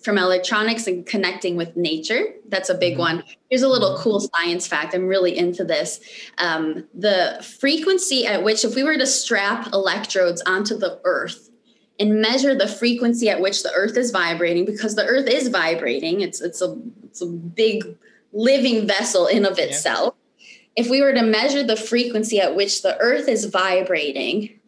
from 0.02 0.18
electronics 0.18 0.86
and 0.86 1.06
connecting 1.06 1.56
with 1.56 1.76
nature. 1.76 2.34
That's 2.48 2.68
a 2.68 2.74
big 2.74 2.94
mm-hmm. 2.94 3.00
one. 3.00 3.24
Here's 3.50 3.62
a 3.62 3.68
little 3.68 3.96
cool 3.98 4.20
science 4.20 4.66
fact. 4.66 4.94
I'm 4.94 5.06
really 5.06 5.36
into 5.36 5.64
this. 5.64 6.00
Um, 6.38 6.88
the 6.94 7.44
frequency 7.60 8.26
at 8.26 8.42
which, 8.42 8.64
if 8.64 8.74
we 8.74 8.82
were 8.82 8.96
to 8.96 9.06
strap 9.06 9.72
electrodes 9.72 10.42
onto 10.42 10.76
the 10.76 11.00
earth 11.04 11.50
and 11.98 12.20
measure 12.20 12.54
the 12.54 12.66
frequency 12.66 13.28
at 13.28 13.40
which 13.40 13.62
the 13.62 13.72
earth 13.72 13.96
is 13.96 14.10
vibrating 14.10 14.64
because 14.64 14.96
the 14.96 15.04
earth 15.04 15.28
is 15.28 15.48
vibrating 15.48 16.20
it's 16.20 16.40
it's 16.40 16.62
a 16.62 16.76
it's 17.04 17.20
a 17.20 17.26
big 17.26 17.96
living 18.32 18.86
vessel 18.86 19.26
in 19.26 19.44
of 19.44 19.58
itself 19.58 20.14
yeah. 20.38 20.46
if 20.76 20.90
we 20.90 21.02
were 21.02 21.12
to 21.12 21.22
measure 21.22 21.62
the 21.62 21.76
frequency 21.76 22.40
at 22.40 22.56
which 22.56 22.82
the 22.82 22.98
earth 22.98 23.28
is 23.28 23.44
vibrating 23.44 24.58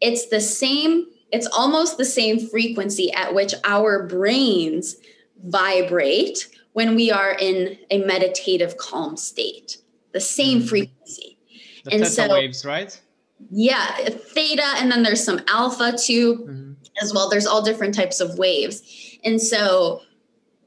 it's 0.00 0.28
the 0.28 0.40
same 0.40 1.06
it's 1.32 1.46
almost 1.46 1.98
the 1.98 2.04
same 2.04 2.38
frequency 2.48 3.12
at 3.12 3.34
which 3.34 3.54
our 3.64 4.06
brains 4.06 4.96
vibrate 5.44 6.48
when 6.72 6.94
we 6.94 7.10
are 7.10 7.32
in 7.32 7.78
a 7.90 7.98
meditative 8.04 8.76
calm 8.76 9.16
state. 9.16 9.78
The 10.12 10.20
same 10.20 10.58
mm-hmm. 10.58 10.68
frequency. 10.68 11.38
The 11.84 11.94
and 11.94 12.06
so 12.06 12.28
waves 12.28 12.64
right? 12.64 13.00
Yeah 13.50 13.96
theta 14.08 14.66
and 14.76 14.90
then 14.90 15.02
there's 15.02 15.22
some 15.22 15.40
alpha 15.48 15.96
too 15.96 16.36
mm-hmm. 16.36 16.72
as 17.02 17.12
well. 17.12 17.28
There's 17.28 17.46
all 17.46 17.62
different 17.62 17.94
types 17.94 18.20
of 18.20 18.38
waves. 18.38 18.82
And 19.24 19.40
so 19.40 20.02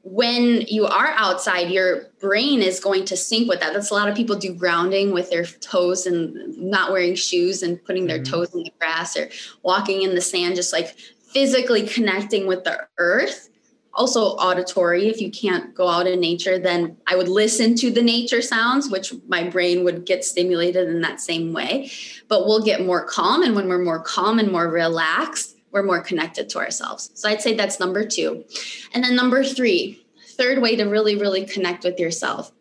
when 0.02 0.62
you 0.62 0.86
are 0.86 1.08
outside 1.16 1.70
your 1.70 2.04
brain 2.20 2.62
is 2.62 2.80
going 2.80 3.04
to 3.04 3.16
sync 3.16 3.48
with 3.48 3.60
that. 3.60 3.72
That's 3.72 3.90
a 3.90 3.94
lot 3.94 4.08
of 4.08 4.16
people 4.16 4.36
do 4.36 4.54
grounding 4.54 5.12
with 5.12 5.30
their 5.30 5.44
toes 5.44 6.06
and 6.06 6.56
not 6.56 6.92
wearing 6.92 7.14
shoes 7.14 7.62
and 7.62 7.82
putting 7.84 8.06
their 8.06 8.18
mm-hmm. 8.18 8.32
toes 8.32 8.54
in 8.54 8.62
the 8.62 8.72
grass 8.78 9.16
or 9.16 9.28
walking 9.62 10.02
in 10.02 10.14
the 10.14 10.20
sand 10.20 10.56
just 10.56 10.72
like 10.72 10.96
physically 11.32 11.86
connecting 11.86 12.46
with 12.46 12.64
the 12.64 12.86
earth. 12.98 13.48
Also 13.92 14.20
auditory 14.20 15.08
if 15.08 15.20
you 15.20 15.30
can't 15.30 15.74
go 15.74 15.88
out 15.88 16.06
in 16.06 16.20
nature 16.20 16.60
then 16.60 16.96
i 17.08 17.16
would 17.16 17.28
listen 17.28 17.74
to 17.74 17.90
the 17.90 18.00
nature 18.00 18.40
sounds 18.40 18.88
which 18.88 19.12
my 19.26 19.48
brain 19.50 19.82
would 19.82 20.06
get 20.06 20.24
stimulated 20.24 20.88
in 20.88 21.00
that 21.00 21.20
same 21.20 21.52
way. 21.52 21.90
But 22.28 22.46
we'll 22.46 22.62
get 22.62 22.86
more 22.86 23.04
calm 23.04 23.42
and 23.42 23.54
when 23.54 23.68
we're 23.68 23.82
more 23.82 24.00
calm 24.00 24.38
and 24.38 24.50
more 24.50 24.68
relaxed 24.68 25.56
we're 25.72 25.82
more 25.82 26.00
connected 26.00 26.48
to 26.50 26.58
ourselves. 26.58 27.10
So 27.14 27.28
i'd 27.28 27.40
say 27.40 27.54
that's 27.54 27.80
number 27.80 28.04
two. 28.04 28.44
And 28.92 29.04
then 29.04 29.16
number 29.16 29.44
three 29.44 30.04
third 30.30 30.60
way 30.60 30.76
to 30.76 30.84
really 30.84 31.16
really 31.16 31.44
connect 31.44 31.84
with 31.84 31.98
yourself. 31.98 32.52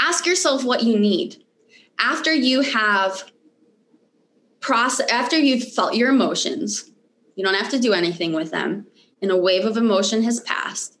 Ask 0.00 0.26
yourself 0.26 0.64
what 0.64 0.82
you 0.82 0.98
need. 0.98 1.44
After 1.98 2.32
you 2.32 2.60
have 2.62 3.30
process 4.60 5.08
after 5.10 5.38
you've 5.38 5.72
felt 5.72 5.94
your 5.94 6.10
emotions 6.10 6.90
you 7.38 7.44
don't 7.44 7.54
have 7.54 7.70
to 7.70 7.78
do 7.78 7.92
anything 7.92 8.32
with 8.32 8.50
them 8.50 8.86
and 9.22 9.30
a 9.30 9.36
wave 9.36 9.64
of 9.64 9.76
emotion 9.76 10.24
has 10.24 10.40
passed. 10.40 10.98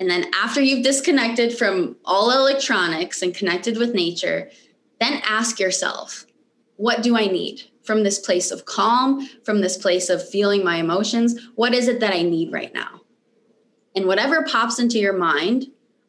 And 0.00 0.10
then 0.10 0.30
after 0.34 0.60
you've 0.60 0.82
disconnected 0.82 1.56
from 1.56 1.96
all 2.04 2.30
electronics 2.30 3.22
and 3.22 3.34
connected 3.34 3.76
with 3.76 3.94
nature, 3.94 4.50
then 4.98 5.22
ask 5.24 5.60
yourself, 5.60 6.26
what 6.76 7.02
do 7.02 7.16
I 7.16 7.26
need 7.26 7.62
from 7.90 8.04
this 8.04 8.20
place 8.20 8.52
of 8.52 8.66
calm, 8.66 9.26
from 9.42 9.62
this 9.62 9.76
place 9.76 10.08
of 10.10 10.28
feeling 10.28 10.62
my 10.62 10.76
emotions? 10.76 11.34
What 11.56 11.74
is 11.74 11.88
it 11.88 11.98
that 11.98 12.14
I 12.14 12.22
need 12.22 12.52
right 12.52 12.72
now? 12.72 13.00
And 13.96 14.06
whatever 14.06 14.44
pops 14.44 14.78
into 14.78 15.00
your 15.00 15.12
mind, 15.12 15.66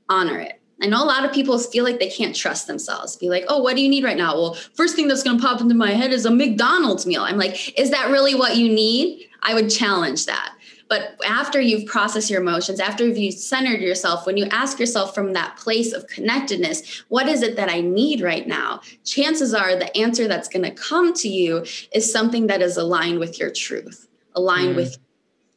honor 0.07 0.37
it. 0.37 0.61
I 0.79 0.85
know 0.85 1.03
a 1.03 1.05
lot 1.05 1.25
of 1.25 1.33
people 1.33 1.57
feel 1.57 1.83
like 1.83 1.97
they 1.97 2.11
can't 2.11 2.35
trust 2.35 2.67
themselves. 2.67 3.15
Be 3.15 3.29
like, 3.29 3.45
oh, 3.47 3.63
what 3.63 3.75
do 3.75 3.81
you 3.81 3.89
need 3.89 4.03
right 4.03 4.15
now? 4.15 4.35
Well, 4.35 4.53
first 4.75 4.95
thing 4.95 5.07
that's 5.07 5.23
going 5.23 5.39
to 5.39 5.43
pop 5.43 5.59
into 5.59 5.73
my 5.73 5.89
head 5.89 6.13
is 6.13 6.23
a 6.23 6.29
McDonald's 6.29 7.07
meal. 7.07 7.23
I'm 7.23 7.37
like, 7.37 7.75
is 7.79 7.89
that 7.89 8.11
really 8.11 8.35
what 8.35 8.57
you 8.57 8.71
need? 8.71 9.27
I 9.41 9.55
would 9.55 9.71
challenge 9.71 10.27
that. 10.27 10.53
But 10.91 11.15
after 11.25 11.61
you've 11.61 11.85
processed 11.85 12.29
your 12.29 12.41
emotions, 12.41 12.81
after 12.81 13.07
you've 13.07 13.33
centered 13.35 13.79
yourself, 13.79 14.25
when 14.25 14.35
you 14.35 14.45
ask 14.51 14.77
yourself 14.77 15.15
from 15.15 15.31
that 15.31 15.55
place 15.55 15.93
of 15.93 16.05
connectedness, 16.07 17.05
what 17.07 17.29
is 17.29 17.43
it 17.43 17.55
that 17.55 17.69
I 17.69 17.79
need 17.79 18.19
right 18.19 18.45
now? 18.45 18.81
Chances 19.05 19.53
are 19.53 19.73
the 19.77 19.95
answer 19.95 20.27
that's 20.27 20.49
going 20.49 20.65
to 20.65 20.71
come 20.71 21.13
to 21.13 21.29
you 21.29 21.63
is 21.93 22.11
something 22.11 22.47
that 22.47 22.61
is 22.61 22.75
aligned 22.75 23.19
with 23.19 23.39
your 23.39 23.49
truth, 23.51 24.09
aligned 24.35 24.73
mm. 24.73 24.75
with, 24.75 24.97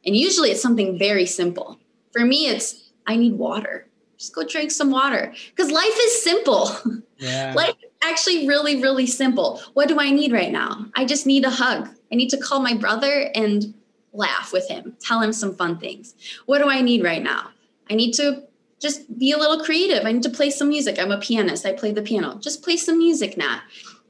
and 0.05 0.15
usually 0.15 0.51
it's 0.51 0.61
something 0.61 0.97
very 0.97 1.25
simple. 1.25 1.79
For 2.13 2.23
me, 2.23 2.47
it's 2.47 2.91
I 3.05 3.17
need 3.17 3.33
water. 3.33 3.89
Just 4.17 4.33
go 4.33 4.47
drink 4.47 4.71
some 4.71 4.89
water 4.89 5.33
because 5.53 5.69
life 5.69 5.97
is 5.99 6.23
simple. 6.23 6.71
Yeah. 7.17 7.53
life 7.57 7.75
is 7.83 7.91
actually 8.01 8.47
really, 8.47 8.81
really 8.81 9.05
simple. 9.05 9.61
What 9.73 9.89
do 9.89 9.99
I 9.99 10.11
need 10.11 10.31
right 10.31 10.53
now? 10.53 10.85
I 10.95 11.03
just 11.03 11.25
need 11.25 11.43
a 11.43 11.49
hug. 11.49 11.89
I 12.09 12.15
need 12.15 12.29
to 12.29 12.37
call 12.37 12.61
my 12.61 12.73
brother 12.73 13.29
and 13.35 13.73
laugh 14.15 14.51
with 14.53 14.67
him, 14.67 14.95
tell 14.99 15.21
him 15.21 15.33
some 15.33 15.55
fun 15.55 15.77
things. 15.77 16.15
What 16.45 16.59
do 16.59 16.69
I 16.69 16.81
need 16.81 17.03
right 17.03 17.21
now? 17.21 17.49
I 17.89 17.95
need 17.95 18.13
to 18.13 18.43
just 18.79 19.17
be 19.17 19.31
a 19.31 19.37
little 19.37 19.63
creative. 19.63 20.05
I 20.05 20.11
need 20.11 20.23
to 20.23 20.29
play 20.29 20.49
some 20.49 20.69
music. 20.69 20.99
I'm 20.99 21.11
a 21.11 21.19
pianist. 21.19 21.65
I 21.65 21.73
play 21.73 21.91
the 21.91 22.01
piano. 22.01 22.37
Just 22.39 22.63
play 22.63 22.77
some 22.77 22.97
music, 22.97 23.37
Nat. 23.37 23.61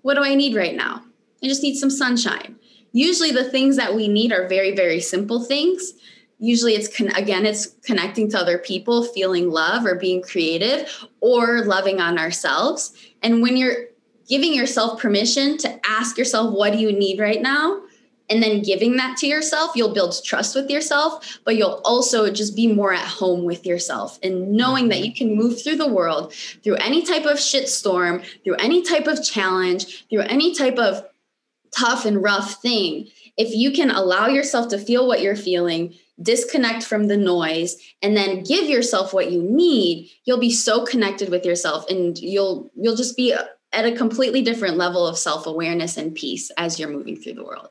What 0.01 0.16
do 0.16 0.24
I 0.24 0.36
need 0.36 0.56
right 0.56 0.76
now? 0.76 1.03
I 1.43 1.47
just 1.47 1.64
need 1.64 1.78
some 1.78 1.89
sunshine. 1.89 2.56
Usually 2.91 3.32
the 3.32 3.49
things 3.49 3.76
that 3.78 3.95
we 3.95 4.08
need 4.08 4.32
are 4.32 4.47
very 4.47 4.76
very 4.76 4.99
simple 4.99 5.43
things. 5.43 5.93
Usually 6.39 6.74
it's 6.74 6.95
con- 6.95 7.16
again 7.16 7.45
it's 7.45 7.68
connecting 7.84 8.30
to 8.32 8.38
other 8.38 8.58
people, 8.58 9.03
feeling 9.03 9.49
love 9.49 9.86
or 9.86 9.95
being 9.95 10.22
creative 10.22 11.06
or 11.22 11.64
loving 11.64 11.99
on 11.99 12.18
ourselves. 12.18 12.93
And 13.22 13.41
when 13.41 13.58
you're 13.58 13.86
giving 14.28 14.53
yourself 14.53 14.99
permission 14.99 15.58
to 15.60 15.80
ask 15.86 16.18
yourself 16.18 16.53
what 16.53 16.74
do 16.74 16.80
you 16.80 16.91
need 16.91 17.20
right 17.20 17.41
now? 17.41 17.82
And 18.30 18.42
then 18.42 18.62
giving 18.62 18.96
that 18.98 19.18
to 19.18 19.28
yourself, 19.28 19.72
you'll 19.76 19.94
build 19.94 20.16
trust 20.24 20.56
with 20.56 20.70
yourself, 20.70 21.40
but 21.46 21.56
you'll 21.56 21.82
also 21.86 22.32
just 22.32 22.56
be 22.56 22.68
more 22.68 22.94
at 22.94 23.08
home 23.08 23.44
with 23.44 23.66
yourself 23.66 24.18
and 24.24 24.54
knowing 24.54 24.90
that 24.90 24.96
mm-hmm. 24.96 25.06
you 25.06 25.14
can 25.14 25.36
move 25.36 25.62
through 25.62 25.76
the 25.76 25.92
world 25.92 26.34
through 26.64 26.76
any 26.76 27.04
type 27.04 27.26
of 27.26 27.38
shitstorm, 27.38 28.26
through 28.44 28.56
any 28.56 28.82
type 28.82 29.08
of 29.08 29.24
challenge, 29.24 30.08
through 30.10 30.22
any 30.22 30.56
type 30.56 30.78
of 30.78 31.06
tough 31.76 32.06
and 32.06 32.24
rough 32.24 32.62
thing. 32.62 33.08
If 33.38 33.54
you 33.54 33.72
can 33.72 33.92
allow 33.92 34.28
yourself 34.28 34.70
to 34.70 34.78
feel 34.78 35.08
what 35.08 35.22
you're 35.22 35.36
feeling, 35.36 35.94
disconnect 36.22 36.84
from 36.84 37.08
the 37.08 37.18
noise 37.18 37.76
and 38.02 38.16
then 38.16 38.44
give 38.44 38.70
yourself 38.70 39.14
what 39.14 39.32
you 39.32 39.42
need, 39.44 40.10
you'll 40.24 40.40
be 40.40 40.52
so 40.52 40.86
connected 40.86 41.30
with 41.30 41.46
yourself 41.46 41.90
and 41.90 42.18
you'll 42.18 42.72
you'll 42.76 42.96
just 42.96 43.18
be 43.18 43.34
at 43.34 43.86
a 43.86 43.96
completely 43.96 44.42
different 44.42 44.78
level 44.78 45.06
of 45.06 45.18
self-awareness 45.18 45.98
and 45.98 46.16
peace 46.16 46.50
as 46.58 46.80
you're 46.80 46.90
moving 46.90 47.18
through 47.18 47.34
the 47.34 47.44
world. 47.44 47.68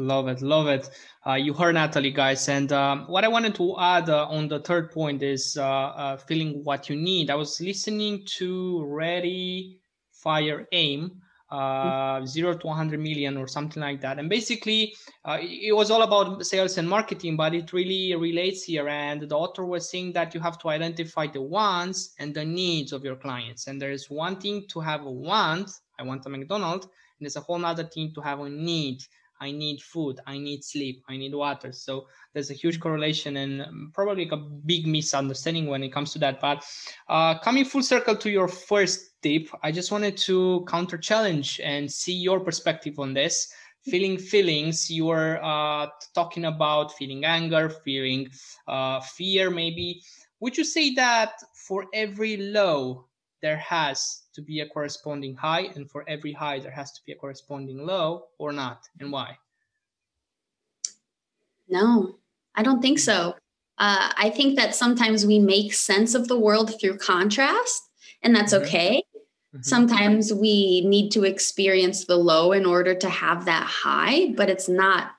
Love 0.00 0.28
it, 0.28 0.40
love 0.40 0.66
it. 0.66 0.88
Uh, 1.26 1.34
you 1.34 1.52
heard 1.52 1.74
Nathalie, 1.74 2.10
guys. 2.10 2.48
And 2.48 2.72
um, 2.72 3.04
what 3.06 3.22
I 3.22 3.28
wanted 3.28 3.54
to 3.56 3.78
add 3.78 4.08
uh, 4.08 4.26
on 4.28 4.48
the 4.48 4.60
third 4.60 4.90
point 4.90 5.22
is 5.22 5.58
uh, 5.58 5.62
uh 5.62 6.16
feeling 6.16 6.64
what 6.64 6.88
you 6.88 6.96
need. 6.96 7.28
I 7.30 7.34
was 7.34 7.60
listening 7.60 8.24
to 8.38 8.82
Ready, 8.86 9.78
Fire, 10.10 10.66
Aim, 10.72 11.20
uh, 11.50 12.24
zero 12.24 12.56
to 12.56 12.66
100 12.66 12.98
million 12.98 13.36
or 13.36 13.46
something 13.46 13.82
like 13.82 14.00
that. 14.00 14.18
And 14.18 14.30
basically, 14.30 14.94
uh, 15.26 15.38
it 15.40 15.76
was 15.76 15.90
all 15.90 16.02
about 16.02 16.46
sales 16.46 16.78
and 16.78 16.88
marketing, 16.88 17.36
but 17.36 17.54
it 17.54 17.74
really 17.74 18.16
relates 18.16 18.64
here. 18.64 18.88
And 18.88 19.28
the 19.28 19.36
author 19.36 19.66
was 19.66 19.90
saying 19.90 20.14
that 20.14 20.34
you 20.34 20.40
have 20.40 20.58
to 20.60 20.70
identify 20.70 21.26
the 21.26 21.42
wants 21.42 22.14
and 22.18 22.34
the 22.34 22.44
needs 22.44 22.92
of 22.92 23.04
your 23.04 23.16
clients. 23.16 23.66
And 23.66 23.80
there 23.80 23.92
is 23.92 24.08
one 24.08 24.40
thing 24.40 24.64
to 24.68 24.80
have 24.80 25.04
a 25.04 25.10
want, 25.10 25.70
I 25.98 26.04
want 26.04 26.24
a 26.24 26.30
McDonald's, 26.30 26.86
and 26.86 27.26
there's 27.26 27.36
a 27.36 27.40
whole 27.40 27.62
other 27.66 27.84
thing 27.84 28.14
to 28.14 28.22
have 28.22 28.40
a 28.40 28.48
need 28.48 29.02
I 29.40 29.52
need 29.52 29.82
food, 29.82 30.20
I 30.26 30.38
need 30.38 30.62
sleep, 30.64 31.02
I 31.08 31.16
need 31.16 31.34
water. 31.34 31.72
So 31.72 32.06
there's 32.32 32.50
a 32.50 32.54
huge 32.54 32.78
correlation 32.78 33.36
and 33.38 33.92
probably 33.94 34.28
a 34.30 34.36
big 34.36 34.86
misunderstanding 34.86 35.66
when 35.66 35.82
it 35.82 35.92
comes 35.92 36.12
to 36.12 36.18
that. 36.20 36.40
But 36.40 36.64
uh, 37.08 37.38
coming 37.38 37.64
full 37.64 37.82
circle 37.82 38.16
to 38.16 38.30
your 38.30 38.48
first 38.48 39.22
tip, 39.22 39.48
I 39.62 39.72
just 39.72 39.92
wanted 39.92 40.16
to 40.18 40.64
counter 40.68 40.98
challenge 40.98 41.60
and 41.64 41.90
see 41.90 42.14
your 42.14 42.40
perspective 42.40 42.98
on 42.98 43.14
this. 43.14 43.52
Feeling 43.84 44.18
feelings, 44.18 44.90
you 44.90 45.06
were 45.06 45.40
uh, 45.42 45.86
talking 46.14 46.44
about 46.44 46.92
feeling 46.96 47.24
anger, 47.24 47.70
feeling 47.70 48.28
uh, 48.68 49.00
fear, 49.00 49.50
maybe. 49.50 50.02
Would 50.40 50.58
you 50.58 50.64
say 50.64 50.94
that 50.94 51.32
for 51.54 51.86
every 51.94 52.36
low, 52.36 53.06
there 53.42 53.56
has 53.56 54.22
to 54.34 54.42
be 54.42 54.60
a 54.60 54.68
corresponding 54.68 55.34
high, 55.34 55.70
and 55.74 55.90
for 55.90 56.04
every 56.08 56.32
high, 56.32 56.58
there 56.58 56.70
has 56.70 56.92
to 56.92 57.00
be 57.06 57.12
a 57.12 57.16
corresponding 57.16 57.84
low, 57.86 58.26
or 58.38 58.52
not, 58.52 58.82
and 59.00 59.10
why? 59.10 59.36
No, 61.68 62.16
I 62.54 62.62
don't 62.62 62.82
think 62.82 62.98
so. 62.98 63.36
Uh, 63.78 64.12
I 64.16 64.30
think 64.30 64.56
that 64.56 64.74
sometimes 64.74 65.24
we 65.24 65.38
make 65.38 65.72
sense 65.72 66.14
of 66.14 66.28
the 66.28 66.38
world 66.38 66.78
through 66.78 66.98
contrast, 66.98 67.82
and 68.22 68.34
that's 68.34 68.52
mm-hmm. 68.52 68.64
okay. 68.64 69.02
Mm-hmm. 69.54 69.62
Sometimes 69.62 70.32
we 70.32 70.82
need 70.86 71.10
to 71.12 71.24
experience 71.24 72.04
the 72.04 72.16
low 72.16 72.52
in 72.52 72.66
order 72.66 72.94
to 72.94 73.08
have 73.08 73.46
that 73.46 73.66
high, 73.66 74.32
but 74.36 74.50
it's 74.50 74.68
not 74.68 75.12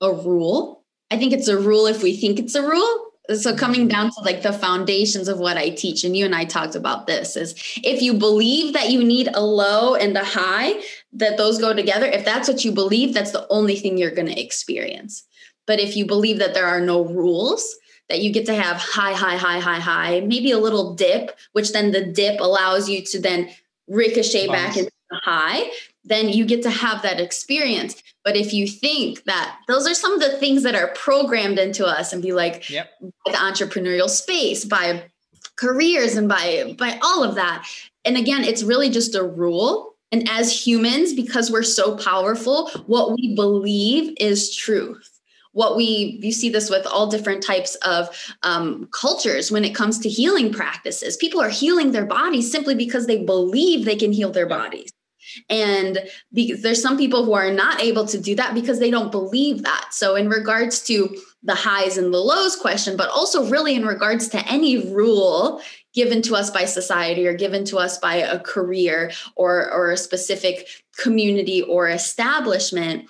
a 0.00 0.10
rule. 0.10 0.84
I 1.10 1.18
think 1.18 1.32
it's 1.32 1.48
a 1.48 1.58
rule 1.58 1.86
if 1.86 2.02
we 2.02 2.16
think 2.16 2.38
it's 2.38 2.54
a 2.54 2.66
rule, 2.66 3.11
so 3.30 3.54
coming 3.54 3.86
down 3.86 4.10
to 4.10 4.20
like 4.22 4.42
the 4.42 4.52
foundations 4.52 5.28
of 5.28 5.38
what 5.38 5.56
i 5.56 5.68
teach 5.68 6.04
and 6.04 6.16
you 6.16 6.24
and 6.24 6.34
i 6.34 6.44
talked 6.44 6.74
about 6.74 7.06
this 7.06 7.36
is 7.36 7.54
if 7.84 8.02
you 8.02 8.14
believe 8.14 8.72
that 8.72 8.90
you 8.90 9.02
need 9.02 9.28
a 9.34 9.40
low 9.40 9.94
and 9.94 10.16
a 10.16 10.24
high 10.24 10.72
that 11.12 11.36
those 11.36 11.58
go 11.58 11.72
together 11.72 12.06
if 12.06 12.24
that's 12.24 12.48
what 12.48 12.64
you 12.64 12.72
believe 12.72 13.14
that's 13.14 13.30
the 13.30 13.46
only 13.48 13.76
thing 13.76 13.96
you're 13.96 14.10
going 14.10 14.26
to 14.26 14.40
experience 14.40 15.24
but 15.66 15.78
if 15.78 15.96
you 15.96 16.04
believe 16.04 16.38
that 16.38 16.54
there 16.54 16.66
are 16.66 16.80
no 16.80 17.04
rules 17.04 17.76
that 18.08 18.20
you 18.20 18.32
get 18.32 18.46
to 18.46 18.54
have 18.54 18.76
high 18.76 19.14
high 19.14 19.36
high 19.36 19.60
high 19.60 19.80
high 19.80 20.20
maybe 20.20 20.50
a 20.50 20.58
little 20.58 20.94
dip 20.94 21.36
which 21.52 21.72
then 21.72 21.92
the 21.92 22.04
dip 22.04 22.40
allows 22.40 22.88
you 22.88 23.02
to 23.02 23.20
then 23.20 23.48
ricochet 23.86 24.48
Bounce. 24.48 24.58
back 24.58 24.76
into 24.76 24.92
the 25.10 25.20
high 25.22 25.70
then 26.04 26.28
you 26.28 26.44
get 26.44 26.62
to 26.62 26.70
have 26.70 27.02
that 27.02 27.20
experience. 27.20 28.02
But 28.24 28.36
if 28.36 28.52
you 28.52 28.66
think 28.66 29.24
that 29.24 29.58
those 29.68 29.88
are 29.88 29.94
some 29.94 30.14
of 30.14 30.20
the 30.20 30.36
things 30.38 30.62
that 30.62 30.74
are 30.74 30.88
programmed 30.88 31.58
into 31.58 31.86
us 31.86 32.12
and 32.12 32.22
be 32.22 32.32
like 32.32 32.68
yep. 32.70 32.90
the 33.00 33.32
entrepreneurial 33.32 34.08
space, 34.08 34.64
by 34.64 35.04
careers 35.56 36.16
and 36.16 36.28
by 36.28 36.74
by 36.78 36.98
all 37.02 37.22
of 37.22 37.34
that. 37.36 37.66
And 38.04 38.16
again, 38.16 38.44
it's 38.44 38.62
really 38.62 38.90
just 38.90 39.14
a 39.14 39.22
rule. 39.22 39.94
And 40.10 40.28
as 40.28 40.66
humans, 40.66 41.14
because 41.14 41.50
we're 41.50 41.62
so 41.62 41.96
powerful, 41.96 42.68
what 42.86 43.12
we 43.12 43.34
believe 43.34 44.14
is 44.18 44.54
truth 44.54 45.08
what 45.52 45.76
we 45.76 46.18
you 46.22 46.32
see 46.32 46.48
this 46.48 46.70
with 46.70 46.86
all 46.86 47.06
different 47.06 47.42
types 47.42 47.74
of 47.86 48.08
um, 48.42 48.88
cultures 48.90 49.52
when 49.52 49.64
it 49.64 49.74
comes 49.74 49.98
to 49.98 50.08
healing 50.08 50.52
practices 50.52 51.16
people 51.16 51.40
are 51.40 51.50
healing 51.50 51.92
their 51.92 52.06
bodies 52.06 52.50
simply 52.50 52.74
because 52.74 53.06
they 53.06 53.22
believe 53.22 53.84
they 53.84 53.96
can 53.96 54.12
heal 54.12 54.30
their 54.30 54.46
bodies 54.46 54.91
and 55.48 55.98
be, 56.32 56.54
there's 56.54 56.82
some 56.82 56.96
people 56.96 57.24
who 57.24 57.32
are 57.32 57.52
not 57.52 57.80
able 57.80 58.06
to 58.06 58.20
do 58.20 58.34
that 58.36 58.54
because 58.54 58.78
they 58.78 58.90
don't 58.90 59.12
believe 59.12 59.62
that. 59.62 59.88
So, 59.90 60.14
in 60.14 60.28
regards 60.28 60.82
to 60.84 61.16
the 61.42 61.54
highs 61.54 61.98
and 61.98 62.12
the 62.12 62.18
lows 62.18 62.56
question, 62.56 62.96
but 62.96 63.10
also 63.10 63.48
really 63.48 63.74
in 63.74 63.86
regards 63.86 64.28
to 64.28 64.48
any 64.48 64.92
rule 64.92 65.60
given 65.94 66.22
to 66.22 66.34
us 66.34 66.50
by 66.50 66.64
society 66.64 67.26
or 67.26 67.34
given 67.34 67.64
to 67.66 67.78
us 67.78 67.98
by 67.98 68.16
a 68.16 68.40
career 68.40 69.10
or, 69.36 69.70
or 69.70 69.90
a 69.90 69.96
specific 69.96 70.66
community 70.96 71.62
or 71.62 71.88
establishment, 71.88 73.04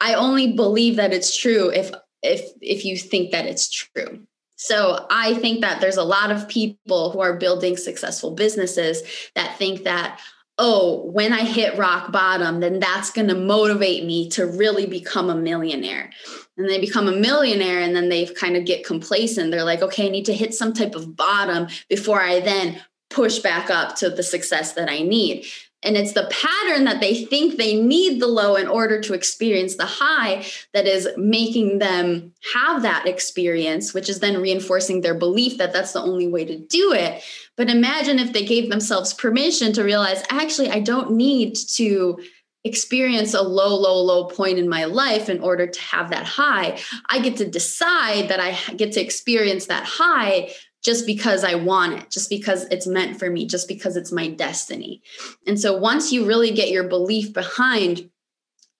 I 0.00 0.14
only 0.14 0.52
believe 0.52 0.96
that 0.96 1.12
it's 1.12 1.36
true 1.36 1.70
if 1.70 1.92
if 2.22 2.50
if 2.60 2.84
you 2.84 2.96
think 2.96 3.30
that 3.30 3.46
it's 3.46 3.70
true. 3.70 4.26
So 4.56 5.06
I 5.08 5.34
think 5.34 5.60
that 5.60 5.80
there's 5.80 5.96
a 5.96 6.04
lot 6.04 6.32
of 6.32 6.48
people 6.48 7.10
who 7.10 7.20
are 7.20 7.36
building 7.36 7.76
successful 7.76 8.32
businesses 8.32 9.02
that 9.36 9.56
think 9.56 9.84
that 9.84 10.20
oh, 10.58 11.02
when 11.04 11.32
I 11.32 11.44
hit 11.44 11.78
rock 11.78 12.10
bottom, 12.10 12.60
then 12.60 12.80
that's 12.80 13.10
going 13.10 13.28
to 13.28 13.34
motivate 13.34 14.04
me 14.04 14.28
to 14.30 14.46
really 14.46 14.86
become 14.86 15.30
a 15.30 15.34
millionaire. 15.36 16.10
And 16.56 16.68
they 16.68 16.80
become 16.80 17.06
a 17.06 17.12
millionaire 17.12 17.80
and 17.80 17.94
then 17.94 18.08
they 18.08 18.26
kind 18.26 18.56
of 18.56 18.64
get 18.64 18.84
complacent. 18.84 19.52
They're 19.52 19.64
like, 19.64 19.82
okay, 19.82 20.06
I 20.06 20.10
need 20.10 20.24
to 20.26 20.34
hit 20.34 20.54
some 20.54 20.72
type 20.72 20.96
of 20.96 21.16
bottom 21.16 21.68
before 21.88 22.20
I 22.20 22.40
then 22.40 22.82
push 23.08 23.38
back 23.38 23.70
up 23.70 23.94
to 23.96 24.10
the 24.10 24.22
success 24.22 24.72
that 24.72 24.90
I 24.90 25.00
need. 25.00 25.46
And 25.84 25.96
it's 25.96 26.12
the 26.12 26.28
pattern 26.30 26.84
that 26.84 27.00
they 27.00 27.24
think 27.24 27.56
they 27.56 27.80
need 27.80 28.20
the 28.20 28.26
low 28.26 28.56
in 28.56 28.66
order 28.66 29.00
to 29.00 29.14
experience 29.14 29.76
the 29.76 29.86
high 29.86 30.44
that 30.74 30.88
is 30.88 31.08
making 31.16 31.78
them 31.78 32.32
have 32.52 32.82
that 32.82 33.06
experience, 33.06 33.94
which 33.94 34.08
is 34.08 34.18
then 34.18 34.42
reinforcing 34.42 35.02
their 35.02 35.14
belief 35.14 35.56
that 35.58 35.72
that's 35.72 35.92
the 35.92 36.02
only 36.02 36.26
way 36.26 36.44
to 36.44 36.58
do 36.58 36.92
it. 36.92 37.22
But 37.58 37.68
imagine 37.68 38.20
if 38.20 38.32
they 38.32 38.44
gave 38.44 38.70
themselves 38.70 39.12
permission 39.12 39.72
to 39.74 39.82
realize, 39.82 40.22
actually, 40.30 40.70
I 40.70 40.78
don't 40.78 41.10
need 41.10 41.56
to 41.74 42.20
experience 42.64 43.34
a 43.34 43.42
low, 43.42 43.74
low, 43.74 44.00
low 44.00 44.26
point 44.26 44.58
in 44.58 44.68
my 44.68 44.84
life 44.84 45.28
in 45.28 45.40
order 45.40 45.66
to 45.66 45.80
have 45.80 46.10
that 46.10 46.24
high. 46.24 46.78
I 47.08 47.18
get 47.18 47.36
to 47.38 47.48
decide 47.48 48.28
that 48.28 48.40
I 48.40 48.52
get 48.74 48.92
to 48.92 49.00
experience 49.00 49.66
that 49.66 49.84
high 49.84 50.50
just 50.84 51.04
because 51.04 51.42
I 51.42 51.56
want 51.56 51.94
it, 51.94 52.10
just 52.10 52.30
because 52.30 52.64
it's 52.70 52.86
meant 52.86 53.18
for 53.18 53.28
me, 53.28 53.46
just 53.46 53.66
because 53.66 53.96
it's 53.96 54.12
my 54.12 54.28
destiny. 54.28 55.02
And 55.46 55.60
so 55.60 55.76
once 55.76 56.12
you 56.12 56.24
really 56.24 56.52
get 56.52 56.70
your 56.70 56.84
belief 56.84 57.32
behind 57.32 58.07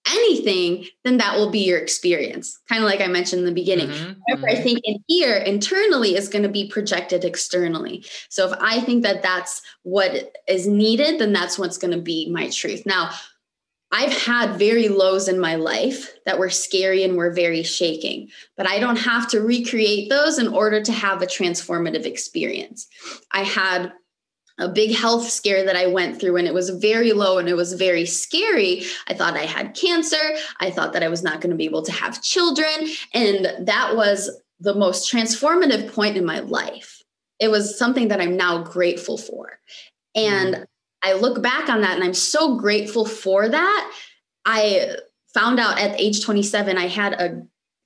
anything, 0.09 0.85
then 1.03 1.17
that 1.17 1.37
will 1.37 1.49
be 1.49 1.59
your 1.59 1.77
experience. 1.77 2.59
Kind 2.67 2.83
of 2.83 2.89
like 2.89 3.01
I 3.01 3.07
mentioned 3.07 3.39
in 3.39 3.45
the 3.45 3.51
beginning. 3.51 3.89
Mm-hmm. 3.89 4.13
Whatever 4.27 4.49
I 4.49 4.53
mm-hmm. 4.53 4.63
think 4.63 4.79
in 4.83 5.03
here 5.07 5.35
internally 5.35 6.15
is 6.15 6.29
going 6.29 6.43
to 6.43 6.49
be 6.49 6.69
projected 6.69 7.23
externally. 7.23 8.05
So 8.29 8.49
if 8.49 8.57
I 8.59 8.81
think 8.81 9.03
that 9.03 9.21
that's 9.21 9.61
what 9.83 10.33
is 10.47 10.67
needed, 10.67 11.19
then 11.19 11.33
that's 11.33 11.59
what's 11.59 11.77
going 11.77 11.93
to 11.93 12.01
be 12.01 12.29
my 12.29 12.49
truth. 12.49 12.83
Now, 12.85 13.11
I've 13.91 14.13
had 14.13 14.59
very 14.59 14.87
lows 14.87 15.27
in 15.27 15.39
my 15.39 15.55
life 15.55 16.13
that 16.25 16.37
were 16.37 16.51
scary 16.51 17.03
and 17.03 17.17
were 17.17 17.31
very 17.31 17.63
shaking, 17.63 18.29
but 18.55 18.67
I 18.67 18.79
don't 18.79 18.97
have 18.99 19.27
to 19.29 19.41
recreate 19.41 20.09
those 20.09 20.37
in 20.37 20.47
order 20.47 20.81
to 20.83 20.91
have 20.91 21.21
a 21.21 21.27
transformative 21.27 22.05
experience. 22.05 22.87
I 23.31 23.41
had 23.43 23.91
a 24.59 24.67
big 24.67 24.95
health 24.95 25.27
scare 25.29 25.63
that 25.65 25.75
I 25.75 25.87
went 25.87 26.19
through 26.19 26.37
and 26.37 26.47
it 26.47 26.53
was 26.53 26.69
very 26.69 27.13
low 27.13 27.37
and 27.37 27.47
it 27.47 27.55
was 27.55 27.73
very 27.73 28.05
scary. 28.05 28.83
I 29.07 29.13
thought 29.13 29.37
I 29.37 29.45
had 29.45 29.75
cancer. 29.75 30.17
I 30.59 30.69
thought 30.69 30.93
that 30.93 31.03
I 31.03 31.07
was 31.07 31.23
not 31.23 31.41
going 31.41 31.51
to 31.51 31.55
be 31.55 31.65
able 31.65 31.83
to 31.83 31.91
have 31.91 32.21
children. 32.21 32.89
And 33.13 33.67
that 33.67 33.95
was 33.95 34.29
the 34.59 34.75
most 34.75 35.11
transformative 35.11 35.93
point 35.93 36.17
in 36.17 36.25
my 36.25 36.39
life. 36.39 37.01
It 37.39 37.49
was 37.49 37.77
something 37.77 38.09
that 38.09 38.19
I'm 38.19 38.35
now 38.35 38.63
grateful 38.63 39.17
for. 39.17 39.59
And 40.13 40.55
mm. 40.55 40.65
I 41.01 41.13
look 41.13 41.41
back 41.41 41.69
on 41.69 41.81
that 41.81 41.95
and 41.95 42.03
I'm 42.03 42.13
so 42.13 42.57
grateful 42.57 43.05
for 43.05 43.47
that. 43.47 43.91
I 44.45 44.97
found 45.33 45.59
out 45.59 45.79
at 45.79 45.99
age 45.99 46.23
27, 46.23 46.77
I 46.77 46.87
had 46.87 47.13
a 47.13 47.43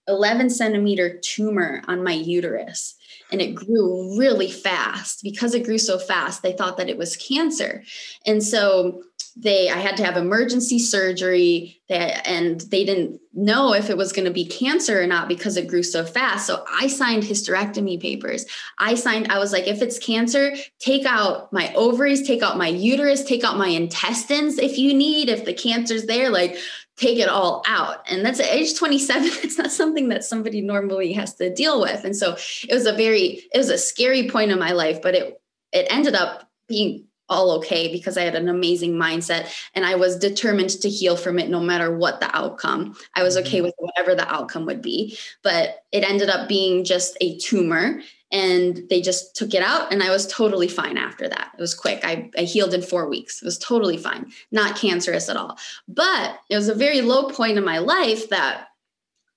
11 0.08 0.50
centimeter 0.50 1.20
tumor 1.20 1.82
on 1.88 2.04
my 2.04 2.14
uterus 2.14 2.96
and 3.34 3.42
it 3.42 3.56
grew 3.56 4.18
really 4.18 4.50
fast. 4.50 5.22
Because 5.24 5.54
it 5.54 5.66
grew 5.66 5.78
so 5.78 6.00
fast, 6.00 6.42
they 6.42 6.54
thought 6.54 6.78
that 6.78 6.90
it 6.90 6.98
was 6.98 7.18
cancer. 7.18 7.84
And 8.26 8.42
so 8.42 9.02
they 9.36 9.70
i 9.70 9.78
had 9.78 9.98
to 9.98 10.04
have 10.04 10.16
emergency 10.16 10.78
surgery 10.78 11.82
they, 11.90 12.12
and 12.26 12.62
they 12.62 12.86
didn't 12.86 13.20
know 13.34 13.74
if 13.74 13.90
it 13.90 13.98
was 13.98 14.14
going 14.14 14.26
to 14.26 14.32
be 14.32 14.46
cancer 14.46 15.02
or 15.02 15.08
not 15.08 15.28
because 15.28 15.58
it 15.58 15.68
grew 15.68 15.82
so 15.82 16.06
fast 16.06 16.46
so 16.46 16.64
i 16.72 16.86
signed 16.86 17.24
hysterectomy 17.24 18.00
papers 18.00 18.46
i 18.78 18.94
signed 18.94 19.32
i 19.32 19.40
was 19.40 19.52
like 19.52 19.68
if 19.68 19.82
it's 19.82 19.98
cancer 19.98 20.54
take 20.80 21.06
out 21.06 21.52
my 21.52 21.74
ovaries 21.74 22.26
take 22.26 22.44
out 22.44 22.58
my 22.58 22.68
uterus 22.68 23.24
take 23.24 23.44
out 23.44 23.58
my 23.58 23.70
intestines 23.70 24.60
if 24.60 24.78
you 24.78 24.94
need 24.94 25.30
if 25.30 25.46
the 25.46 25.54
cancer's 25.54 26.06
there 26.06 26.30
like 26.30 26.56
take 26.98 27.18
it 27.18 27.30
all 27.30 27.64
out 27.68 28.04
and 28.08 28.26
that's 28.26 28.40
at 28.40 28.48
age 28.48 28.78
27 28.78 29.24
it's 29.44 29.58
not 29.58 29.72
something 29.72 30.10
that 30.10 30.24
somebody 30.24 30.62
normally 30.62 31.14
has 31.14 31.34
to 31.36 31.54
deal 31.54 31.82
with 31.82 32.04
and 32.04 32.16
so 32.16 32.36
it 32.68 32.74
was 32.74 32.86
a 32.86 32.94
very 32.94 33.44
it 33.54 33.58
was 33.58 33.70
a 33.70 33.78
scary 33.78 34.30
point 34.30 34.52
in 34.52 34.60
my 34.60 34.72
life 34.72 35.02
but 35.02 35.16
it 35.16 35.42
it 35.72 35.88
ended 35.90 36.14
up 36.14 36.50
being 36.68 37.06
all 37.30 37.52
okay 37.52 37.92
because 37.92 38.18
I 38.18 38.24
had 38.24 38.36
an 38.36 38.50
amazing 38.50 38.94
mindset 38.94 39.52
and 39.74 39.86
I 39.86 39.96
was 39.96 40.18
determined 40.18 40.70
to 40.70 40.90
heal 40.90 41.16
from 41.16 41.40
it 41.40 41.50
no 41.50 41.60
matter 41.60 41.96
what 41.96 42.20
the 42.20 42.36
outcome. 42.36 42.96
I 43.16 43.24
was 43.24 43.38
okay 43.38 43.58
mm-hmm. 43.58 43.66
with 43.66 43.76
whatever 43.78 44.14
the 44.14 44.32
outcome 44.32 44.66
would 44.66 44.82
be, 44.82 45.18
but 45.42 45.84
it 45.92 46.04
ended 46.04 46.30
up 46.30 46.48
being 46.48 46.84
just 46.84 47.18
a 47.22 47.38
tumor 47.38 48.02
and 48.34 48.90
they 48.90 49.00
just 49.00 49.36
took 49.36 49.54
it 49.54 49.62
out 49.62 49.94
and 49.94 50.02
I 50.02 50.10
was 50.10 50.26
totally 50.26 50.68
fine 50.68 50.98
after 50.98 51.30
that. 51.30 51.52
It 51.58 51.62
was 51.62 51.76
quick. 51.76 52.04
I, 52.04 52.32
I 52.36 52.42
healed 52.42 52.74
in 52.74 52.82
four 52.82 53.08
weeks. 53.08 53.42
It 53.42 53.46
was 53.46 53.60
totally 53.60 53.96
fine, 53.96 54.32
not 54.52 54.76
cancerous 54.76 55.30
at 55.30 55.38
all. 55.38 55.58
But 55.88 56.40
it 56.50 56.56
was 56.56 56.68
a 56.68 56.76
very 56.76 57.02
low 57.02 57.30
point 57.30 57.60
in 57.60 57.64
my 57.64 57.78
life 57.78 58.30
that 58.30 58.70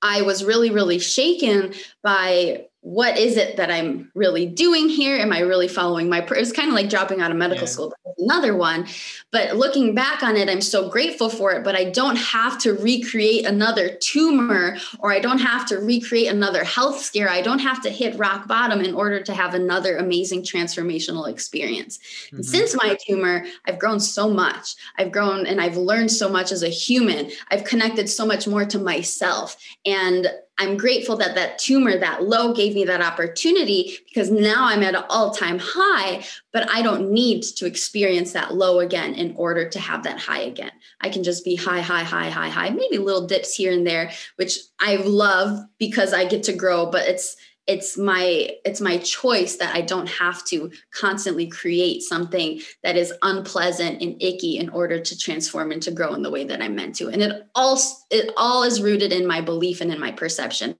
I 0.01 0.23
was 0.23 0.45
really, 0.45 0.71
really 0.71 0.99
shaken 0.99 1.75
by 2.03 2.67
what 2.87 3.19
is 3.19 3.37
it 3.37 3.57
that 3.57 3.69
I'm 3.69 4.13
really 4.15 4.47
doing 4.47 4.89
here? 4.89 5.17
Am 5.17 5.33
I 5.33 5.41
really 5.41 5.67
following 5.67 6.09
my? 6.09 6.21
It 6.21 6.31
was 6.31 6.53
kind 6.53 6.69
of 6.69 6.75
like 6.75 6.89
dropping 6.89 7.21
out 7.21 7.33
of 7.33 7.37
medical 7.37 7.65
yeah. 7.65 7.69
school. 7.69 7.93
Another 8.17 8.57
one, 8.57 8.87
but 9.33 9.57
looking 9.57 9.93
back 9.93 10.23
on 10.23 10.37
it, 10.37 10.49
I'm 10.49 10.61
so 10.61 10.89
grateful 10.89 11.29
for 11.29 11.51
it. 11.51 11.65
But 11.65 11.75
I 11.75 11.91
don't 11.91 12.15
have 12.15 12.59
to 12.59 12.75
recreate 12.75 13.45
another 13.45 13.97
tumor, 14.01 14.77
or 15.01 15.13
I 15.13 15.19
don't 15.19 15.41
have 15.41 15.67
to 15.67 15.79
recreate 15.79 16.29
another 16.29 16.63
health 16.63 17.01
scare. 17.01 17.29
I 17.29 17.43
don't 17.43 17.59
have 17.59 17.83
to 17.83 17.91
hit 17.91 18.17
rock 18.21 18.47
bottom 18.47 18.81
in 18.81 18.95
order 18.95 19.21
to 19.21 19.35
have 19.35 19.55
another 19.55 19.97
amazing 19.97 20.43
transformational 20.45 21.29
experience. 21.29 21.99
Mm-hmm. 21.99 22.37
And 22.37 22.47
since 22.47 22.77
my 22.77 22.97
tumor, 23.05 23.47
I've 23.65 23.81
grown 23.81 23.99
so 23.99 24.31
much. 24.31 24.77
I've 24.97 25.11
grown 25.11 25.45
and 25.45 25.61
I've 25.61 25.77
learned 25.77 26.13
so 26.13 26.29
much 26.29 26.53
as 26.53 26.63
a 26.63 26.69
human. 26.69 27.33
I've 27.51 27.65
connected 27.65 28.09
so 28.09 28.25
much 28.25 28.47
more 28.47 28.65
to 28.65 28.79
myself, 28.79 29.57
and 29.85 30.29
I'm 30.59 30.79
grateful 30.79 31.17
that 31.19 31.35
that 31.35 31.59
tumor, 31.59 31.99
that 31.99 32.23
low, 32.23 32.55
gave 32.55 32.75
me 32.75 32.85
that 32.85 33.03
opportunity 33.03 33.99
because 34.09 34.31
now 34.31 34.65
I'm 34.65 34.83
at 34.83 34.95
an 34.95 35.05
all 35.11 35.31
time 35.31 35.59
high, 35.61 36.25
but 36.53 36.71
I 36.71 36.81
don't 36.81 37.11
need 37.11 37.43
to 37.43 37.67
experience 37.67 38.33
that 38.33 38.55
low 38.55 38.81
again 38.81 39.15
in 39.15 39.35
order 39.37 39.69
to 39.69 39.79
have 39.79 40.03
that 40.05 40.19
high 40.19 40.41
again. 40.41 40.73
I 41.03 41.11
can 41.11 41.23
just 41.23 41.45
be 41.45 41.57
high, 41.57 41.83
high, 41.83 42.05
high, 42.05 42.31
high, 42.31 42.49
high, 42.49 42.71
maybe 42.71 42.97
little 42.97 43.27
dips 43.27 43.55
here 43.55 43.73
and 43.73 43.87
there, 43.87 44.11
which 44.37 44.59
I 44.81 44.97
love 44.97 45.61
because 45.79 46.15
I 46.15 46.25
get 46.25 46.45
to 46.45 46.55
grow, 46.55 46.87
but 46.87 47.07
it's 47.07 47.37
it's 47.67 47.99
my 47.99 48.51
it's 48.65 48.81
my 48.81 48.97
choice 48.99 49.57
that 49.57 49.75
i 49.75 49.81
don't 49.81 50.09
have 50.09 50.45
to 50.45 50.71
constantly 50.93 51.47
create 51.49 52.03
something 52.03 52.61
that 52.83 52.97
is 52.97 53.13
unpleasant 53.23 54.01
and 54.01 54.23
icky 54.23 54.57
in 54.57 54.69
order 54.69 55.01
to 55.01 55.19
transform 55.19 55.73
and 55.73 55.83
to 55.83 55.91
grow 55.91 56.15
in 56.15 56.23
the 56.23 56.31
way 56.31 56.45
that 56.45 56.63
i'm 56.63 56.75
meant 56.75 56.95
to. 56.97 57.09
And 57.09 57.23
it 57.23 57.49
all 57.55 57.79
it 58.11 58.33
all 58.37 58.63
is 58.63 58.81
rooted 58.81 59.13
in 59.13 59.27
my 59.27 59.41
belief 59.41 59.81
and 59.81 59.93
in 59.93 59.99
my 59.99 60.13
perception 60.13 60.77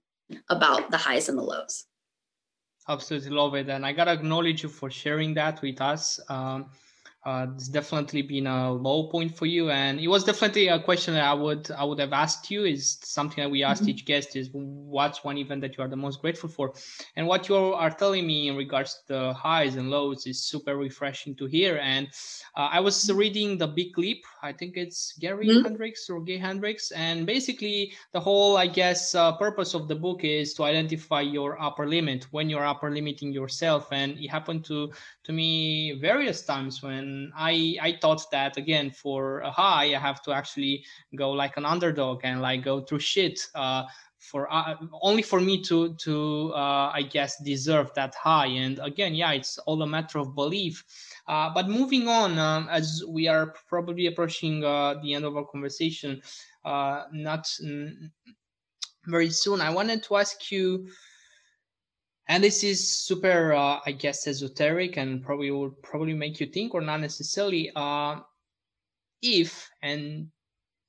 about 0.49 0.91
the 0.91 0.97
highs 0.97 1.29
and 1.29 1.37
the 1.37 1.43
lows. 1.43 1.85
Absolutely 2.89 3.31
love 3.31 3.55
it. 3.55 3.69
And 3.69 3.85
i 3.85 3.91
gotta 3.91 4.11
acknowledge 4.11 4.63
you 4.63 4.69
for 4.69 4.89
sharing 4.89 5.33
that 5.33 5.61
with 5.61 5.81
us. 5.81 6.19
Um, 6.29 6.69
uh, 7.27 7.45
it's 7.53 7.67
definitely 7.67 8.21
been 8.21 8.47
a 8.47 8.71
low 8.71 9.09
point 9.09 9.35
for 9.35 9.45
you, 9.45 9.69
and 9.69 9.99
it 9.99 10.07
was 10.07 10.23
definitely 10.23 10.69
a 10.69 10.79
question 10.79 11.13
that 11.13 11.25
I 11.25 11.33
would 11.33 11.69
I 11.71 11.83
would 11.83 11.99
have 11.99 12.13
asked 12.13 12.49
you. 12.49 12.63
Is 12.63 12.99
something 13.03 13.43
that 13.43 13.49
we 13.49 13.65
asked 13.65 13.81
mm-hmm. 13.81 13.89
each 13.89 14.05
guest 14.05 14.37
is 14.37 14.47
what's 14.53 15.25
one 15.25 15.37
event 15.37 15.59
that 15.59 15.77
you 15.77 15.83
are 15.83 15.89
the 15.89 15.97
most 15.97 16.21
grateful 16.21 16.47
for, 16.47 16.73
and 17.17 17.27
what 17.27 17.49
you 17.49 17.57
are 17.57 17.89
telling 17.89 18.25
me 18.25 18.47
in 18.47 18.55
regards 18.55 18.93
to 18.93 19.13
the 19.13 19.33
highs 19.33 19.75
and 19.75 19.89
lows 19.89 20.25
is 20.25 20.41
super 20.41 20.77
refreshing 20.77 21.35
to 21.35 21.47
hear. 21.47 21.77
And 21.83 22.07
uh, 22.55 22.69
I 22.71 22.79
was 22.79 22.95
mm-hmm. 22.95 23.17
reading 23.17 23.57
the 23.57 23.67
Big 23.67 23.97
Leap. 23.97 24.23
I 24.41 24.53
think 24.53 24.77
it's 24.77 25.11
Gary 25.19 25.47
mm-hmm. 25.47 25.63
Hendricks 25.65 26.09
or 26.09 26.21
Gay 26.21 26.37
Hendricks, 26.37 26.91
and 26.91 27.25
basically 27.25 27.91
the 28.13 28.21
whole 28.21 28.55
I 28.55 28.67
guess 28.67 29.15
uh, 29.15 29.33
purpose 29.33 29.73
of 29.73 29.89
the 29.89 29.95
book 29.95 30.23
is 30.23 30.53
to 30.53 30.63
identify 30.63 31.19
your 31.19 31.61
upper 31.61 31.89
limit 31.89 32.27
when 32.31 32.49
you're 32.49 32.65
upper 32.65 32.89
limiting 32.89 33.33
yourself, 33.33 33.89
and 33.91 34.17
it 34.17 34.29
happened 34.29 34.63
to 34.71 34.93
to 35.25 35.33
me 35.33 35.99
various 35.99 36.45
times 36.45 36.81
when 36.81 37.16
I 37.35 37.77
I 37.81 37.97
thought 38.01 38.23
that 38.31 38.57
again 38.57 38.91
for 38.91 39.39
a 39.41 39.51
high 39.51 39.95
I 39.95 39.99
have 39.99 40.21
to 40.23 40.31
actually 40.31 40.83
go 41.15 41.31
like 41.31 41.57
an 41.57 41.65
underdog 41.65 42.21
and 42.23 42.41
like 42.41 42.63
go 42.63 42.81
through 42.81 42.99
shit 42.99 43.39
uh, 43.55 43.83
for 44.19 44.51
uh, 44.51 44.75
only 45.01 45.21
for 45.21 45.39
me 45.39 45.61
to 45.63 45.95
to 45.95 46.51
uh, 46.53 46.91
I 46.93 47.03
guess 47.03 47.41
deserve 47.43 47.93
that 47.95 48.15
high. 48.15 48.47
And 48.47 48.79
again, 48.79 49.15
yeah, 49.15 49.31
it's 49.31 49.57
all 49.59 49.81
a 49.81 49.87
matter 49.87 50.19
of 50.19 50.35
belief. 50.35 50.83
Uh, 51.27 51.53
but 51.53 51.69
moving 51.69 52.07
on, 52.07 52.37
um, 52.39 52.67
as 52.69 53.03
we 53.07 53.27
are 53.27 53.53
probably 53.67 54.07
approaching 54.07 54.63
uh, 54.63 54.95
the 55.01 55.13
end 55.13 55.25
of 55.25 55.35
our 55.37 55.45
conversation, 55.45 56.21
uh, 56.65 57.03
not 57.11 57.45
mm, 57.63 58.09
very 59.05 59.29
soon, 59.29 59.61
I 59.61 59.69
wanted 59.69 60.03
to 60.03 60.17
ask 60.17 60.51
you 60.51 60.87
and 62.27 62.43
this 62.43 62.63
is 62.63 62.97
super 62.97 63.53
uh, 63.53 63.79
i 63.85 63.91
guess 63.91 64.27
esoteric 64.27 64.97
and 64.97 65.23
probably 65.23 65.51
will 65.51 65.71
probably 65.83 66.13
make 66.13 66.39
you 66.39 66.45
think 66.47 66.73
or 66.73 66.81
not 66.81 66.99
necessarily 66.99 67.71
uh, 67.75 68.19
if 69.21 69.69
and 69.81 70.27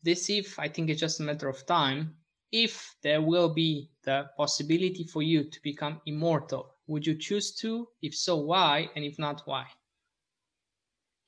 this 0.02 0.30
if 0.30 0.58
i 0.58 0.68
think 0.68 0.90
it's 0.90 1.00
just 1.00 1.20
a 1.20 1.22
matter 1.22 1.48
of 1.48 1.66
time 1.66 2.14
if 2.50 2.94
there 3.02 3.20
will 3.20 3.52
be 3.52 3.90
the 4.04 4.26
possibility 4.36 5.04
for 5.04 5.22
you 5.22 5.44
to 5.44 5.60
become 5.62 6.00
immortal 6.06 6.74
would 6.88 7.06
you 7.06 7.14
choose 7.14 7.54
to? 7.56 7.86
If 8.02 8.14
so 8.14 8.36
why? 8.36 8.88
And 8.96 9.04
if 9.04 9.18
not 9.18 9.42
why? 9.44 9.66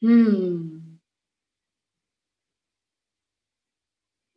Hmm. 0.00 0.78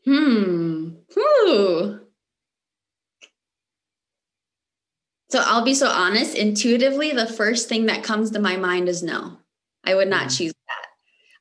Hmm. 0.06 0.90
Whew. 1.14 2.03
So 5.34 5.42
I'll 5.44 5.66
be 5.66 5.74
so 5.74 5.88
honest, 5.88 6.38
intuitively, 6.38 7.10
the 7.10 7.26
first 7.26 7.68
thing 7.68 7.88
that 7.88 8.04
comes 8.04 8.30
to 8.30 8.40
my 8.40 8.56
mind 8.56 8.88
is 8.88 9.02
no. 9.02 9.40
I 9.84 9.96
would 9.96 10.08
not 10.08 10.28
mm. 10.28 10.38
choose 10.38 10.54
that. 10.54 10.88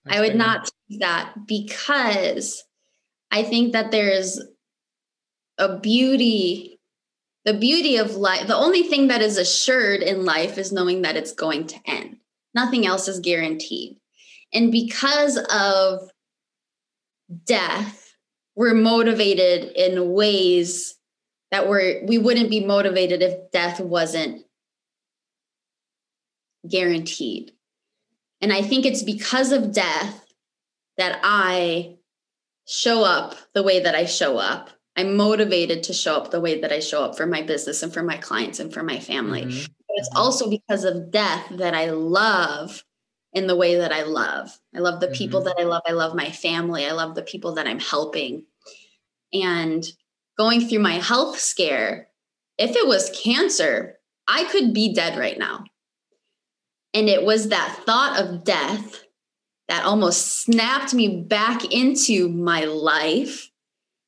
That's 0.07 0.17
I 0.17 0.21
would 0.23 0.35
not 0.35 0.63
choose 0.65 1.01
that 1.01 1.35
because 1.47 2.65
I 3.31 3.43
think 3.43 3.75
that 3.75 3.91
there's 3.91 4.41
a 5.59 5.79
beauty, 5.79 6.81
the 7.45 7.53
beauty 7.53 7.99
of 7.99 8.17
life. 8.17 8.47
The 8.47 8.57
only 8.57 8.83
thing 8.83 9.09
that 9.09 9.21
is 9.21 9.37
assured 9.37 10.01
in 10.01 10.25
life 10.25 10.57
is 10.57 10.73
knowing 10.73 11.03
that 11.03 11.17
it's 11.17 11.35
going 11.35 11.67
to 11.67 11.81
end. 11.85 12.17
Nothing 12.55 12.87
else 12.87 13.09
is 13.09 13.21
guaranteed. 13.21 13.99
And 14.55 14.73
because 14.73 15.37
of 15.37 16.11
death, 17.45 18.15
we're 18.57 18.73
motivated 18.73 19.71
in 19.77 20.13
ways 20.13 20.95
that 21.53 21.69
we're 21.69 22.05
we 22.07 22.19
wouldn't 22.19 22.51
be 22.51 22.65
motivated 22.65 23.23
if 23.23 23.53
death 23.53 23.79
wasn't 23.79 24.45
guaranteed. 26.69 27.53
And 28.41 28.53
i 28.53 28.63
think 28.63 28.85
it's 28.85 29.05
because 29.05 29.53
of 29.53 29.73
death 29.73 30.27
that 30.97 31.21
i 31.23 31.97
show 32.67 33.05
up 33.05 33.37
the 33.55 33.63
way 33.63 33.81
that 33.81 33.95
i 33.95 34.07
show 34.07 34.39
up. 34.39 34.71
I'm 34.97 35.17
motivated 35.17 35.85
to 35.85 35.95
show 35.95 36.17
up 36.17 36.31
the 36.31 36.41
way 36.41 36.61
that 36.61 36.73
i 36.73 36.81
show 36.81 37.05
up 37.05 37.17
for 37.17 37.27
my 37.27 37.43
business 37.43 37.83
and 37.83 37.93
for 37.93 38.03
my 38.03 38.17
clients 38.17 38.59
and 38.59 38.73
for 38.73 38.83
my 38.83 38.99
family. 38.99 39.43
Mm-hmm. 39.43 39.73
but 39.89 39.97
it's 39.97 40.11
also 40.17 40.51
because 40.51 40.85
of 40.85 41.13
death 41.13 41.47
that 41.53 41.75
i 41.75 41.91
love 41.91 42.83
in 43.35 43.47
the 43.47 43.57
way 43.57 43.77
that 43.77 43.93
i 43.93 44.03
love. 44.03 44.59
I 44.75 44.81
love 44.81 45.01
the 45.01 45.07
mm-hmm. 45.07 45.15
people 45.15 45.43
that 45.43 45.57
i 45.59 45.65
love. 45.65 45.83
I 45.87 45.93
love 45.93 46.15
my 46.15 46.31
family. 46.31 46.87
I 46.87 46.93
love 46.93 47.15
the 47.15 47.23
people 47.23 47.55
that 47.55 47.67
i'm 47.67 47.81
helping. 47.81 48.47
And 49.33 49.85
going 50.39 50.67
through 50.67 50.81
my 50.81 50.95
health 50.95 51.39
scare, 51.39 52.09
if 52.59 52.77
it 52.77 52.87
was 52.87 53.19
cancer, 53.23 53.99
I 54.29 54.45
could 54.45 54.73
be 54.73 54.95
dead 54.95 55.19
right 55.19 55.39
now. 55.39 55.65
And 56.95 57.09
it 57.09 57.25
was 57.25 57.49
that 57.49 57.83
thought 57.87 58.21
of 58.21 58.45
death 58.45 59.03
that 59.69 59.85
almost 59.85 60.43
snapped 60.43 60.93
me 60.93 61.23
back 61.23 61.65
into 61.73 62.29
my 62.29 62.65
life 62.65 63.51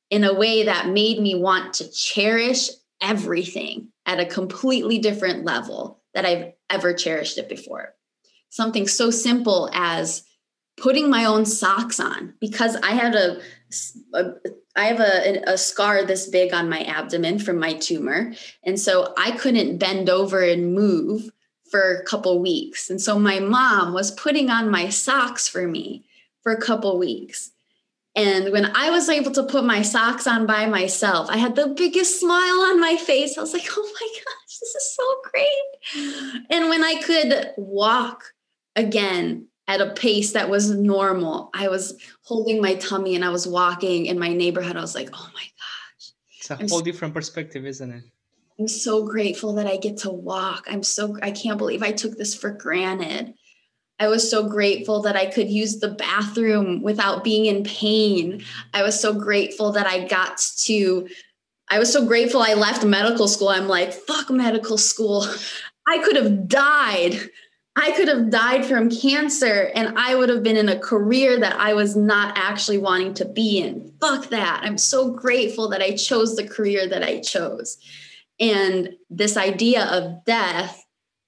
in 0.09 0.23
a 0.23 0.33
way 0.33 0.65
that 0.65 0.89
made 0.89 1.19
me 1.19 1.35
want 1.35 1.73
to 1.75 1.91
cherish 1.91 2.69
everything 3.01 3.89
at 4.05 4.19
a 4.19 4.25
completely 4.25 4.99
different 4.99 5.43
level 5.43 6.01
that 6.13 6.25
I've 6.25 6.53
ever 6.69 6.93
cherished 6.93 7.37
it 7.37 7.49
before. 7.49 7.95
Something 8.49 8.87
so 8.87 9.09
simple 9.09 9.69
as 9.73 10.23
putting 10.77 11.09
my 11.09 11.25
own 11.25 11.45
socks 11.45 11.99
on 11.99 12.35
because 12.39 12.75
I 12.77 12.91
had 12.91 13.15
a, 13.15 13.41
Uh, 14.13 14.31
I 14.75 14.85
have 14.85 14.99
a, 14.99 15.43
a 15.47 15.57
scar 15.57 16.03
this 16.03 16.27
big 16.27 16.53
on 16.53 16.69
my 16.69 16.83
abdomen 16.83 17.39
from 17.39 17.59
my 17.59 17.73
tumor. 17.73 18.33
And 18.63 18.79
so 18.79 19.13
I 19.17 19.31
couldn't 19.31 19.77
bend 19.77 20.09
over 20.09 20.41
and 20.41 20.73
move 20.73 21.29
for 21.69 21.95
a 21.95 22.05
couple 22.05 22.39
weeks. 22.41 22.89
And 22.89 23.01
so 23.01 23.17
my 23.17 23.39
mom 23.39 23.93
was 23.93 24.11
putting 24.11 24.49
on 24.49 24.69
my 24.69 24.89
socks 24.89 25.47
for 25.47 25.67
me 25.67 26.05
for 26.41 26.51
a 26.51 26.61
couple 26.61 26.97
weeks. 26.97 27.51
And 28.15 28.51
when 28.53 28.65
I 28.65 28.91
was 28.91 29.09
able 29.09 29.31
to 29.31 29.43
put 29.43 29.65
my 29.65 29.81
socks 29.81 30.25
on 30.25 30.45
by 30.45 30.67
myself, 30.67 31.29
I 31.29 31.37
had 31.37 31.55
the 31.55 31.67
biggest 31.67 32.19
smile 32.19 32.61
on 32.61 32.79
my 32.79 32.95
face. 32.95 33.37
I 33.37 33.41
was 33.41 33.51
like, 33.53 33.67
oh 33.75 33.93
my 33.99 34.07
gosh, 34.13 34.59
this 34.59 34.75
is 34.75 34.95
so 34.95 35.21
great. 35.31 36.45
And 36.49 36.69
when 36.69 36.83
I 36.83 37.01
could 37.01 37.51
walk 37.57 38.33
again 38.75 39.47
at 39.67 39.81
a 39.81 39.93
pace 39.93 40.33
that 40.33 40.49
was 40.49 40.69
normal. 40.69 41.49
I 41.53 41.67
was 41.69 41.95
holding 42.23 42.61
my 42.61 42.75
tummy 42.75 43.15
and 43.15 43.25
I 43.25 43.29
was 43.29 43.47
walking 43.47 44.05
in 44.05 44.19
my 44.19 44.29
neighborhood. 44.29 44.77
I 44.77 44.81
was 44.81 44.95
like, 44.95 45.09
oh 45.13 45.29
my 45.33 45.41
gosh. 45.41 46.11
It's 46.39 46.51
a 46.51 46.53
I'm 46.53 46.69
whole 46.69 46.79
so, 46.79 46.85
different 46.85 47.13
perspective, 47.13 47.65
isn't 47.65 47.91
it? 47.91 48.03
I'm 48.59 48.67
so 48.67 49.05
grateful 49.05 49.53
that 49.55 49.67
I 49.67 49.77
get 49.77 49.97
to 49.99 50.11
walk. 50.11 50.65
I'm 50.69 50.83
so, 50.83 51.17
I 51.21 51.31
can't 51.31 51.57
believe 51.57 51.83
I 51.83 51.91
took 51.91 52.17
this 52.17 52.35
for 52.35 52.51
granted. 52.51 53.33
I 53.99 54.07
was 54.07 54.29
so 54.29 54.47
grateful 54.47 55.01
that 55.03 55.15
I 55.15 55.25
could 55.25 55.49
use 55.49 55.79
the 55.79 55.89
bathroom 55.89 56.81
without 56.81 57.23
being 57.23 57.45
in 57.45 57.63
pain. 57.63 58.43
I 58.73 58.83
was 58.83 58.99
so 58.99 59.13
grateful 59.13 59.71
that 59.71 59.87
I 59.87 60.05
got 60.05 60.37
to, 60.65 61.07
I 61.69 61.79
was 61.79 61.91
so 61.91 62.05
grateful 62.05 62.41
I 62.41 62.53
left 62.53 62.83
medical 62.83 63.27
school. 63.27 63.49
I'm 63.49 63.67
like, 63.67 63.93
fuck 63.93 64.29
medical 64.29 64.77
school. 64.77 65.25
I 65.87 65.99
could 65.99 66.15
have 66.15 66.47
died 66.47 67.29
I 67.77 67.91
could 67.91 68.07
have 68.07 68.29
died 68.29 68.65
from 68.65 68.89
cancer 68.89 69.69
and 69.75 69.97
I 69.97 70.15
would 70.15 70.29
have 70.29 70.43
been 70.43 70.55
in 70.55 70.69
a 70.69 70.79
career 70.79 71.39
that 71.39 71.59
I 71.59 71.73
was 71.73 71.95
not 71.95 72.37
actually 72.37 72.77
wanting 72.77 73.13
to 73.15 73.25
be 73.25 73.59
in. 73.59 73.93
Fuck 73.99 74.29
that. 74.29 74.61
I'm 74.63 74.77
so 74.77 75.11
grateful 75.11 75.69
that 75.69 75.81
I 75.81 75.95
chose 75.95 76.35
the 76.35 76.47
career 76.47 76.87
that 76.87 77.03
I 77.03 77.19
chose. 77.19 77.77
And 78.39 78.95
this 79.09 79.35
idea 79.35 79.85
of 79.85 80.23
death 80.25 80.85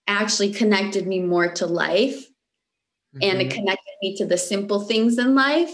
actually 0.08 0.54
connected 0.54 1.06
me 1.06 1.20
more 1.20 1.52
to 1.54 1.66
life 1.66 2.16
mm-hmm. 2.16 3.20
and 3.24 3.41
it 3.41 3.50
mm-hmm. 3.50 3.58
connected 3.58 3.93
me 4.02 4.16
to 4.16 4.26
the 4.26 4.38
simple 4.38 4.80
things 4.80 5.18
in 5.18 5.36
life. 5.36 5.74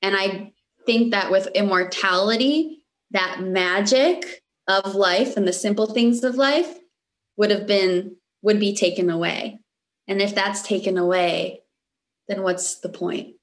And 0.00 0.14
I 0.16 0.52
think 0.86 1.10
that 1.10 1.32
with 1.32 1.48
immortality, 1.48 2.84
that 3.10 3.40
magic 3.40 4.42
of 4.68 4.94
life 4.94 5.36
and 5.36 5.46
the 5.46 5.52
simple 5.52 5.86
things 5.86 6.22
of 6.22 6.36
life 6.36 6.78
would 7.36 7.50
have 7.50 7.66
been 7.66 8.16
would 8.42 8.60
be 8.60 8.76
taken 8.76 9.10
away 9.10 9.58
and 10.08 10.20
if 10.20 10.34
that's 10.34 10.62
taken 10.62 10.98
away, 10.98 11.62
then 12.28 12.42
what's 12.42 12.80
the 12.80 12.88
point? 12.88 13.36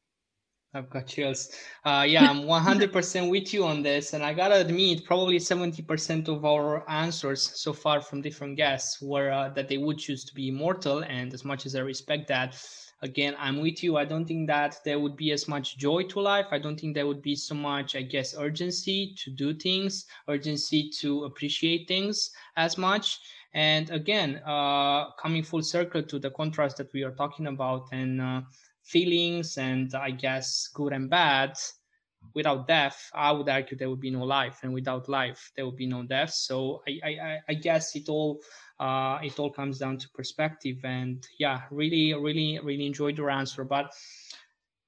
I've 0.73 0.89
got 0.89 1.07
chills. 1.07 1.49
Uh, 1.83 2.05
yeah, 2.07 2.29
I'm 2.29 2.43
100% 2.43 3.29
with 3.29 3.53
you 3.53 3.65
on 3.65 3.83
this. 3.83 4.13
And 4.13 4.23
I 4.23 4.33
got 4.33 4.49
to 4.49 4.61
admit, 4.61 5.03
probably 5.03 5.37
70% 5.37 6.29
of 6.29 6.45
our 6.45 6.89
answers 6.89 7.59
so 7.59 7.73
far 7.73 7.99
from 7.99 8.21
different 8.21 8.55
guests 8.55 9.01
were 9.01 9.31
uh, 9.31 9.49
that 9.49 9.67
they 9.67 9.77
would 9.77 9.97
choose 9.97 10.23
to 10.25 10.33
be 10.33 10.47
immortal. 10.47 11.03
And 11.03 11.33
as 11.33 11.43
much 11.43 11.65
as 11.65 11.75
I 11.75 11.81
respect 11.81 12.29
that, 12.29 12.55
again, 13.01 13.35
I'm 13.37 13.59
with 13.59 13.83
you. 13.83 13.97
I 13.97 14.05
don't 14.05 14.25
think 14.25 14.47
that 14.47 14.79
there 14.85 14.99
would 14.99 15.17
be 15.17 15.33
as 15.33 15.47
much 15.47 15.77
joy 15.77 16.03
to 16.03 16.21
life. 16.21 16.45
I 16.51 16.59
don't 16.59 16.79
think 16.79 16.95
there 16.95 17.07
would 17.07 17.21
be 17.21 17.35
so 17.35 17.55
much, 17.55 17.95
I 17.97 18.03
guess, 18.03 18.33
urgency 18.37 19.13
to 19.17 19.31
do 19.31 19.53
things, 19.53 20.05
urgency 20.29 20.89
to 20.99 21.25
appreciate 21.25 21.87
things 21.89 22.31
as 22.55 22.77
much. 22.77 23.19
And 23.53 23.89
again, 23.89 24.41
uh, 24.45 25.11
coming 25.11 25.43
full 25.43 25.63
circle 25.63 26.03
to 26.03 26.19
the 26.19 26.31
contrast 26.31 26.77
that 26.77 26.93
we 26.93 27.03
are 27.03 27.11
talking 27.11 27.47
about 27.47 27.87
and 27.91 28.21
uh, 28.21 28.41
feelings 28.83 29.57
and 29.57 29.93
I 29.93 30.11
guess 30.11 30.69
good 30.73 30.93
and 30.93 31.09
bad, 31.09 31.57
without 32.33 32.67
death, 32.67 33.09
I 33.13 33.31
would 33.31 33.49
argue 33.49 33.77
there 33.77 33.89
would 33.89 33.99
be 33.99 34.11
no 34.11 34.23
life, 34.23 34.59
and 34.63 34.73
without 34.73 35.09
life, 35.09 35.51
there 35.55 35.65
would 35.65 35.75
be 35.75 35.87
no 35.87 36.03
death. 36.03 36.31
So 36.31 36.81
I, 36.87 37.09
I, 37.09 37.39
I 37.49 37.53
guess 37.55 37.95
it 37.95 38.09
all 38.09 38.41
uh, 38.79 39.19
it 39.23 39.37
all 39.39 39.51
comes 39.51 39.77
down 39.79 39.97
to 39.97 40.09
perspective. 40.09 40.77
And 40.83 41.25
yeah, 41.39 41.61
really, 41.71 42.13
really, 42.13 42.59
really 42.63 42.85
enjoyed 42.85 43.17
your 43.17 43.29
answer. 43.29 43.63
But 43.63 43.93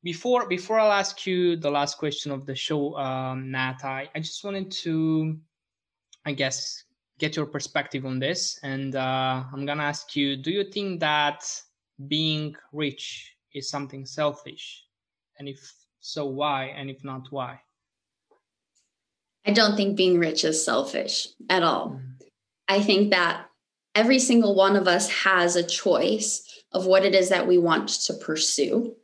before 0.04 0.48
before 0.48 0.80
I'll 0.80 0.92
ask 0.92 1.26
you 1.26 1.56
the 1.56 1.72
last 1.72 1.98
question 1.98 2.32
of 2.32 2.46
the 2.46 2.56
show, 2.56 2.96
um, 2.98 3.52
Nat, 3.52 3.84
I, 3.84 4.10
I 4.16 4.20
just 4.20 4.44
wanted 4.44 4.72
to, 4.84 5.38
I 6.26 6.34
guess, 6.34 6.84
get 7.24 7.38
your 7.38 7.46
perspective 7.46 8.06
on 8.06 8.20
this. 8.20 8.60
And 8.64 8.96
uh, 8.96 9.44
I'm 9.54 9.66
gonna 9.66 9.84
ask 9.84 10.16
you: 10.16 10.36
Do 10.36 10.52
you 10.52 10.66
think 10.66 11.00
that 11.00 11.40
being 12.08 12.56
rich 12.74 13.34
is 13.54 13.70
something 13.70 14.06
selfish? 14.06 14.84
And 15.40 15.48
if 15.48 15.60
so, 16.02 16.26
why? 16.26 16.66
And 16.78 16.90
if 16.90 17.04
not, 17.04 17.28
why? 17.30 17.62
I 19.46 19.52
don't 19.52 19.76
think 19.78 19.96
being 19.96 20.20
rich 20.20 20.44
is 20.44 20.64
selfish 20.64 21.28
at 21.50 21.64
all. 21.64 21.92
Mm-hmm. 21.92 22.28
I 22.68 22.82
think 22.82 23.12
that 23.12 23.46
every 23.96 24.20
single 24.20 24.56
one 24.56 24.76
of 24.76 24.88
us 24.88 25.10
has 25.10 25.56
a 25.56 25.64
choice 25.84 26.44
of 26.72 26.86
what 26.86 27.06
it 27.06 27.16
is 27.16 27.30
that 27.30 27.48
we 27.48 27.58
want 27.58 27.88
to 28.08 28.14
pursue. 28.14 28.96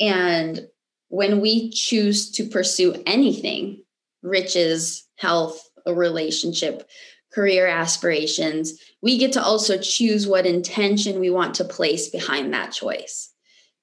And 0.00 0.66
when 1.08 1.40
we 1.40 1.70
choose 1.70 2.30
to 2.32 2.44
pursue 2.44 3.02
anything, 3.06 3.84
riches, 4.22 5.06
health, 5.18 5.60
a 5.86 5.94
relationship, 5.94 6.88
career 7.32 7.66
aspirations, 7.66 8.80
we 9.02 9.18
get 9.18 9.32
to 9.32 9.42
also 9.42 9.78
choose 9.78 10.26
what 10.26 10.46
intention 10.46 11.20
we 11.20 11.30
want 11.30 11.54
to 11.54 11.64
place 11.64 12.08
behind 12.08 12.52
that 12.52 12.72
choice. 12.72 13.30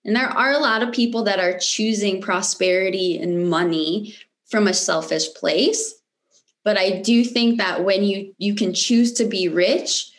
And 0.05 0.15
there 0.15 0.27
are 0.27 0.51
a 0.51 0.59
lot 0.59 0.83
of 0.83 0.93
people 0.93 1.23
that 1.23 1.39
are 1.39 1.59
choosing 1.59 2.21
prosperity 2.21 3.17
and 3.17 3.49
money 3.49 4.15
from 4.49 4.67
a 4.67 4.73
selfish 4.73 5.33
place. 5.33 5.95
But 6.63 6.77
I 6.77 7.01
do 7.01 7.23
think 7.23 7.57
that 7.59 7.83
when 7.83 8.03
you 8.03 8.33
you 8.37 8.55
can 8.55 8.73
choose 8.73 9.13
to 9.13 9.25
be 9.25 9.47
rich 9.47 10.11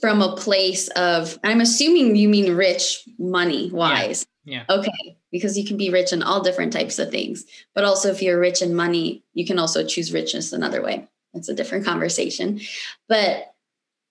from 0.00 0.22
a 0.22 0.36
place 0.36 0.88
of 0.88 1.38
I'm 1.42 1.60
assuming 1.60 2.16
you 2.16 2.28
mean 2.28 2.54
rich 2.54 3.08
money 3.18 3.70
wise. 3.72 4.26
Yeah. 4.44 4.64
yeah. 4.68 4.76
Okay. 4.76 5.16
Because 5.30 5.58
you 5.58 5.64
can 5.64 5.76
be 5.76 5.90
rich 5.90 6.12
in 6.12 6.22
all 6.22 6.42
different 6.42 6.72
types 6.72 6.98
of 6.98 7.10
things. 7.10 7.44
But 7.74 7.84
also 7.84 8.10
if 8.10 8.22
you're 8.22 8.40
rich 8.40 8.62
in 8.62 8.74
money, 8.74 9.24
you 9.34 9.44
can 9.44 9.58
also 9.58 9.84
choose 9.84 10.12
richness 10.12 10.52
another 10.52 10.82
way. 10.82 11.06
It's 11.34 11.48
a 11.48 11.54
different 11.54 11.84
conversation. 11.84 12.60
But 13.08 13.52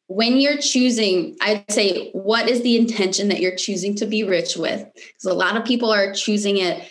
when 0.07 0.37
you're 0.37 0.57
choosing, 0.57 1.35
I'd 1.41 1.69
say, 1.69 2.11
what 2.11 2.49
is 2.49 2.61
the 2.61 2.77
intention 2.77 3.27
that 3.29 3.41
you're 3.41 3.55
choosing 3.55 3.95
to 3.95 4.05
be 4.05 4.23
rich 4.23 4.55
with? 4.55 4.85
Because 4.93 5.25
a 5.25 5.33
lot 5.33 5.57
of 5.57 5.65
people 5.65 5.91
are 5.91 6.13
choosing 6.13 6.57
it. 6.57 6.87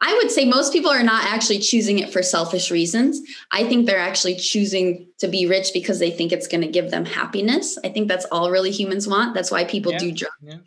I 0.00 0.14
would 0.14 0.30
say 0.30 0.44
most 0.44 0.72
people 0.72 0.92
are 0.92 1.02
not 1.02 1.24
actually 1.24 1.58
choosing 1.58 1.98
it 1.98 2.12
for 2.12 2.22
selfish 2.22 2.70
reasons. 2.70 3.20
I 3.50 3.64
think 3.64 3.86
they're 3.86 3.98
actually 3.98 4.36
choosing 4.36 5.08
to 5.18 5.26
be 5.26 5.46
rich 5.46 5.70
because 5.72 5.98
they 5.98 6.12
think 6.12 6.30
it's 6.30 6.46
going 6.46 6.60
to 6.60 6.68
give 6.68 6.92
them 6.92 7.04
happiness. 7.04 7.76
I 7.84 7.88
think 7.88 8.06
that's 8.06 8.26
all 8.26 8.52
really 8.52 8.70
humans 8.70 9.08
want. 9.08 9.34
That's 9.34 9.50
why 9.50 9.64
people 9.64 9.90
yeah, 9.90 9.98
do 9.98 10.12
drugs. 10.12 10.34
Yeah. 10.40 10.58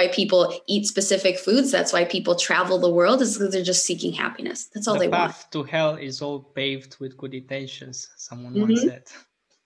Why 0.00 0.08
people 0.08 0.54
eat 0.66 0.86
specific 0.86 1.38
foods. 1.38 1.70
That's 1.70 1.92
why 1.92 2.04
people 2.06 2.34
travel 2.34 2.78
the 2.78 2.88
world 2.88 3.20
is 3.20 3.36
because 3.36 3.52
they're 3.52 3.62
just 3.62 3.84
seeking 3.84 4.14
happiness. 4.14 4.68
That's 4.72 4.88
all 4.88 4.94
the 4.94 5.00
they 5.00 5.08
want. 5.08 5.28
The 5.28 5.34
path 5.34 5.50
to 5.50 5.62
hell 5.64 5.96
is 5.96 6.22
all 6.22 6.40
paved 6.40 6.96
with 7.00 7.18
good 7.18 7.34
intentions. 7.34 8.08
Someone 8.16 8.54
mm-hmm. 8.54 8.62
once 8.62 8.82
said. 8.82 9.04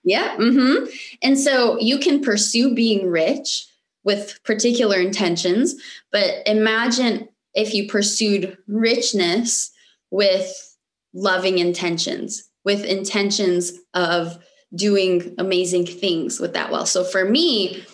Yeah. 0.03 0.35
Mm-hmm. 0.35 0.87
And 1.21 1.39
so 1.39 1.79
you 1.79 1.99
can 1.99 2.21
pursue 2.21 2.75
being 2.75 3.07
rich 3.07 3.65
with 4.03 4.43
particular 4.43 4.97
intentions, 4.97 5.75
but 6.11 6.45
imagine 6.45 7.29
if 7.53 7.73
you 7.73 7.87
pursued 7.87 8.57
richness 8.67 9.71
with 10.11 10.53
loving 11.13 11.59
intentions, 11.59 12.43
with 12.65 12.83
intentions 12.83 13.71
of 13.93 14.37
doing 14.75 15.33
amazing 15.37 15.85
things 15.85 16.41
with 16.41 16.53
that 16.53 16.71
wealth. 16.71 16.89
So 16.89 17.05
for 17.05 17.23
me, 17.23 17.85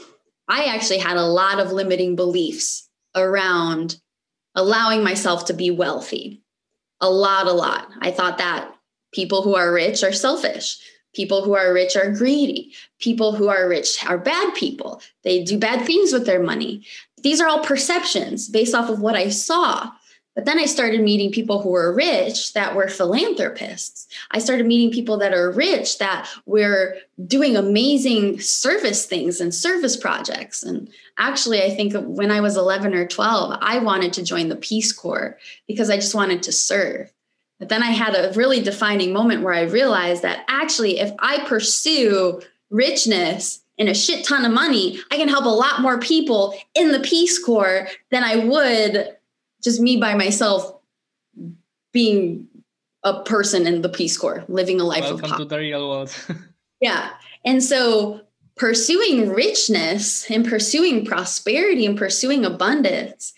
I 0.52 0.66
actually 0.66 0.98
had 0.98 1.16
a 1.16 1.26
lot 1.26 1.62
of 1.62 1.72
limiting 1.72 2.18
beliefs 2.18 2.90
around 3.16 3.96
allowing 4.54 5.02
myself 5.02 5.46
to 5.46 5.54
be 5.54 5.72
wealthy. 5.72 6.42
A 7.00 7.10
lot, 7.10 7.48
a 7.48 7.54
lot. 7.54 7.88
I 8.02 8.12
thought 8.12 8.38
that 8.40 8.70
people 9.14 9.44
who 9.44 9.56
are 9.56 9.72
rich 9.72 10.04
are 10.04 10.12
selfish. 10.12 10.78
People 11.16 11.46
who 11.46 11.56
are 11.56 11.74
rich 11.74 11.96
are 11.96 12.12
greedy. 12.12 12.74
People 13.00 13.34
who 13.34 13.48
are 13.48 13.70
rich 13.70 14.04
are 14.06 14.18
bad 14.18 14.54
people. 14.54 15.02
They 15.24 15.42
do 15.42 15.58
bad 15.58 15.86
things 15.86 16.12
with 16.12 16.26
their 16.26 16.44
money. 16.44 16.86
These 17.24 17.40
are 17.40 17.48
all 17.48 17.64
perceptions 17.64 18.50
based 18.50 18.76
off 18.76 18.90
of 18.90 19.00
what 19.00 19.16
I 19.16 19.30
saw. 19.30 19.92
But 20.36 20.46
then 20.46 20.60
I 20.60 20.66
started 20.66 21.02
meeting 21.02 21.32
people 21.32 21.62
who 21.62 21.70
were 21.70 21.94
rich 21.94 22.54
that 22.54 22.74
were 22.74 22.88
philanthropists. 22.88 24.08
I 24.32 24.40
started 24.40 24.66
meeting 24.66 24.92
people 24.92 25.18
that 25.18 25.34
are 25.34 25.52
rich 25.52 25.98
that 25.98 26.30
were 26.46 26.96
doing 27.28 27.58
amazing 27.58 28.40
service 28.40 29.06
things 29.06 29.42
and 29.42 29.54
service 29.54 29.98
projects. 29.98 30.64
And 30.64 30.90
actually, 31.18 31.62
I 31.62 31.76
think 31.76 31.94
when 31.96 32.32
I 32.32 32.40
was 32.40 32.56
11 32.56 32.94
or 32.94 33.06
12, 33.06 33.58
I 33.62 33.80
wanted 33.80 34.14
to 34.14 34.24
join 34.24 34.48
the 34.48 34.56
Peace 34.56 34.94
Corps 34.94 35.38
because 35.68 35.90
I 35.90 35.98
just 35.98 36.16
wanted 36.16 36.44
to 36.44 36.54
serve. 36.54 37.12
But 37.60 37.70
then 37.70 37.84
I 37.84 37.92
had 37.92 38.16
a 38.16 38.32
really 38.34 38.62
defining 38.62 39.14
moment 39.14 39.44
where 39.44 39.54
I 39.54 39.64
realized 39.64 40.24
that 40.24 40.46
actually, 40.48 41.00
if 41.00 41.12
I 41.20 41.46
pursue 41.46 42.42
richness 42.70 43.62
and 43.78 43.90
a 43.90 43.94
shit 43.94 44.26
ton 44.26 44.46
of 44.46 44.52
money, 44.52 45.00
I 45.12 45.18
can 45.18 45.28
help 45.28 45.46
a 45.46 45.50
lot 45.50 45.82
more 45.82 46.00
people 46.00 46.56
in 46.74 46.92
the 46.92 47.02
Peace 47.02 47.38
Corps 47.44 47.88
than 48.10 48.24
I 48.24 48.38
would 48.38 49.18
just 49.62 49.80
me 49.80 49.98
by 49.98 50.16
myself 50.16 50.76
being 51.92 52.48
a 53.04 53.24
person 53.24 53.68
in 53.68 53.82
the 53.82 53.90
Peace 53.90 54.18
Corps, 54.18 54.44
living 54.48 54.80
a 54.80 54.84
life 54.84 55.02
Welcome 55.02 55.16
of 55.16 55.22
poverty. 55.22 55.44
to 55.44 55.50
the 55.50 55.58
real 55.58 55.90
world. 55.90 56.16
yeah. 56.82 57.12
And 57.46 57.64
so 57.64 58.22
pursuing 58.56 59.30
richness 59.30 60.30
and 60.30 60.48
pursuing 60.48 61.06
prosperity 61.06 61.86
and 61.86 61.98
pursuing 61.98 62.46
abundance 62.46 63.34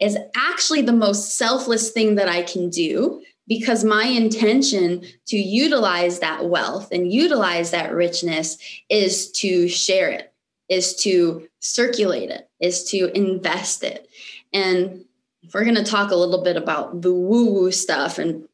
is 0.00 0.16
actually 0.36 0.82
the 0.82 0.92
most 0.92 1.36
selfless 1.36 1.90
thing 1.90 2.16
that 2.16 2.28
I 2.28 2.42
can 2.42 2.70
do 2.70 3.22
because 3.46 3.82
my 3.82 4.04
intention 4.04 5.04
to 5.26 5.36
utilize 5.36 6.20
that 6.20 6.46
wealth 6.46 6.92
and 6.92 7.12
utilize 7.12 7.70
that 7.70 7.94
richness 7.94 8.58
is 8.90 9.30
to 9.32 9.68
share 9.68 10.10
it, 10.10 10.32
is 10.68 10.94
to 10.96 11.48
circulate 11.60 12.30
it, 12.30 12.48
is 12.60 12.84
to 12.90 13.10
invest 13.16 13.82
it. 13.82 14.06
And 14.52 15.04
we're 15.52 15.64
going 15.64 15.76
to 15.76 15.84
talk 15.84 16.10
a 16.10 16.16
little 16.16 16.42
bit 16.42 16.56
about 16.56 17.02
the 17.02 17.12
woo 17.12 17.50
woo 17.50 17.72
stuff 17.72 18.18
and 18.18 18.48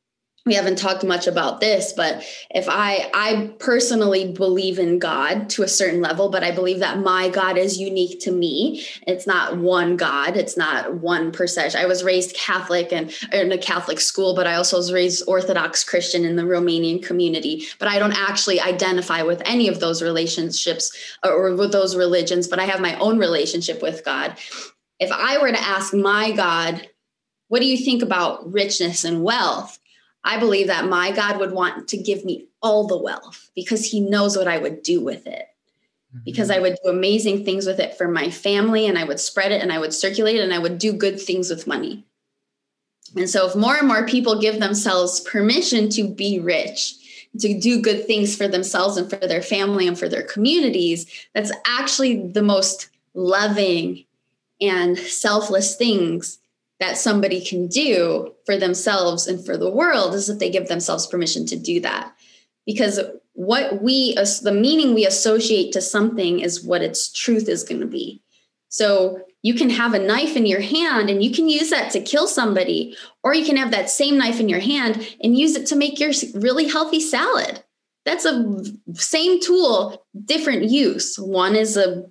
we 0.47 0.55
haven't 0.55 0.77
talked 0.77 1.03
much 1.05 1.27
about 1.27 1.61
this 1.61 1.93
but 1.93 2.23
if 2.51 2.69
i 2.69 3.11
i 3.15 3.51
personally 3.59 4.33
believe 4.33 4.79
in 4.79 4.99
god 4.99 5.49
to 5.49 5.63
a 5.63 5.69
certain 5.69 6.03
level 6.03 6.29
but 6.29 6.45
i 6.45 6.51
believe 6.51 6.81
that 6.81 6.99
my 6.99 7.29
god 7.31 7.57
is 7.57 7.81
unique 7.81 8.21
to 8.21 8.31
me. 8.31 8.85
It's 9.07 9.27
not 9.27 9.57
one 9.57 9.97
god 9.97 10.37
it's 10.37 10.57
not 10.57 10.95
one 10.95 11.33
percentage. 11.33 11.75
I 11.75 11.87
was 11.87 12.05
raised 12.05 12.37
catholic 12.37 12.93
and 12.93 13.13
in 13.33 13.53
a 13.53 13.59
catholic 13.59 14.01
school 14.01 14.35
but 14.35 14.47
i 14.47 14.55
also 14.55 14.77
was 14.77 14.93
raised 14.93 15.25
orthodox 15.27 15.83
christian 15.83 16.25
in 16.25 16.37
the 16.37 16.43
romanian 16.43 17.03
community. 17.03 17.65
But 17.79 17.89
i 17.89 17.99
don't 17.99 18.17
actually 18.17 18.61
identify 18.61 19.23
with 19.23 19.41
any 19.45 19.69
of 19.69 19.81
those 19.81 20.03
relationships 20.03 20.95
uh, 21.25 21.31
or 21.31 21.55
with 21.55 21.73
those 21.73 21.97
religions 21.97 22.49
but 22.49 22.59
i 22.59 22.65
have 22.65 22.81
my 22.81 22.99
own 22.99 23.19
relationship 23.19 23.81
with 23.81 24.05
god 24.05 24.37
if 24.99 25.11
i 25.13 25.39
were 25.39 25.53
to 25.53 25.61
ask 25.61 25.95
my 25.95 26.33
god 26.33 26.89
what 27.49 27.61
do 27.61 27.67
you 27.67 27.77
think 27.77 28.03
about 28.03 28.53
richness 28.53 29.05
and 29.05 29.23
wealth 29.23 29.79
I 30.25 30.39
believe 30.39 30.69
that 30.69 30.89
my 30.89 31.13
God 31.13 31.39
would 31.39 31.53
want 31.53 31.89
to 31.89 31.99
give 31.99 32.25
me 32.25 32.49
all 32.63 32.87
the 32.87 32.97
wealth 32.97 33.51
because 33.55 33.85
he 33.85 34.01
knows 34.01 34.37
what 34.37 34.49
I 34.49 34.59
would 34.59 34.83
do 34.83 35.05
with 35.05 35.27
it. 35.27 35.47
Mm-hmm. 36.15 36.25
Because 36.25 36.51
I 36.51 36.59
would 36.59 36.79
do 36.83 36.91
amazing 36.91 37.45
things 37.45 37.67
with 37.67 37.79
it 37.79 37.97
for 37.99 38.09
my 38.09 38.31
family 38.31 38.87
and 38.87 38.99
I 38.99 39.05
would 39.05 39.21
spread 39.21 39.53
it 39.53 39.61
and 39.61 39.71
I 39.71 39.79
would 39.79 39.93
circulate 39.93 40.37
it 40.37 40.43
and 40.43 40.55
I 40.55 40.59
would 40.59 40.79
do 40.79 40.95
good 40.95 41.21
things 41.21 41.51
with 41.51 41.67
money. 41.67 42.05
And 43.17 43.29
so, 43.29 43.47
if 43.47 43.55
more 43.55 43.77
and 43.77 43.87
more 43.87 44.07
people 44.07 44.41
give 44.41 44.59
themselves 44.59 45.21
permission 45.21 45.89
to 45.91 46.09
be 46.09 46.41
rich, 46.41 46.95
to 47.39 47.59
do 47.61 47.81
good 47.81 48.07
things 48.07 48.35
for 48.35 48.49
themselves 48.49 48.97
and 48.97 49.09
for 49.11 49.17
their 49.17 49.43
family 49.43 49.87
and 49.87 49.97
for 49.99 50.09
their 50.09 50.23
communities, 50.23 51.07
that's 51.35 51.53
actually 51.67 52.29
the 52.29 52.43
most 52.43 52.89
loving 53.13 54.05
and 54.69 54.99
selfless 54.99 55.77
things 55.77 56.39
that 56.81 56.97
somebody 56.99 57.45
can 57.45 57.69
do 57.69 58.35
for 58.47 58.57
themselves 58.57 59.27
and 59.27 59.45
for 59.45 59.57
the 59.57 59.71
world 59.71 60.15
is 60.15 60.29
if 60.29 60.39
they 60.39 60.51
give 60.51 60.69
themselves 60.69 61.07
permission 61.07 61.47
to 61.47 61.57
do 61.57 61.81
that. 61.81 62.15
Because 62.67 63.01
what 63.35 63.83
we, 63.83 64.15
the 64.15 64.53
meaning 64.53 64.95
we 64.95 65.07
associate 65.07 65.73
to 65.73 65.81
something 65.81 66.41
is 66.41 66.65
what 66.65 66.83
its 66.83 67.13
truth 67.13 67.49
is 67.49 67.65
going 67.65 67.81
to 67.81 67.87
be. 67.87 68.23
So 68.69 69.21
you 69.43 69.55
can 69.55 69.71
have 69.71 69.95
a 69.95 69.99
knife 69.99 70.37
in 70.37 70.47
your 70.47 70.61
hand 70.61 71.11
and 71.11 71.23
you 71.23 71.31
can 71.31 71.49
use 71.49 71.71
that 71.71 71.93
to 71.93 72.01
kill 72.01 72.27
somebody, 72.27 72.97
or 73.23 73.35
you 73.35 73.45
can 73.45 73.57
have 73.57 73.71
that 73.71 73.91
same 73.91 74.19
knife 74.19 74.41
in 74.41 74.49
your 74.49 74.61
hand 74.61 75.07
and 75.23 75.39
use 75.39 75.55
it 75.55 75.67
to 75.67 75.77
make 75.77 76.01
your 76.01 76.13
really 76.35 76.67
healthy 76.67 77.01
salad. 77.01 77.63
That's 78.05 78.25
a 78.25 78.63
same 78.95 79.41
tool, 79.41 80.05
different 80.25 80.65
use. 80.65 81.17
One 81.19 81.57
is 81.57 81.77
a 81.77 82.05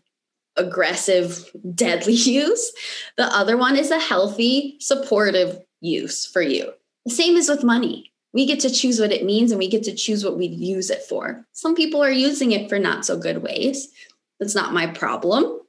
aggressive, 0.57 1.49
deadly 1.73 2.13
use. 2.13 2.71
The 3.17 3.25
other 3.25 3.57
one 3.57 3.75
is 3.75 3.91
a 3.91 3.99
healthy, 3.99 4.77
supportive 4.79 5.59
use 5.81 6.25
for 6.25 6.41
you. 6.41 6.71
The 7.05 7.11
same 7.11 7.35
is 7.35 7.49
with 7.49 7.63
money. 7.63 8.11
We 8.33 8.45
get 8.45 8.59
to 8.61 8.69
choose 8.69 8.99
what 8.99 9.11
it 9.11 9.25
means 9.25 9.51
and 9.51 9.59
we 9.59 9.67
get 9.67 9.83
to 9.83 9.93
choose 9.93 10.23
what 10.23 10.37
we 10.37 10.47
use 10.47 10.89
it 10.89 11.03
for. 11.03 11.45
Some 11.51 11.75
people 11.75 12.03
are 12.03 12.09
using 12.09 12.51
it 12.51 12.67
for 12.67 12.79
not 12.79 13.05
so 13.05 13.17
good 13.17 13.43
ways. 13.43 13.89
That's 14.39 14.55
not 14.55 14.73
my 14.73 14.87
problem. 14.87 15.59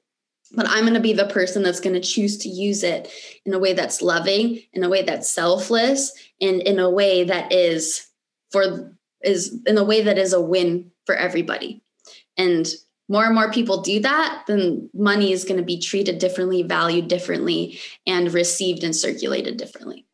But 0.53 0.69
I'm 0.69 0.83
going 0.83 0.95
to 0.95 1.01
be 1.01 1.13
the 1.13 1.27
person 1.27 1.63
that's 1.63 1.81
going 1.81 1.95
to 1.95 2.01
choose 2.01 2.39
to 2.39 2.49
use 2.49 2.83
it 2.83 3.11
in 3.45 3.53
a 3.55 3.59
way 3.59 3.73
that's 3.73 4.03
loving, 4.03 4.61
in 4.73 4.85
a 4.85 4.89
way 4.89 5.03
that's 5.03 5.31
selfless, 5.31 6.13
and 6.41 6.61
in 6.63 6.79
a 6.79 6.91
way 6.91 7.25
that 7.25 7.53
is 7.53 8.07
for 8.51 8.95
is 9.23 9.59
in 9.67 9.79
a 9.79 9.85
way 9.85 10.03
that 10.03 10.19
is 10.19 10.33
a 10.33 10.41
win 10.41 10.91
for 11.07 11.15
everybody. 11.15 11.83
And 12.37 12.69
more 13.09 13.25
and 13.25 13.35
more 13.35 13.51
people 13.53 13.83
do 13.83 14.01
that, 14.01 14.45
then 14.47 14.89
money 14.95 15.33
is 15.33 15.45
going 15.45 15.59
to 15.59 15.65
be 15.65 15.79
treated 15.79 16.19
differently, 16.19 16.63
valued 16.63 17.09
differently, 17.09 17.79
and 18.07 18.33
received 18.33 18.83
and 18.83 18.97
circulated 18.97 19.57
differently. 19.57 20.07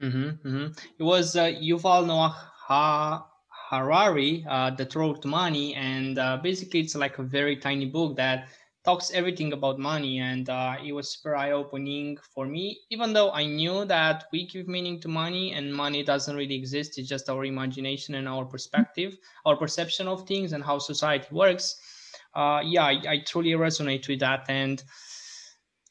Mm-hmm, 0.00 0.48
mm-hmm. 0.48 0.66
It 0.98 1.02
was 1.02 1.34
uh, 1.34 1.46
Yuval 1.46 2.06
Noah 2.06 3.26
Harari 3.70 4.46
uh, 4.48 4.70
that 4.70 4.94
wrote 4.94 5.24
Money, 5.24 5.74
and 5.74 6.18
uh, 6.18 6.36
basically 6.36 6.80
it's 6.80 6.94
like 6.94 7.18
a 7.18 7.22
very 7.22 7.56
tiny 7.56 7.86
book 7.86 8.16
that 8.16 8.48
talks 8.84 9.10
everything 9.10 9.52
about 9.52 9.78
money, 9.78 10.20
and 10.20 10.48
uh, 10.48 10.76
it 10.82 10.92
was 10.92 11.10
super 11.10 11.36
eye-opening 11.36 12.16
for 12.32 12.46
me. 12.46 12.78
Even 12.90 13.12
though 13.12 13.32
I 13.32 13.44
knew 13.44 13.84
that 13.84 14.24
we 14.32 14.46
give 14.46 14.68
meaning 14.68 15.00
to 15.00 15.08
money, 15.08 15.52
and 15.52 15.74
money 15.74 16.02
doesn't 16.04 16.36
really 16.36 16.54
exist, 16.54 16.98
it's 16.98 17.08
just 17.08 17.28
our 17.28 17.44
imagination 17.44 18.14
and 18.14 18.28
our 18.28 18.44
perspective, 18.44 19.18
our 19.44 19.56
perception 19.56 20.06
of 20.06 20.26
things, 20.26 20.52
and 20.52 20.64
how 20.64 20.78
society 20.78 21.28
works. 21.32 21.76
Uh, 22.38 22.60
yeah, 22.64 22.84
I, 22.84 23.02
I 23.08 23.18
truly 23.26 23.50
resonate 23.50 24.06
with 24.06 24.20
that, 24.20 24.44
and 24.48 24.80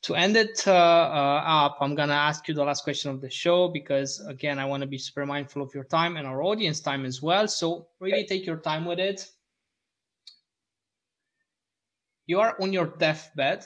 to 0.04 0.16
end 0.16 0.38
it 0.38 0.66
uh, 0.66 0.72
uh, 0.72 1.44
up, 1.46 1.78
I'm 1.82 1.94
gonna 1.94 2.14
ask 2.14 2.48
you 2.48 2.54
the 2.54 2.64
last 2.64 2.86
question 2.86 3.12
of 3.12 3.20
the 3.20 3.30
show 3.30 3.68
because 3.68 4.26
again, 4.30 4.58
I 4.58 4.64
want 4.64 4.80
to 4.80 4.88
be 4.88 4.98
super 4.98 5.26
mindful 5.26 5.62
of 5.62 5.76
your 5.76 5.84
time 5.84 6.16
and 6.16 6.26
our 6.26 6.42
audience 6.42 6.80
time 6.80 7.04
as 7.04 7.22
well. 7.22 7.50
So 7.50 7.90
really 8.00 8.26
take 8.26 8.46
your 8.46 8.56
time 8.56 8.86
with 8.86 8.98
it. 8.98 9.28
You 12.28 12.40
are 12.40 12.56
on 12.62 12.72
your 12.72 12.86
deathbed, 12.98 13.66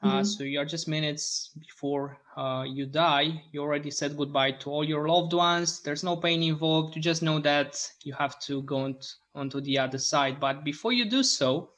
uh, 0.00 0.06
mm-hmm. 0.06 0.24
so 0.24 0.44
you 0.44 0.60
are 0.60 0.64
just 0.64 0.86
minutes 0.86 1.50
before 1.58 2.18
uh, 2.36 2.64
you 2.64 2.86
die. 2.86 3.42
You 3.50 3.62
already 3.62 3.90
said 3.90 4.16
goodbye 4.16 4.52
to 4.52 4.70
all 4.70 4.84
your 4.84 5.08
loved 5.08 5.32
ones. 5.32 5.80
There's 5.80 6.04
no 6.04 6.16
pain 6.16 6.44
involved. 6.44 6.94
You 6.94 7.02
just 7.02 7.22
know 7.22 7.40
that 7.40 7.90
you 8.04 8.12
have 8.12 8.38
to 8.42 8.62
go 8.62 8.84
on 8.84 8.94
t- 8.94 9.08
onto 9.34 9.60
the 9.60 9.80
other 9.80 9.98
side. 9.98 10.38
But 10.38 10.62
before 10.62 10.92
you 10.92 11.10
do 11.10 11.24
so, 11.24 11.70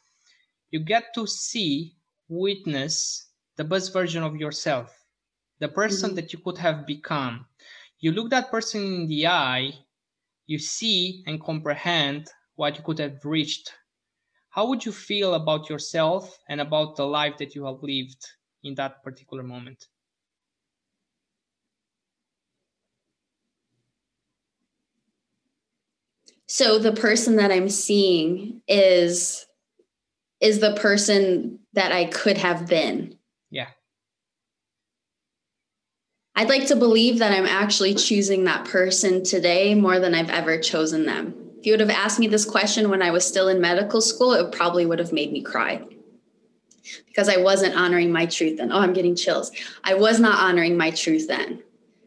you 0.70 0.80
get 0.80 1.14
to 1.14 1.26
see, 1.26 1.94
witness 2.28 3.28
the 3.56 3.64
best 3.64 3.92
version 3.92 4.22
of 4.22 4.36
yourself, 4.36 4.92
the 5.60 5.68
person 5.68 6.10
mm-hmm. 6.10 6.16
that 6.16 6.32
you 6.32 6.38
could 6.40 6.58
have 6.58 6.86
become. 6.86 7.46
You 8.00 8.12
look 8.12 8.30
that 8.30 8.50
person 8.50 8.84
in 8.84 9.06
the 9.06 9.26
eye, 9.26 9.72
you 10.46 10.58
see 10.58 11.24
and 11.26 11.42
comprehend 11.42 12.28
what 12.56 12.76
you 12.76 12.84
could 12.84 12.98
have 12.98 13.24
reached. 13.24 13.72
How 14.50 14.66
would 14.66 14.84
you 14.84 14.92
feel 14.92 15.34
about 15.34 15.68
yourself 15.68 16.38
and 16.48 16.60
about 16.60 16.96
the 16.96 17.06
life 17.06 17.36
that 17.38 17.54
you 17.54 17.64
have 17.64 17.82
lived 17.82 18.26
in 18.64 18.74
that 18.74 19.02
particular 19.02 19.42
moment? 19.42 19.86
So 26.46 26.78
the 26.78 26.92
person 26.92 27.36
that 27.36 27.50
I'm 27.50 27.68
seeing 27.68 28.62
is 28.68 29.45
is 30.40 30.60
the 30.60 30.74
person 30.74 31.60
that 31.72 31.92
I 31.92 32.06
could 32.06 32.38
have 32.38 32.66
been. 32.66 33.16
Yeah. 33.50 33.68
I'd 36.34 36.48
like 36.48 36.66
to 36.66 36.76
believe 36.76 37.20
that 37.20 37.32
I'm 37.32 37.46
actually 37.46 37.94
choosing 37.94 38.44
that 38.44 38.66
person 38.66 39.24
today 39.24 39.74
more 39.74 39.98
than 39.98 40.14
I've 40.14 40.30
ever 40.30 40.58
chosen 40.58 41.06
them. 41.06 41.34
If 41.58 41.64
you 41.64 41.72
would 41.72 41.80
have 41.80 41.90
asked 41.90 42.18
me 42.18 42.28
this 42.28 42.44
question 42.44 42.90
when 42.90 43.02
I 43.02 43.10
was 43.10 43.26
still 43.26 43.48
in 43.48 43.60
medical 43.60 44.02
school, 44.02 44.34
it 44.34 44.52
probably 44.52 44.84
would 44.84 44.98
have 44.98 45.12
made 45.12 45.32
me 45.32 45.42
cry 45.42 45.82
because 47.06 47.28
I 47.28 47.38
wasn't 47.38 47.74
honoring 47.74 48.12
my 48.12 48.26
truth 48.26 48.58
then. 48.58 48.70
Oh, 48.70 48.78
I'm 48.78 48.92
getting 48.92 49.16
chills. 49.16 49.50
I 49.82 49.94
was 49.94 50.20
not 50.20 50.38
honoring 50.38 50.76
my 50.76 50.90
truth 50.90 51.26
then. 51.26 51.62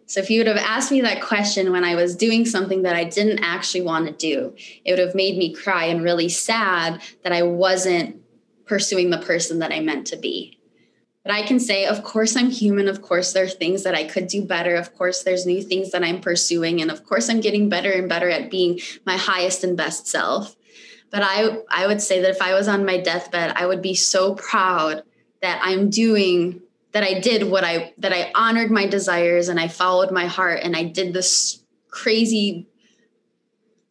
So 0.06 0.20
if 0.20 0.30
you 0.30 0.40
would 0.40 0.48
have 0.48 0.58
asked 0.58 0.92
me 0.92 1.02
that 1.02 1.22
question 1.22 1.72
when 1.72 1.84
I 1.84 1.96
was 1.96 2.16
doing 2.16 2.46
something 2.46 2.82
that 2.84 2.96
I 2.96 3.04
didn't 3.04 3.44
actually 3.44 3.82
want 3.82 4.08
to 4.08 4.12
do, 4.12 4.56
it 4.84 4.92
would 4.92 5.00
have 5.00 5.14
made 5.14 5.38
me 5.38 5.54
cry 5.54 5.86
and 5.86 6.04
really 6.04 6.30
sad 6.30 7.02
that 7.24 7.32
I 7.32 7.44
wasn't 7.44 8.19
pursuing 8.70 9.10
the 9.10 9.18
person 9.18 9.60
that 9.60 9.74
I 9.74 9.82
meant 9.82 10.08
to 10.08 10.16
be. 10.16 10.60
But 11.24 11.34
I 11.34 11.42
can 11.42 11.60
say, 11.60 11.86
of 11.86 12.04
course, 12.04 12.38
I'm 12.38 12.50
human. 12.50 12.88
Of 12.88 13.02
course, 13.02 13.34
there 13.34 13.44
are 13.44 13.50
things 13.50 13.84
that 13.84 13.96
I 13.96 14.06
could 14.06 14.28
do 14.28 14.46
better. 14.46 14.76
Of 14.76 14.96
course, 14.96 15.24
there's 15.24 15.46
new 15.46 15.62
things 15.62 15.92
that 15.92 16.04
I'm 16.04 16.22
pursuing. 16.22 16.82
And 16.82 16.90
of 16.90 17.04
course, 17.04 17.30
I'm 17.30 17.42
getting 17.42 17.68
better 17.68 17.92
and 17.92 18.08
better 18.08 18.30
at 18.30 18.50
being 18.50 18.80
my 19.06 19.18
highest 19.18 19.66
and 19.66 19.76
best 19.76 20.08
self. 20.08 20.56
But 21.12 21.24
I, 21.24 21.58
I 21.70 21.88
would 21.88 22.02
say 22.02 22.22
that 22.22 22.30
if 22.30 22.42
I 22.42 22.54
was 22.54 22.68
on 22.68 22.86
my 22.86 22.98
deathbed, 22.98 23.54
I 23.56 23.66
would 23.66 23.82
be 23.82 23.96
so 23.96 24.36
proud 24.36 25.04
that 25.42 25.60
I'm 25.62 25.90
doing 25.90 26.62
that 26.92 27.04
I 27.04 27.20
did 27.20 27.50
what 27.50 27.64
I 27.64 27.94
that 27.98 28.14
I 28.14 28.32
honored 28.34 28.72
my 28.72 28.88
desires 28.88 29.50
and 29.50 29.60
I 29.60 29.68
followed 29.68 30.12
my 30.12 30.26
heart 30.26 30.62
and 30.64 30.76
I 30.76 30.84
did 30.84 31.14
this 31.14 31.64
crazy 31.90 32.68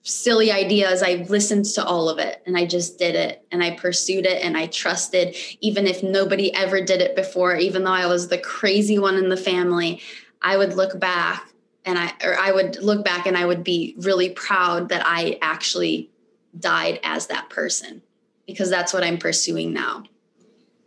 silly 0.09 0.51
ideas. 0.51 1.03
I 1.03 1.27
listened 1.29 1.67
to 1.67 1.85
all 1.85 2.09
of 2.09 2.19
it 2.19 2.43
and 2.47 2.57
I 2.57 2.65
just 2.65 2.99
did 2.99 3.15
it 3.15 3.45
and 3.53 3.63
I 3.63 3.77
pursued 3.77 4.25
it 4.25 4.43
and 4.43 4.57
I 4.57 4.67
trusted, 4.67 5.37
even 5.61 5.87
if 5.87 6.03
nobody 6.03 6.53
ever 6.55 6.81
did 6.81 7.03
it 7.03 7.15
before, 7.15 7.57
even 7.57 7.85
though 7.85 7.93
I 7.93 8.07
was 8.07 8.29
the 8.29 8.39
crazy 8.39 8.99
one 8.99 9.17
in 9.17 9.29
the 9.29 9.37
family, 9.37 10.01
I 10.41 10.57
would 10.57 10.75
look 10.75 10.99
back 10.99 11.51
and 11.85 11.99
I, 11.99 12.13
or 12.25 12.39
I 12.39 12.53
would 12.53 12.83
look 12.83 13.05
back 13.05 13.27
and 13.27 13.37
I 13.37 13.45
would 13.45 13.63
be 13.63 13.95
really 13.99 14.31
proud 14.31 14.89
that 14.89 15.03
I 15.05 15.39
actually 15.43 16.11
died 16.59 17.01
as 17.03 17.27
that 17.27 17.51
person 17.51 18.01
because 18.47 18.71
that's 18.71 18.95
what 18.95 19.05
I'm 19.05 19.19
pursuing 19.19 19.75
now. 19.75 20.05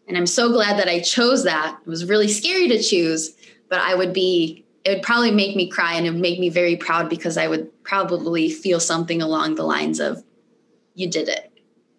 And 0.07 0.17
I'm 0.17 0.25
so 0.25 0.51
glad 0.51 0.79
that 0.79 0.87
I 0.87 0.99
chose 0.99 1.43
that. 1.43 1.77
It 1.79 1.87
was 1.87 2.05
really 2.05 2.27
scary 2.27 2.67
to 2.69 2.81
choose, 2.81 3.35
but 3.69 3.79
I 3.79 3.93
would 3.93 4.13
be 4.13 4.65
it 4.83 4.89
would 4.95 5.03
probably 5.03 5.31
make 5.31 5.55
me 5.55 5.67
cry 5.67 5.93
and 5.93 6.07
it 6.07 6.11
would 6.11 6.21
make 6.21 6.39
me 6.39 6.49
very 6.49 6.75
proud 6.75 7.09
because 7.09 7.37
I 7.37 7.47
would 7.47 7.69
probably 7.83 8.49
feel 8.49 8.79
something 8.79 9.21
along 9.21 9.55
the 9.55 9.63
lines 9.63 9.99
of, 9.99 10.23
you 10.93 11.09
did 11.09 11.29
it. 11.29 11.51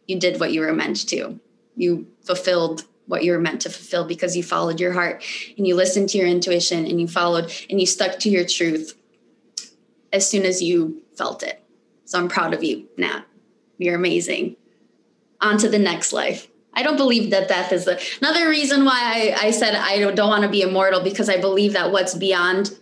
You 0.06 0.18
did 0.18 0.40
what 0.40 0.52
you 0.52 0.60
were 0.60 0.72
meant 0.72 1.08
to. 1.08 1.40
You 1.76 2.06
fulfilled 2.24 2.84
what 3.06 3.24
you 3.24 3.32
were 3.32 3.40
meant 3.40 3.62
to 3.62 3.70
fulfill 3.70 4.04
because 4.04 4.36
you 4.36 4.42
followed 4.42 4.80
your 4.80 4.92
heart 4.92 5.24
and 5.56 5.66
you 5.66 5.74
listened 5.74 6.08
to 6.10 6.18
your 6.18 6.26
intuition 6.26 6.86
and 6.86 7.00
you 7.00 7.08
followed 7.08 7.52
and 7.68 7.80
you 7.80 7.86
stuck 7.86 8.18
to 8.20 8.30
your 8.30 8.46
truth 8.46 8.96
as 10.12 10.28
soon 10.28 10.44
as 10.44 10.62
you 10.62 11.02
felt 11.16 11.42
it. 11.42 11.62
So 12.04 12.18
I'm 12.18 12.28
proud 12.28 12.54
of 12.54 12.62
you, 12.62 12.88
Nat. 12.96 13.24
You're 13.78 13.96
amazing. 13.96 14.56
On 15.40 15.58
to 15.58 15.68
the 15.68 15.78
next 15.78 16.12
life. 16.12 16.48
I 16.74 16.82
don't 16.82 16.96
believe 16.96 17.30
that 17.30 17.48
death 17.48 17.72
is 17.72 17.84
the, 17.84 18.00
another 18.20 18.48
reason 18.48 18.84
why 18.84 19.34
I, 19.40 19.46
I 19.46 19.50
said 19.50 19.74
I 19.74 19.98
don't, 19.98 20.14
don't 20.14 20.28
want 20.28 20.44
to 20.44 20.48
be 20.48 20.62
immortal 20.62 21.02
because 21.02 21.28
I 21.28 21.40
believe 21.40 21.74
that 21.74 21.92
what's 21.92 22.14
beyond 22.14 22.78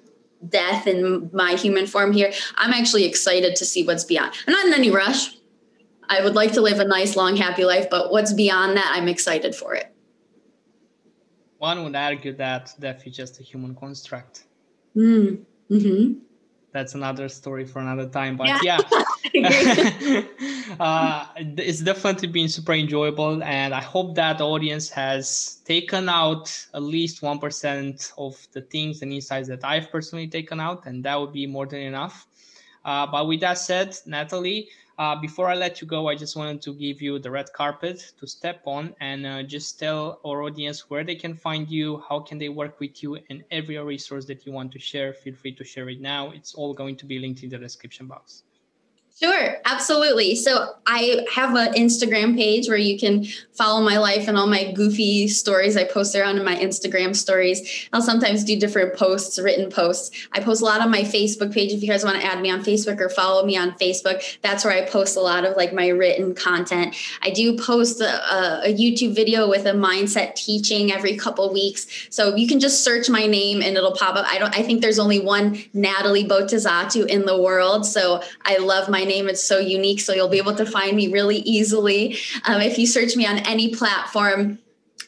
death 0.48 0.86
in 0.86 1.30
my 1.32 1.52
human 1.52 1.86
form 1.86 2.12
here, 2.12 2.32
I'm 2.56 2.72
actually 2.72 3.04
excited 3.04 3.56
to 3.56 3.64
see 3.64 3.84
what's 3.84 4.04
beyond. 4.04 4.34
I'm 4.46 4.52
not 4.52 4.66
in 4.66 4.74
any 4.74 4.90
rush. 4.90 5.36
I 6.08 6.22
would 6.22 6.34
like 6.34 6.52
to 6.54 6.60
live 6.60 6.80
a 6.80 6.84
nice, 6.84 7.14
long, 7.14 7.36
happy 7.36 7.64
life, 7.64 7.88
but 7.88 8.10
what's 8.10 8.32
beyond 8.32 8.76
that, 8.76 8.92
I'm 8.94 9.06
excited 9.06 9.54
for 9.54 9.74
it. 9.74 9.94
One 11.58 11.84
would 11.84 11.94
argue 11.94 12.32
that 12.36 12.74
death 12.80 13.06
is 13.06 13.14
just 13.14 13.38
a 13.38 13.42
human 13.42 13.74
construct. 13.74 14.44
Mm. 14.96 15.44
Mm-hmm 15.70 16.20
that's 16.72 16.94
another 16.94 17.28
story 17.28 17.64
for 17.64 17.80
another 17.80 18.08
time. 18.08 18.36
But 18.36 18.48
yeah, 18.62 18.78
yeah. 19.32 20.22
uh, 20.80 21.26
it's 21.36 21.80
definitely 21.80 22.28
been 22.28 22.48
super 22.48 22.72
enjoyable, 22.72 23.42
and 23.42 23.74
I 23.74 23.80
hope 23.80 24.14
that 24.16 24.38
the 24.38 24.46
audience 24.46 24.90
has 24.90 25.60
taken 25.64 26.08
out 26.08 26.66
at 26.74 26.82
least 26.82 27.22
one 27.22 27.38
percent 27.38 28.12
of 28.18 28.46
the 28.52 28.62
things 28.62 29.02
and 29.02 29.12
insights 29.12 29.48
that 29.48 29.64
I've 29.64 29.90
personally 29.90 30.28
taken 30.28 30.60
out, 30.60 30.86
and 30.86 31.04
that 31.04 31.18
would 31.18 31.32
be 31.32 31.46
more 31.46 31.66
than 31.66 31.80
enough. 31.80 32.26
Uh, 32.84 33.06
but 33.06 33.26
with 33.26 33.40
that 33.40 33.58
said, 33.58 33.96
Nathalie, 34.06 34.68
uh, 35.00 35.16
before 35.16 35.48
I 35.48 35.54
let 35.54 35.80
you 35.80 35.86
go, 35.86 36.08
I 36.08 36.14
just 36.14 36.36
wanted 36.36 36.60
to 36.60 36.74
give 36.74 37.00
you 37.00 37.18
the 37.18 37.30
red 37.30 37.50
carpet 37.54 38.12
to 38.20 38.26
step 38.26 38.60
on 38.66 38.94
and 39.00 39.24
uh, 39.24 39.42
just 39.42 39.78
tell 39.78 40.20
our 40.26 40.42
audience 40.42 40.90
where 40.90 41.04
they 41.04 41.14
can 41.14 41.34
find 41.34 41.70
you, 41.70 42.04
how 42.06 42.20
can 42.20 42.36
they 42.36 42.50
work 42.50 42.78
with 42.80 43.02
you, 43.02 43.18
and 43.30 43.42
every 43.50 43.78
resource 43.78 44.26
that 44.26 44.44
you 44.44 44.52
want 44.52 44.70
to 44.72 44.78
share. 44.78 45.14
Feel 45.14 45.34
free 45.34 45.54
to 45.54 45.64
share 45.64 45.88
it 45.88 46.02
now. 46.02 46.32
It's 46.32 46.54
all 46.54 46.74
going 46.74 46.96
to 46.96 47.06
be 47.06 47.18
linked 47.18 47.42
in 47.42 47.48
the 47.48 47.56
description 47.56 48.08
box. 48.08 48.42
Sure, 49.22 49.56
absolutely. 49.66 50.34
So 50.34 50.76
I 50.86 51.26
have 51.34 51.54
an 51.54 51.74
Instagram 51.74 52.36
page 52.36 52.68
where 52.68 52.78
you 52.78 52.98
can 52.98 53.26
follow 53.52 53.82
my 53.82 53.98
life 53.98 54.28
and 54.28 54.38
all 54.38 54.46
my 54.46 54.72
goofy 54.72 55.28
stories 55.28 55.76
I 55.76 55.84
post 55.84 56.16
around 56.16 56.38
in 56.38 56.44
my 56.46 56.56
Instagram 56.56 57.14
stories. 57.14 57.86
I'll 57.92 58.00
sometimes 58.00 58.44
do 58.44 58.58
different 58.58 58.96
posts, 58.96 59.38
written 59.38 59.70
posts. 59.70 60.26
I 60.32 60.40
post 60.40 60.62
a 60.62 60.64
lot 60.64 60.80
on 60.80 60.90
my 60.90 61.02
Facebook 61.02 61.52
page. 61.52 61.70
If 61.70 61.82
you 61.82 61.88
guys 61.88 62.02
want 62.02 62.18
to 62.18 62.24
add 62.24 62.40
me 62.40 62.50
on 62.50 62.64
Facebook 62.64 62.98
or 62.98 63.10
follow 63.10 63.44
me 63.44 63.58
on 63.58 63.72
Facebook, 63.72 64.40
that's 64.40 64.64
where 64.64 64.72
I 64.72 64.88
post 64.88 65.18
a 65.18 65.20
lot 65.20 65.44
of 65.44 65.54
like 65.54 65.74
my 65.74 65.88
written 65.88 66.34
content. 66.34 66.96
I 67.20 67.28
do 67.28 67.58
post 67.58 68.00
a, 68.00 68.64
a 68.64 68.74
YouTube 68.74 69.14
video 69.14 69.50
with 69.50 69.66
a 69.66 69.72
mindset 69.72 70.34
teaching 70.34 70.92
every 70.92 71.14
couple 71.18 71.52
weeks. 71.52 72.08
So 72.08 72.34
you 72.36 72.48
can 72.48 72.58
just 72.58 72.82
search 72.84 73.10
my 73.10 73.26
name 73.26 73.60
and 73.60 73.76
it'll 73.76 73.92
pop 73.92 74.16
up. 74.16 74.24
I 74.26 74.38
don't. 74.38 74.56
I 74.56 74.62
think 74.62 74.80
there's 74.80 74.98
only 74.98 75.20
one 75.20 75.62
Nathalie 75.74 76.26
Botezatu 76.26 77.06
in 77.06 77.26
the 77.26 77.38
world. 77.38 77.84
So 77.84 78.22
I 78.46 78.56
love 78.56 78.88
my 78.88 79.09
name. 79.10 79.28
It's 79.28 79.42
so 79.42 79.58
unique. 79.58 80.00
So 80.00 80.12
you'll 80.14 80.28
be 80.28 80.38
able 80.38 80.54
to 80.54 80.66
find 80.66 80.96
me 80.96 81.08
really 81.08 81.38
easily. 81.38 82.16
Um, 82.44 82.60
if 82.62 82.78
you 82.78 82.86
search 82.86 83.16
me 83.16 83.26
on 83.26 83.38
any 83.40 83.74
platform, 83.74 84.58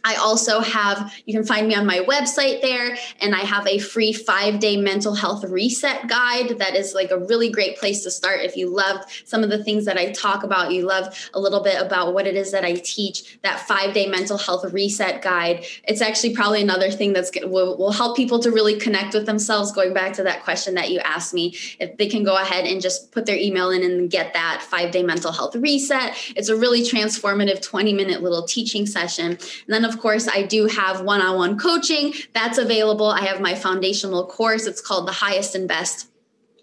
I 0.04 0.16
also 0.16 0.60
have, 0.60 1.14
you 1.26 1.34
can 1.34 1.44
find 1.44 1.68
me 1.68 1.74
on 1.74 1.86
my 1.86 1.98
website 1.98 2.60
there, 2.60 2.96
and 3.20 3.34
I 3.34 3.40
have 3.40 3.66
a 3.66 3.78
free 3.78 4.12
five 4.12 4.58
day 4.58 4.76
mental 4.76 5.14
health 5.14 5.44
reset 5.44 6.08
guide 6.08 6.58
that 6.58 6.74
is 6.74 6.94
like 6.94 7.10
a 7.10 7.18
really 7.18 7.50
great 7.50 7.78
place 7.78 8.02
to 8.04 8.10
start. 8.10 8.40
If 8.40 8.56
you 8.56 8.68
loved 8.68 9.04
some 9.24 9.44
of 9.44 9.50
the 9.50 9.62
things 9.62 9.84
that 9.84 9.96
I 9.96 10.10
talk 10.10 10.42
about, 10.42 10.72
you 10.72 10.82
love 10.82 11.30
a 11.34 11.40
little 11.40 11.62
bit 11.62 11.80
about 11.80 12.14
what 12.14 12.26
it 12.26 12.34
is 12.34 12.50
that 12.52 12.64
I 12.64 12.74
teach, 12.74 13.40
that 13.42 13.60
five 13.60 13.94
day 13.94 14.06
mental 14.06 14.38
health 14.38 14.64
reset 14.72 15.22
guide. 15.22 15.64
It's 15.84 16.00
actually 16.00 16.34
probably 16.34 16.62
another 16.62 16.90
thing 16.90 17.12
that's 17.12 17.30
will, 17.44 17.76
will 17.78 17.92
help 17.92 18.16
people 18.16 18.40
to 18.40 18.50
really 18.50 18.78
connect 18.78 19.14
with 19.14 19.26
themselves. 19.26 19.72
Going 19.72 19.94
back 19.94 20.14
to 20.14 20.22
that 20.24 20.42
question 20.42 20.74
that 20.74 20.90
you 20.90 20.98
asked 21.00 21.32
me, 21.32 21.56
if 21.78 21.96
they 21.96 22.08
can 22.08 22.24
go 22.24 22.36
ahead 22.36 22.64
and 22.64 22.80
just 22.80 23.12
put 23.12 23.26
their 23.26 23.36
email 23.36 23.70
in 23.70 23.82
and 23.82 24.10
get 24.10 24.32
that 24.34 24.62
five 24.62 24.90
day 24.90 25.02
mental 25.02 25.30
health 25.30 25.54
reset, 25.54 26.16
it's 26.34 26.48
a 26.48 26.56
really 26.56 26.82
transformative 26.82 27.62
20 27.62 27.92
minute 27.92 28.22
little 28.22 28.42
teaching 28.42 28.86
session. 28.86 29.32
And 29.32 29.38
then, 29.68 29.84
of 29.91 29.91
course, 30.00 30.28
I 30.28 30.42
do 30.42 30.66
have 30.66 31.02
one 31.02 31.20
on 31.20 31.36
one 31.36 31.58
coaching 31.58 32.14
that's 32.32 32.58
available. 32.58 33.06
I 33.06 33.22
have 33.22 33.40
my 33.40 33.54
foundational 33.54 34.26
course. 34.26 34.66
It's 34.66 34.80
called 34.80 35.08
The 35.08 35.12
Highest 35.12 35.54
and 35.54 35.66
Best 35.66 36.08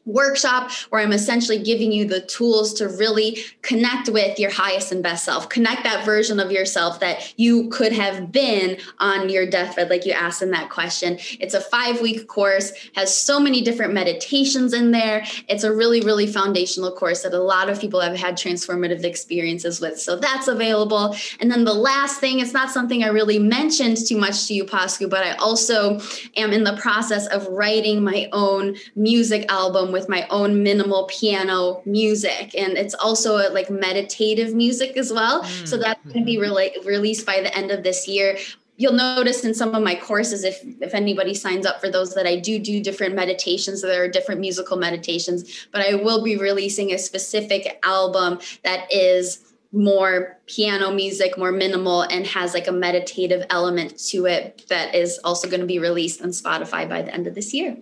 workshop 0.10 0.72
where 0.89 1.01
I'm 1.01 1.14
essentially 1.14 1.60
giving 1.60 1.91
you 1.91 2.05
the 2.05 2.22
tools 2.22 2.74
to 2.76 2.89
really 2.89 3.39
connect 3.62 4.10
with 4.10 4.39
your 4.39 4.51
highest 4.51 4.91
and 4.91 5.03
best 5.03 5.26
self, 5.26 5.49
connect 5.49 5.84
that 5.84 6.05
version 6.05 6.39
of 6.39 6.51
yourself 6.51 6.99
that 6.99 7.34
you 7.38 7.70
could 7.70 7.93
have 7.93 8.32
been 8.32 8.78
on 8.99 9.30
your 9.30 9.49
deathbed, 9.49 9.89
like 9.89 10.05
you 10.05 10.12
asked 10.12 10.41
in 10.41 10.51
that 10.51 10.70
question. 10.70 11.18
It's 11.39 11.53
a 11.53 11.62
five 11.62 12.01
week 12.01 12.28
course, 12.28 12.72
has 12.95 13.18
so 13.18 13.39
many 13.39 13.62
different 13.62 13.93
meditations 13.93 14.74
in 14.74 14.91
there. 14.91 15.24
It's 15.47 15.64
a 15.64 15.74
really, 15.74 16.01
really 16.01 16.28
foundational 16.28 16.91
course 16.91 17.24
that 17.24 17.34
a 17.34 17.39
lot 17.39 17.70
of 17.70 17.80
people 17.80 18.01
have 18.01 18.16
had 18.16 18.36
transformative 18.36 19.03
experiences 19.03 19.80
with. 19.80 19.99
So 19.99 20.16
that's 20.16 20.47
available. 20.47 21.16
And 21.39 21.51
then 21.51 21.64
the 21.64 21.74
last 21.74 22.20
thing, 22.20 22.39
it's 22.39 22.53
not 22.53 22.72
something 22.72 23.03
I 23.03 23.07
really 23.07 23.39
mentioned 23.39 23.97
too 24.05 24.18
much 24.18 24.47
to 24.47 24.53
you, 24.53 24.66
Pascu, 24.66 25.10
but 25.10 25.24
I 25.24 25.34
also 25.36 25.99
am 26.36 26.51
in 26.51 26.64
the 26.64 26.78
process 26.78 27.28
of 27.28 27.47
writing 27.47 28.03
my 28.03 28.28
own 28.32 28.76
music 28.95 29.45
album 29.51 29.91
with 30.00 30.10
my 30.10 30.26
own 30.30 30.64
minimal 30.64 31.04
piano 31.06 31.82
music. 31.86 32.56
And 32.56 32.78
it's 32.78 32.93
also 32.93 33.38
a, 33.38 33.50
like 33.50 33.70
meditative 33.70 34.56
music 34.56 34.95
as 34.95 35.12
well. 35.12 35.43
Mm. 35.43 35.68
so 35.68 35.78
that's 35.78 36.04
going 36.06 36.20
to 36.20 36.26
be 36.26 36.38
re- 36.38 36.78
released 36.86 37.26
by 37.26 37.41
the 37.41 37.56
end 37.56 37.72
of 37.72 37.84
this 37.84 38.08
year. 38.08 38.38
You'll 38.78 38.93
notice 38.93 39.43
in 39.43 39.54
some 39.54 39.76
of 39.76 39.84
my 39.84 39.95
courses 39.95 40.45
if 40.45 40.58
if 40.80 40.93
anybody 40.93 41.34
signs 41.34 41.66
up 41.66 41.82
for 41.82 41.89
those 41.89 42.16
that 42.16 42.26
I 42.26 42.38
do 42.38 42.60
do 42.60 42.82
different 42.82 43.14
meditations. 43.14 43.82
So 43.82 43.88
there 43.88 44.02
are 44.04 44.08
different 44.08 44.39
musical 44.39 44.78
meditations 44.78 45.68
but 45.74 45.82
I 45.82 45.95
will 45.95 46.24
be 46.24 46.38
releasing 46.38 46.93
a 46.93 46.97
specific 46.97 47.80
album 47.84 48.39
that 48.64 48.89
is 48.91 49.45
more 49.72 50.39
piano 50.47 50.91
music 50.91 51.38
more 51.38 51.52
minimal 51.52 52.02
and 52.02 52.26
has 52.26 52.56
like 52.56 52.68
a 52.68 52.72
meditative 52.72 53.45
element 53.52 54.00
to 54.00 54.26
it 54.26 54.66
that 54.68 54.95
is 54.95 55.20
also 55.24 55.47
going 55.47 55.60
to 55.60 55.68
be 55.68 55.78
released 55.78 56.24
on 56.24 56.30
Spotify 56.30 56.89
by 56.89 57.04
the 57.04 57.14
end 57.14 57.28
of 57.28 57.36
this 57.36 57.54
year 57.54 57.78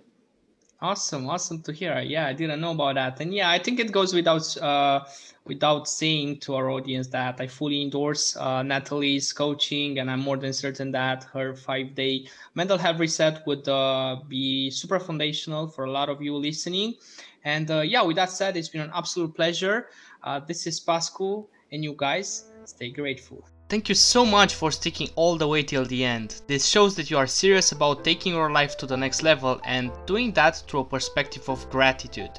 Awesome, 0.80 1.28
awesome 1.28 1.60
to 1.62 1.72
hear. 1.72 1.98
Yeah, 2.00 2.26
I 2.28 2.32
didn't 2.32 2.60
know 2.60 2.70
about 2.70 2.94
that, 2.94 3.20
and 3.20 3.34
yeah, 3.34 3.50
I 3.50 3.58
think 3.58 3.80
it 3.80 3.90
goes 3.90 4.14
without 4.14 4.56
uh, 4.58 5.04
without 5.44 5.88
saying 5.88 6.38
to 6.40 6.54
our 6.54 6.70
audience 6.70 7.08
that 7.08 7.40
I 7.40 7.48
fully 7.48 7.82
endorse 7.82 8.36
uh, 8.36 8.62
Nathalie's 8.62 9.32
coaching, 9.32 9.98
and 9.98 10.08
I'm 10.08 10.20
more 10.20 10.36
than 10.36 10.52
certain 10.52 10.92
that 10.92 11.24
her 11.32 11.56
five 11.56 11.96
day 11.96 12.28
mental 12.54 12.78
health 12.78 13.00
reset 13.00 13.44
would 13.44 13.68
uh, 13.68 14.18
be 14.28 14.70
super 14.70 15.00
foundational 15.00 15.66
for 15.66 15.84
a 15.84 15.90
lot 15.90 16.08
of 16.08 16.22
you 16.22 16.36
listening. 16.36 16.94
And 17.42 17.68
uh, 17.72 17.80
yeah, 17.80 18.02
with 18.02 18.14
that 18.16 18.30
said, 18.30 18.56
it's 18.56 18.68
been 18.68 18.82
an 18.82 18.92
absolute 18.94 19.34
pleasure. 19.34 19.88
Uh, 20.22 20.38
this 20.38 20.64
is 20.64 20.78
Pascu, 20.78 21.48
and 21.72 21.82
you 21.82 21.94
guys 21.98 22.52
stay 22.64 22.90
grateful. 22.92 23.44
Thank 23.68 23.90
you 23.90 23.94
so 23.94 24.24
much 24.24 24.54
for 24.54 24.70
sticking 24.72 25.10
all 25.14 25.36
the 25.36 25.46
way 25.46 25.62
till 25.62 25.84
the 25.84 26.02
end. 26.02 26.40
This 26.46 26.64
shows 26.64 26.96
that 26.96 27.10
you 27.10 27.18
are 27.18 27.26
serious 27.26 27.72
about 27.72 28.02
taking 28.02 28.32
your 28.32 28.50
life 28.50 28.78
to 28.78 28.86
the 28.86 28.96
next 28.96 29.22
level 29.22 29.60
and 29.62 29.92
doing 30.06 30.32
that 30.32 30.56
through 30.66 30.80
a 30.80 30.84
perspective 30.84 31.46
of 31.50 31.68
gratitude. 31.68 32.30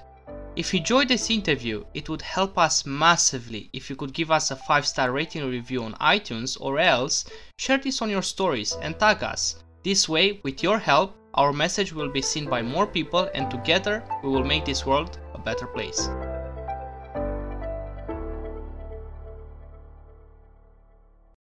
If 0.55 0.73
you 0.73 0.79
enjoyed 0.79 1.07
this 1.07 1.29
interview, 1.29 1.85
it 1.93 2.09
would 2.09 2.23
help 2.23 2.57
us 2.57 2.83
massively 2.83 3.69
if 3.73 3.91
you 3.91 3.95
could 3.95 4.11
give 4.11 4.31
us 4.31 4.49
a 4.49 4.55
5 4.55 4.87
star 4.87 5.11
rating 5.11 5.47
review 5.47 5.83
on 5.83 5.93
iTunes 6.01 6.57
or 6.59 6.79
else 6.79 7.25
share 7.59 7.77
this 7.77 8.01
on 8.01 8.09
your 8.09 8.23
stories 8.23 8.75
and 8.81 8.97
tag 8.97 9.21
us. 9.23 9.63
This 9.83 10.09
way, 10.09 10.39
with 10.41 10.63
your 10.63 10.79
help, 10.79 11.15
our 11.35 11.53
message 11.53 11.93
will 11.93 12.09
be 12.09 12.23
seen 12.23 12.49
by 12.49 12.63
more 12.63 12.87
people 12.87 13.29
and 13.35 13.51
together 13.51 14.03
we 14.23 14.29
will 14.29 14.43
make 14.43 14.65
this 14.65 14.83
world 14.83 15.19
a 15.35 15.37
better 15.37 15.67
place. 15.67 16.09